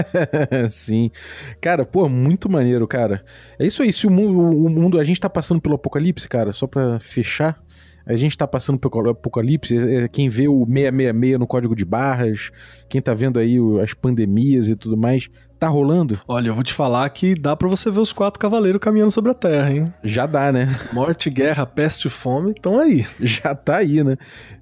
Sim. 0.69 1.11
Cara, 1.59 1.85
pô, 1.85 2.07
muito 2.07 2.49
maneiro, 2.49 2.87
cara. 2.87 3.23
É 3.59 3.65
isso 3.65 3.83
aí. 3.83 3.91
Se 3.91 4.07
o 4.07 4.11
mundo, 4.11 4.39
o 4.39 4.69
mundo. 4.69 4.99
A 4.99 5.03
gente 5.03 5.19
tá 5.19 5.29
passando 5.29 5.61
pelo 5.61 5.75
apocalipse, 5.75 6.27
cara, 6.27 6.53
só 6.53 6.65
pra 6.65 6.99
fechar. 6.99 7.61
A 8.05 8.15
gente 8.15 8.37
tá 8.37 8.47
passando 8.47 8.77
pelo 8.77 9.09
apocalipse. 9.09 9.77
É, 9.77 10.03
é, 10.03 10.07
quem 10.07 10.29
vê 10.29 10.47
o 10.47 10.65
666 10.65 11.39
no 11.39 11.47
código 11.47 11.75
de 11.75 11.83
barras, 11.83 12.51
quem 12.87 13.01
tá 13.01 13.13
vendo 13.13 13.39
aí 13.39 13.57
as 13.81 13.93
pandemias 13.93 14.69
e 14.69 14.75
tudo 14.75 14.95
mais, 14.95 15.27
Tá 15.59 15.67
rolando? 15.67 16.19
Olha, 16.27 16.49
eu 16.49 16.53
vou 16.53 16.63
te 16.63 16.73
falar 16.73 17.07
que 17.09 17.33
dá 17.33 17.55
para 17.55 17.67
você 17.67 17.89
ver 17.89 17.99
os 17.99 18.11
quatro 18.11 18.39
cavaleiros 18.39 18.79
caminhando 18.79 19.11
sobre 19.11 19.31
a 19.31 19.33
Terra, 19.33 19.71
hein? 19.71 19.93
Já 20.03 20.25
dá, 20.25 20.51
né? 20.51 20.67
Morte, 20.91 21.29
guerra, 21.29 21.65
peste 21.65 22.07
e 22.07 22.09
fome 22.09 22.51
estão 22.51 22.79
aí. 22.79 23.05
Já 23.19 23.55
tá 23.55 23.77
aí, 23.77 24.03
né? 24.03 24.17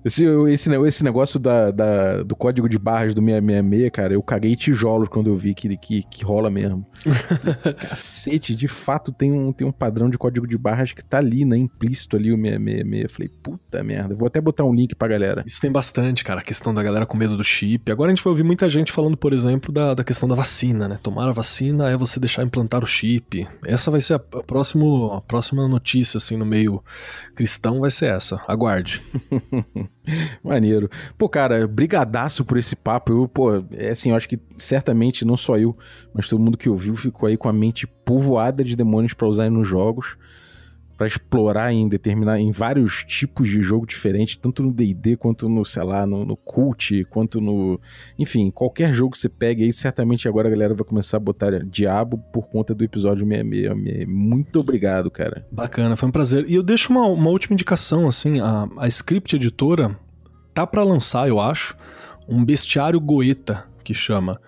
Esse, 0.05 0.25
esse, 0.49 0.73
esse 0.73 1.03
negócio 1.03 1.39
da, 1.39 1.71
da, 1.71 2.23
do 2.23 2.35
código 2.35 2.69
de 2.69 2.77
barras 2.77 3.13
do 3.13 3.21
666, 3.21 3.91
cara, 3.91 4.13
eu 4.13 4.21
caguei 4.21 4.55
tijolos 4.55 5.09
quando 5.09 5.29
eu 5.29 5.35
vi 5.35 5.53
que, 5.53 5.75
que, 5.77 6.03
que 6.03 6.23
rola 6.23 6.49
mesmo. 6.49 6.85
Cacete, 7.89 8.53
de 8.55 8.67
fato 8.67 9.11
tem 9.11 9.31
um, 9.31 9.51
tem 9.51 9.65
um 9.65 9.71
padrão 9.71 10.09
de 10.09 10.17
código 10.17 10.45
de 10.45 10.57
barras 10.57 10.91
que 10.91 11.03
tá 11.03 11.17
ali, 11.17 11.43
né? 11.43 11.57
Implícito 11.57 12.17
ali 12.17 12.31
o 12.31 12.37
666. 12.37 13.03
Eu 13.03 13.09
falei, 13.09 13.29
puta 13.41 13.83
merda. 13.83 14.15
Vou 14.15 14.27
até 14.27 14.39
botar 14.39 14.63
um 14.63 14.73
link 14.73 14.93
pra 14.95 15.07
galera. 15.07 15.43
Isso 15.45 15.59
tem 15.59 15.71
bastante, 15.71 16.23
cara. 16.23 16.41
A 16.41 16.43
questão 16.43 16.73
da 16.73 16.83
galera 16.83 17.05
com 17.05 17.17
medo 17.17 17.35
do 17.35 17.43
chip. 17.43 17.91
Agora 17.91 18.11
a 18.11 18.15
gente 18.15 18.23
vai 18.23 18.31
ouvir 18.31 18.43
muita 18.43 18.69
gente 18.69 18.91
falando, 18.91 19.17
por 19.17 19.33
exemplo, 19.33 19.71
da, 19.71 19.93
da 19.93 20.03
questão 20.03 20.27
da 20.27 20.35
vacina 20.35 20.82
vacina, 20.83 20.87
né? 20.87 20.99
Tomar 21.01 21.29
a 21.29 21.31
vacina 21.31 21.89
é 21.89 21.97
você 21.97 22.19
deixar 22.19 22.43
implantar 22.43 22.83
o 22.83 22.87
chip. 22.87 23.47
Essa 23.65 23.89
vai 23.89 24.01
ser 24.01 24.13
a, 24.13 24.17
a, 24.17 24.43
próximo, 24.43 25.13
a 25.13 25.21
próxima 25.21 25.67
notícia, 25.67 26.17
assim, 26.17 26.37
no 26.37 26.45
meio 26.45 26.83
cristão, 27.35 27.79
vai 27.79 27.89
ser 27.89 28.07
essa. 28.07 28.41
Aguarde. 28.47 29.01
Maneiro. 30.43 30.89
Pô, 31.17 31.29
cara, 31.29 31.67
brigadaço 31.67 32.43
por 32.45 32.57
esse 32.57 32.75
papo. 32.75 33.11
Eu, 33.11 33.27
pô, 33.27 33.63
é 33.71 33.89
assim, 33.91 34.09
eu 34.09 34.15
acho 34.15 34.27
que 34.27 34.39
certamente 34.57 35.25
não 35.25 35.37
só 35.37 35.57
eu, 35.57 35.77
mas 36.13 36.27
todo 36.27 36.41
mundo 36.41 36.57
que 36.57 36.69
ouviu 36.69 36.95
ficou 36.95 37.27
aí 37.27 37.37
com 37.37 37.49
a 37.49 37.53
mente 37.53 37.87
povoada 37.87 38.63
de 38.63 38.75
demônios 38.75 39.13
para 39.13 39.27
usar 39.27 39.49
nos 39.49 39.67
jogos 39.67 40.17
para 41.03 41.07
explorar 41.07 41.73
em 41.73 41.89
determinar 41.89 42.39
em 42.39 42.49
vários 42.49 43.03
tipos 43.03 43.49
de 43.49 43.61
jogo 43.61 43.85
diferentes, 43.85 44.37
tanto 44.37 44.63
no 44.63 44.71
D&D 44.71 45.17
quanto 45.17 45.49
no, 45.49 45.65
sei 45.65 45.83
lá, 45.83 46.07
no, 46.07 46.23
no 46.23 46.37
Cult, 46.37 47.03
quanto 47.09 47.41
no, 47.41 47.77
enfim, 48.17 48.49
qualquer 48.49 48.93
jogo 48.93 49.11
que 49.11 49.17
você 49.17 49.27
pegue 49.27 49.65
aí, 49.65 49.73
certamente 49.73 50.29
agora 50.29 50.47
a 50.47 50.51
galera 50.51 50.73
vai 50.73 50.85
começar 50.85 51.17
a 51.17 51.19
botar 51.19 51.51
Diabo 51.65 52.17
por 52.31 52.47
conta 52.47 52.73
do 52.73 52.85
episódio 52.85 53.27
66. 53.27 54.07
Muito 54.07 54.61
obrigado, 54.61 55.11
cara. 55.11 55.45
Bacana, 55.51 55.97
foi 55.97 56.07
um 56.07 56.11
prazer. 56.11 56.49
E 56.49 56.55
eu 56.55 56.63
deixo 56.63 56.89
uma, 56.93 57.05
uma 57.05 57.29
última 57.29 57.53
indicação, 57.53 58.07
assim, 58.07 58.39
a, 58.39 58.69
a 58.77 58.87
Script 58.87 59.35
Editora 59.35 59.99
tá 60.53 60.65
para 60.65 60.85
lançar, 60.85 61.27
eu 61.27 61.37
acho, 61.37 61.75
um 62.29 62.45
bestiário 62.45 62.97
Goeta, 63.01 63.65
que 63.83 63.93
chama 63.93 64.39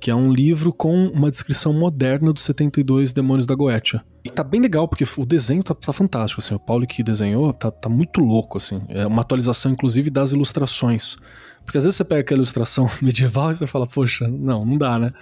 que 0.00 0.10
é 0.10 0.14
um 0.14 0.32
livro 0.32 0.72
com 0.72 1.08
uma 1.08 1.30
descrição 1.30 1.74
moderna 1.74 2.32
dos 2.32 2.42
72 2.44 3.12
demônios 3.12 3.46
da 3.46 3.54
Goetia. 3.54 4.02
E 4.24 4.30
tá 4.30 4.44
bem 4.44 4.60
legal, 4.60 4.86
porque 4.86 5.04
o 5.16 5.24
desenho 5.24 5.62
tá, 5.62 5.74
tá 5.74 5.92
fantástico, 5.92 6.40
assim, 6.40 6.54
o 6.54 6.58
Paulo 6.58 6.86
que 6.86 7.02
desenhou 7.02 7.52
tá, 7.52 7.70
tá, 7.70 7.88
muito 7.88 8.20
louco, 8.20 8.58
assim. 8.58 8.82
É 8.88 9.06
uma 9.06 9.22
atualização, 9.22 9.72
inclusive, 9.72 10.10
das 10.10 10.32
ilustrações. 10.32 11.16
Porque 11.64 11.78
às 11.78 11.84
vezes 11.84 11.96
você 11.96 12.04
pega 12.04 12.20
aquela 12.20 12.38
ilustração 12.38 12.88
medieval 13.00 13.50
e 13.50 13.54
você 13.54 13.66
fala, 13.66 13.86
poxa, 13.86 14.28
não, 14.28 14.64
não 14.64 14.76
dá, 14.76 14.98
né? 14.98 15.12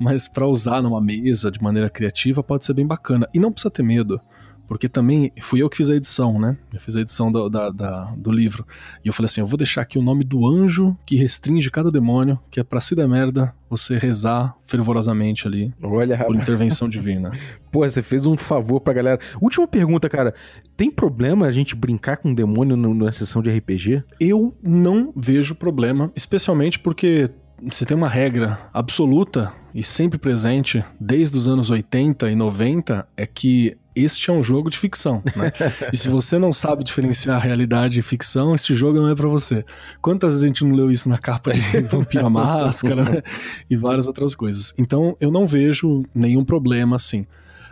Mas 0.00 0.26
para 0.26 0.46
usar 0.46 0.82
numa 0.82 1.00
mesa 1.00 1.50
de 1.50 1.62
maneira 1.62 1.90
criativa 1.90 2.42
pode 2.42 2.64
ser 2.64 2.72
bem 2.72 2.86
bacana. 2.86 3.28
E 3.34 3.38
não 3.38 3.52
precisa 3.52 3.70
ter 3.70 3.82
medo. 3.82 4.20
Porque 4.66 4.88
também 4.88 5.32
fui 5.40 5.62
eu 5.62 5.68
que 5.68 5.76
fiz 5.76 5.90
a 5.90 5.94
edição, 5.94 6.38
né? 6.38 6.56
Eu 6.72 6.80
fiz 6.80 6.96
a 6.96 7.00
edição 7.00 7.30
do, 7.30 7.48
da, 7.48 7.70
da, 7.70 8.04
do 8.16 8.32
livro. 8.32 8.66
E 9.04 9.08
eu 9.08 9.12
falei 9.12 9.26
assim: 9.26 9.40
eu 9.40 9.46
vou 9.46 9.56
deixar 9.56 9.82
aqui 9.82 9.98
o 9.98 10.02
nome 10.02 10.24
do 10.24 10.46
anjo 10.46 10.96
que 11.06 11.16
restringe 11.16 11.70
cada 11.70 11.90
demônio, 11.90 12.38
que 12.50 12.60
é 12.60 12.64
pra 12.64 12.80
se 12.80 12.94
der 12.94 13.08
merda, 13.08 13.54
você 13.68 13.98
rezar 13.98 14.54
fervorosamente 14.64 15.46
ali 15.46 15.72
Olha, 15.82 16.18
por 16.18 16.34
intervenção 16.34 16.88
divina. 16.88 17.30
Pô, 17.70 17.88
você 17.88 18.02
fez 18.02 18.26
um 18.26 18.36
favor 18.36 18.80
pra 18.80 18.92
galera. 18.92 19.20
Última 19.40 19.66
pergunta, 19.66 20.08
cara. 20.08 20.34
Tem 20.76 20.90
problema 20.90 21.46
a 21.46 21.52
gente 21.52 21.74
brincar 21.74 22.16
com 22.16 22.30
um 22.30 22.34
demônio 22.34 22.76
na 22.76 23.12
sessão 23.12 23.42
de 23.42 23.50
RPG? 23.50 24.02
Eu 24.20 24.54
não 24.62 25.12
vejo 25.16 25.54
problema, 25.54 26.10
especialmente 26.14 26.78
porque 26.78 27.30
você 27.62 27.84
tem 27.84 27.96
uma 27.96 28.08
regra 28.08 28.58
absoluta 28.72 29.52
e 29.74 29.82
sempre 29.82 30.18
presente 30.18 30.84
desde 31.00 31.36
os 31.36 31.48
anos 31.48 31.70
80 31.70 32.30
e 32.30 32.34
90 32.34 33.08
é 33.16 33.26
que 33.26 33.76
este 33.96 34.30
é 34.30 34.32
um 34.32 34.42
jogo 34.42 34.68
de 34.68 34.78
ficção, 34.78 35.22
né? 35.34 35.50
e 35.92 35.96
se 35.96 36.08
você 36.08 36.38
não 36.38 36.52
sabe 36.52 36.84
diferenciar 36.84 37.40
realidade 37.40 37.98
e 37.98 38.02
ficção, 38.02 38.54
este 38.54 38.74
jogo 38.74 39.00
não 39.00 39.08
é 39.08 39.14
para 39.14 39.26
você. 39.26 39.64
Quantas 40.02 40.34
vezes 40.34 40.44
a 40.44 40.46
gente 40.46 40.64
não 40.64 40.76
leu 40.76 40.90
isso 40.90 41.08
na 41.08 41.16
capa 41.16 41.52
de 41.52 41.60
Vampira 41.88 42.28
Máscara 42.28 43.04
né? 43.04 43.22
e 43.70 43.76
várias 43.76 44.06
outras 44.06 44.34
coisas. 44.34 44.74
Então 44.76 45.16
eu 45.18 45.30
não 45.30 45.46
vejo 45.46 46.04
nenhum 46.14 46.44
problema 46.44 46.96
assim. 46.96 47.26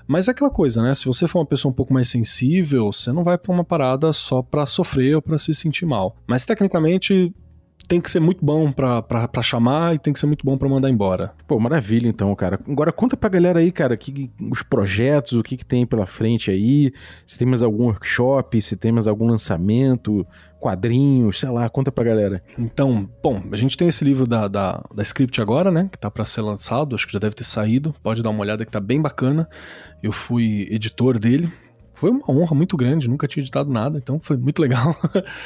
Mas 0.06 0.28
é 0.28 0.32
aquela 0.32 0.50
coisa, 0.50 0.82
né? 0.82 0.94
Se 0.94 1.06
você 1.06 1.26
for 1.26 1.38
uma 1.38 1.46
pessoa 1.46 1.70
um 1.70 1.74
pouco 1.74 1.92
mais 1.92 2.08
sensível, 2.08 2.92
você 2.92 3.10
não 3.10 3.24
vai 3.24 3.38
para 3.38 3.52
uma 3.52 3.64
parada 3.64 4.12
só 4.12 4.42
para 4.42 4.66
sofrer 4.66 5.16
ou 5.16 5.22
para 5.22 5.38
se 5.38 5.54
sentir 5.54 5.86
mal. 5.86 6.16
Mas 6.26 6.44
tecnicamente 6.44 7.32
tem 7.89 8.01
que 8.01 8.11
ser 8.11 8.20
muito 8.20 8.45
bom 8.45 8.72
para 8.72 9.43
chamar 9.43 9.95
e 9.95 9.99
tem 9.99 10.12
que 10.12 10.18
ser 10.18 10.26
muito 10.26 10.45
bom 10.45 10.57
para 10.57 10.68
mandar 10.68 10.91
embora. 10.91 11.32
Pô, 11.47 11.59
maravilha 11.59 12.09
então, 12.09 12.35
cara. 12.35 12.59
Agora 12.68 12.93
conta 12.93 13.16
pra 13.16 13.28
galera 13.28 13.61
aí, 13.61 13.70
cara, 13.70 13.97
que, 13.97 14.30
os 14.51 14.62
projetos, 14.62 15.32
o 15.32 15.43
que, 15.43 15.57
que 15.57 15.64
tem 15.64 15.87
pela 15.87 16.07
frente 16.07 16.51
aí, 16.51 16.93
se 17.26 17.39
tem 17.39 17.47
mais 17.47 17.62
algum 17.62 17.85
workshop, 17.85 18.61
se 18.61 18.76
tem 18.76 18.91
mais 18.93 19.07
algum 19.07 19.26
lançamento, 19.26 20.26
quadrinhos, 20.59 21.41
sei 21.41 21.51
lá, 21.51 21.68
conta 21.68 21.93
pra 21.93 22.03
galera. 22.03 22.43
Então, 22.59 23.09
bom, 23.22 23.43
a 23.53 23.57
gente 23.57 23.76
tem 23.76 23.87
esse 23.89 24.03
livro 24.03 24.26
da, 24.26 24.49
da, 24.49 24.82
da 24.95 25.03
Script 25.03 25.41
agora, 25.41 25.70
né, 25.70 25.89
que 25.93 25.99
tá 25.99 26.11
para 26.11 26.24
ser 26.24 26.41
lançado, 26.41 26.95
acho 26.95 27.07
que 27.07 27.12
já 27.12 27.18
deve 27.18 27.35
ter 27.35 27.45
saído, 27.45 27.95
pode 28.03 28.22
dar 28.22 28.30
uma 28.30 28.41
olhada 28.41 28.64
que 28.64 28.70
tá 28.70 28.80
bem 28.80 29.01
bacana. 29.01 29.49
Eu 30.03 30.11
fui 30.11 30.66
editor 30.70 31.18
dele, 31.18 31.53
foi 31.93 32.11
uma 32.11 32.30
honra 32.30 32.55
muito 32.57 32.76
grande, 32.76 33.11
nunca 33.11 33.28
tinha 33.28 33.43
editado 33.43 33.70
nada, 33.70 33.99
então 33.99 34.18
foi 34.18 34.39
muito 34.39 34.61
legal. 34.61 34.97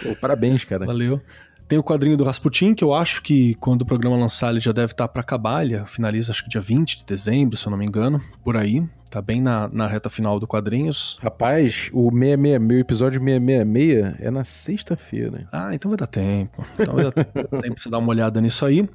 Pô, 0.02 0.14
parabéns, 0.20 0.64
cara. 0.64 0.86
Valeu. 0.86 1.20
Tem 1.68 1.78
o 1.78 1.82
quadrinho 1.82 2.16
do 2.16 2.24
Rasputin, 2.24 2.72
que 2.72 2.82
eu 2.82 2.94
acho 2.94 3.22
que 3.22 3.54
quando 3.56 3.82
o 3.82 3.86
programa 3.86 4.16
lançar 4.16 4.50
ele 4.50 4.58
já 4.58 4.72
deve 4.72 4.92
estar 4.92 5.06
para 5.06 5.20
acabar. 5.20 5.62
Ele 5.62 5.78
finaliza 5.86 6.32
acho 6.32 6.42
que 6.42 6.48
dia 6.48 6.62
20 6.62 6.96
de 6.96 7.04
dezembro, 7.04 7.58
se 7.58 7.66
eu 7.66 7.70
não 7.70 7.76
me 7.76 7.84
engano, 7.84 8.22
por 8.42 8.56
aí. 8.56 8.82
Tá 9.10 9.20
bem 9.20 9.40
na, 9.40 9.68
na 9.68 9.86
reta 9.86 10.08
final 10.08 10.40
do 10.40 10.46
quadrinhos. 10.46 11.18
Rapaz, 11.20 11.90
o 11.92 12.10
666, 12.10 12.60
meu 12.60 12.78
episódio 12.78 13.20
666 13.20 14.20
é 14.20 14.30
na 14.30 14.44
sexta-feira. 14.44 15.46
Ah, 15.52 15.74
então 15.74 15.90
vai 15.90 15.98
dar 15.98 16.06
tempo. 16.06 16.64
Então 16.78 16.94
vai 16.94 17.04
dar 17.04 17.12
tempo 17.12 17.48
pra 17.48 17.60
você 17.76 17.90
dar 17.90 17.98
uma 17.98 18.08
olhada 18.08 18.40
nisso 18.40 18.64
aí. 18.64 18.88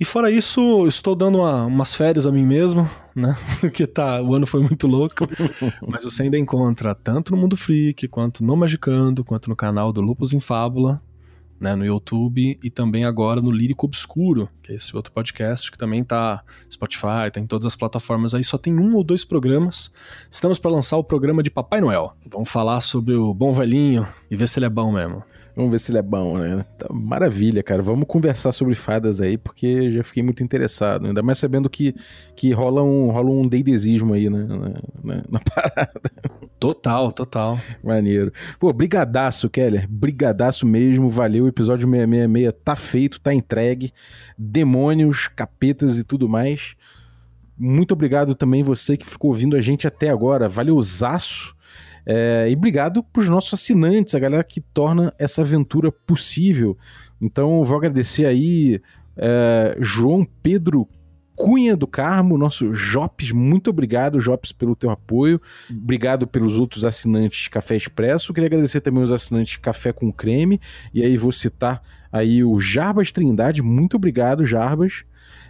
E 0.00 0.04
fora 0.04 0.30
isso, 0.30 0.86
estou 0.86 1.14
dando 1.14 1.38
uma, 1.38 1.66
umas 1.66 1.94
férias 1.94 2.26
a 2.26 2.32
mim 2.32 2.44
mesmo, 2.44 2.88
né? 3.14 3.36
Porque 3.60 3.86
tá, 3.86 4.20
o 4.22 4.34
ano 4.34 4.46
foi 4.46 4.60
muito 4.60 4.86
louco. 4.86 5.28
Mas 5.86 6.04
você 6.04 6.24
ainda 6.24 6.38
encontra 6.38 6.94
tanto 6.94 7.32
no 7.32 7.40
Mundo 7.40 7.56
Freak, 7.56 8.08
quanto 8.08 8.42
no 8.42 8.56
Magicando, 8.56 9.22
quanto 9.22 9.48
no 9.48 9.54
canal 9.54 9.92
do 9.92 10.00
Lupus 10.00 10.32
em 10.32 10.40
Fábula 10.40 11.02
né, 11.60 11.74
no 11.74 11.84
YouTube 11.84 12.58
e 12.62 12.70
também 12.70 13.04
agora 13.04 13.40
no 13.40 13.50
Lírico 13.50 13.86
Obscuro, 13.86 14.48
que 14.62 14.72
é 14.72 14.76
esse 14.76 14.94
outro 14.94 15.12
podcast 15.12 15.70
que 15.70 15.78
também 15.78 16.02
tá 16.02 16.42
Spotify, 16.70 17.30
tá 17.32 17.40
em 17.40 17.46
todas 17.46 17.66
as 17.66 17.76
plataformas 17.76 18.34
aí, 18.34 18.44
só 18.44 18.58
tem 18.58 18.78
um 18.78 18.94
ou 18.94 19.04
dois 19.04 19.24
programas. 19.24 19.92
Estamos 20.30 20.58
para 20.58 20.70
lançar 20.70 20.96
o 20.96 21.04
programa 21.04 21.42
de 21.42 21.50
Papai 21.50 21.80
Noel. 21.80 22.14
Vamos 22.30 22.50
falar 22.50 22.80
sobre 22.80 23.14
o 23.14 23.32
bom 23.32 23.52
velhinho 23.52 24.06
e 24.30 24.36
ver 24.36 24.48
se 24.48 24.58
ele 24.58 24.66
é 24.66 24.70
bom 24.70 24.92
mesmo. 24.92 25.22
Vamos 25.56 25.70
ver 25.70 25.78
se 25.78 25.92
ele 25.92 25.98
é 25.98 26.02
bom, 26.02 26.36
né? 26.36 26.64
Tá, 26.76 26.92
maravilha, 26.92 27.62
cara. 27.62 27.80
Vamos 27.80 28.06
conversar 28.08 28.50
sobre 28.52 28.74
fadas 28.74 29.20
aí, 29.20 29.38
porque 29.38 29.92
já 29.92 30.02
fiquei 30.02 30.22
muito 30.22 30.42
interessado. 30.42 31.06
Ainda 31.06 31.22
mais 31.22 31.38
sabendo 31.38 31.70
que, 31.70 31.94
que 32.34 32.52
rola 32.52 32.82
um, 32.82 33.10
rola 33.10 33.30
um 33.30 33.46
deidesismo 33.46 34.14
aí, 34.14 34.28
né? 34.28 34.44
Na, 34.44 34.56
na, 34.58 35.24
na 35.30 35.40
parada. 35.54 36.00
Total, 36.58 37.12
total. 37.12 37.60
Maneiro. 37.84 38.32
Pô, 38.58 38.72
brigadaço, 38.72 39.48
Keller. 39.48 39.86
Brigadaço 39.88 40.66
mesmo. 40.66 41.08
Valeu. 41.08 41.44
O 41.44 41.48
episódio 41.48 41.88
666 41.88 42.52
tá 42.64 42.74
feito, 42.74 43.20
tá 43.20 43.32
entregue. 43.32 43.92
Demônios, 44.36 45.28
capetas 45.28 45.98
e 45.98 46.04
tudo 46.04 46.28
mais. 46.28 46.74
Muito 47.56 47.92
obrigado 47.92 48.34
também 48.34 48.64
você 48.64 48.96
que 48.96 49.06
ficou 49.06 49.30
ouvindo 49.30 49.56
a 49.56 49.60
gente 49.60 49.86
até 49.86 50.10
agora. 50.10 50.48
Valeuzaço. 50.48 51.53
É, 52.06 52.46
e 52.50 52.54
obrigado 52.54 53.02
pros 53.02 53.28
nossos 53.28 53.54
assinantes, 53.54 54.14
a 54.14 54.18
galera 54.18 54.44
que 54.44 54.60
torna 54.60 55.12
essa 55.18 55.42
aventura 55.42 55.90
possível. 55.90 56.76
Então, 57.20 57.62
vou 57.64 57.76
agradecer 57.76 58.26
aí 58.26 58.80
é, 59.16 59.76
João 59.80 60.26
Pedro 60.42 60.88
Cunha 61.36 61.76
do 61.76 61.86
Carmo, 61.86 62.38
nosso 62.38 62.72
Jopes, 62.72 63.32
muito 63.32 63.68
obrigado, 63.70 64.20
Jopes, 64.20 64.52
pelo 64.52 64.76
teu 64.76 64.90
apoio. 64.90 65.40
Obrigado 65.68 66.26
pelos 66.28 66.56
outros 66.56 66.84
assinantes 66.84 67.48
Café 67.48 67.76
Expresso. 67.76 68.32
Queria 68.32 68.46
agradecer 68.46 68.80
também 68.80 69.02
os 69.02 69.10
assinantes 69.10 69.56
Café 69.56 69.92
com 69.92 70.12
Creme. 70.12 70.60
E 70.92 71.02
aí 71.02 71.16
vou 71.16 71.32
citar 71.32 71.82
aí 72.12 72.44
o 72.44 72.60
Jarbas 72.60 73.10
Trindade. 73.10 73.62
Muito 73.62 73.96
obrigado, 73.96 74.46
Jarbas. 74.46 75.04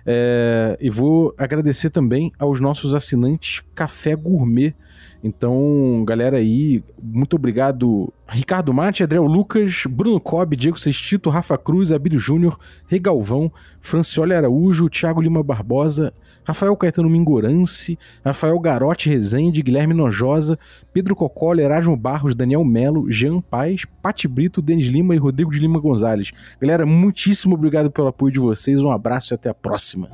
É, 0.06 0.76
e 0.80 0.90
vou 0.90 1.34
agradecer 1.38 1.90
também 1.90 2.32
aos 2.38 2.60
nossos 2.60 2.94
assinantes 2.94 3.62
Café 3.74 4.14
Gourmet. 4.14 4.74
Então, 5.22 6.04
galera 6.06 6.36
aí, 6.36 6.84
muito 7.02 7.36
obrigado. 7.36 8.12
Ricardo 8.28 8.74
Mate, 8.74 9.02
Adriel 9.02 9.24
Lucas, 9.24 9.84
Bruno 9.88 10.20
Cobb, 10.20 10.54
Diego 10.54 10.78
Sextito, 10.78 11.30
Rafa 11.30 11.56
Cruz, 11.56 11.90
Abílio 11.90 12.18
Júnior, 12.18 12.58
Regalvão, 12.86 13.50
Francioli 13.80 14.34
Araújo, 14.34 14.90
Thiago 14.90 15.22
Lima 15.22 15.42
Barbosa, 15.42 16.12
Rafael 16.44 16.76
Caetano 16.76 17.08
Mingorance, 17.08 17.98
Rafael 18.24 18.58
Garote 18.58 19.08
Rezende, 19.08 19.62
Guilherme 19.62 19.94
Nojosa, 19.94 20.58
Pedro 20.92 21.16
Cocola, 21.16 21.62
Erasmo 21.62 21.96
Barros, 21.96 22.34
Daniel 22.34 22.64
Melo, 22.64 23.10
Jean 23.10 23.40
Paz, 23.40 23.84
Pati 24.02 24.28
Brito, 24.28 24.60
Denis 24.60 24.86
Lima 24.86 25.14
e 25.14 25.18
Rodrigo 25.18 25.50
de 25.50 25.58
Lima 25.58 25.78
Gonzalez. 25.78 26.32
Galera, 26.60 26.84
muitíssimo 26.84 27.54
obrigado 27.54 27.90
pelo 27.90 28.08
apoio 28.08 28.32
de 28.32 28.38
vocês, 28.38 28.80
um 28.80 28.90
abraço 28.90 29.32
e 29.32 29.36
até 29.36 29.48
a 29.48 29.54
próxima. 29.54 30.10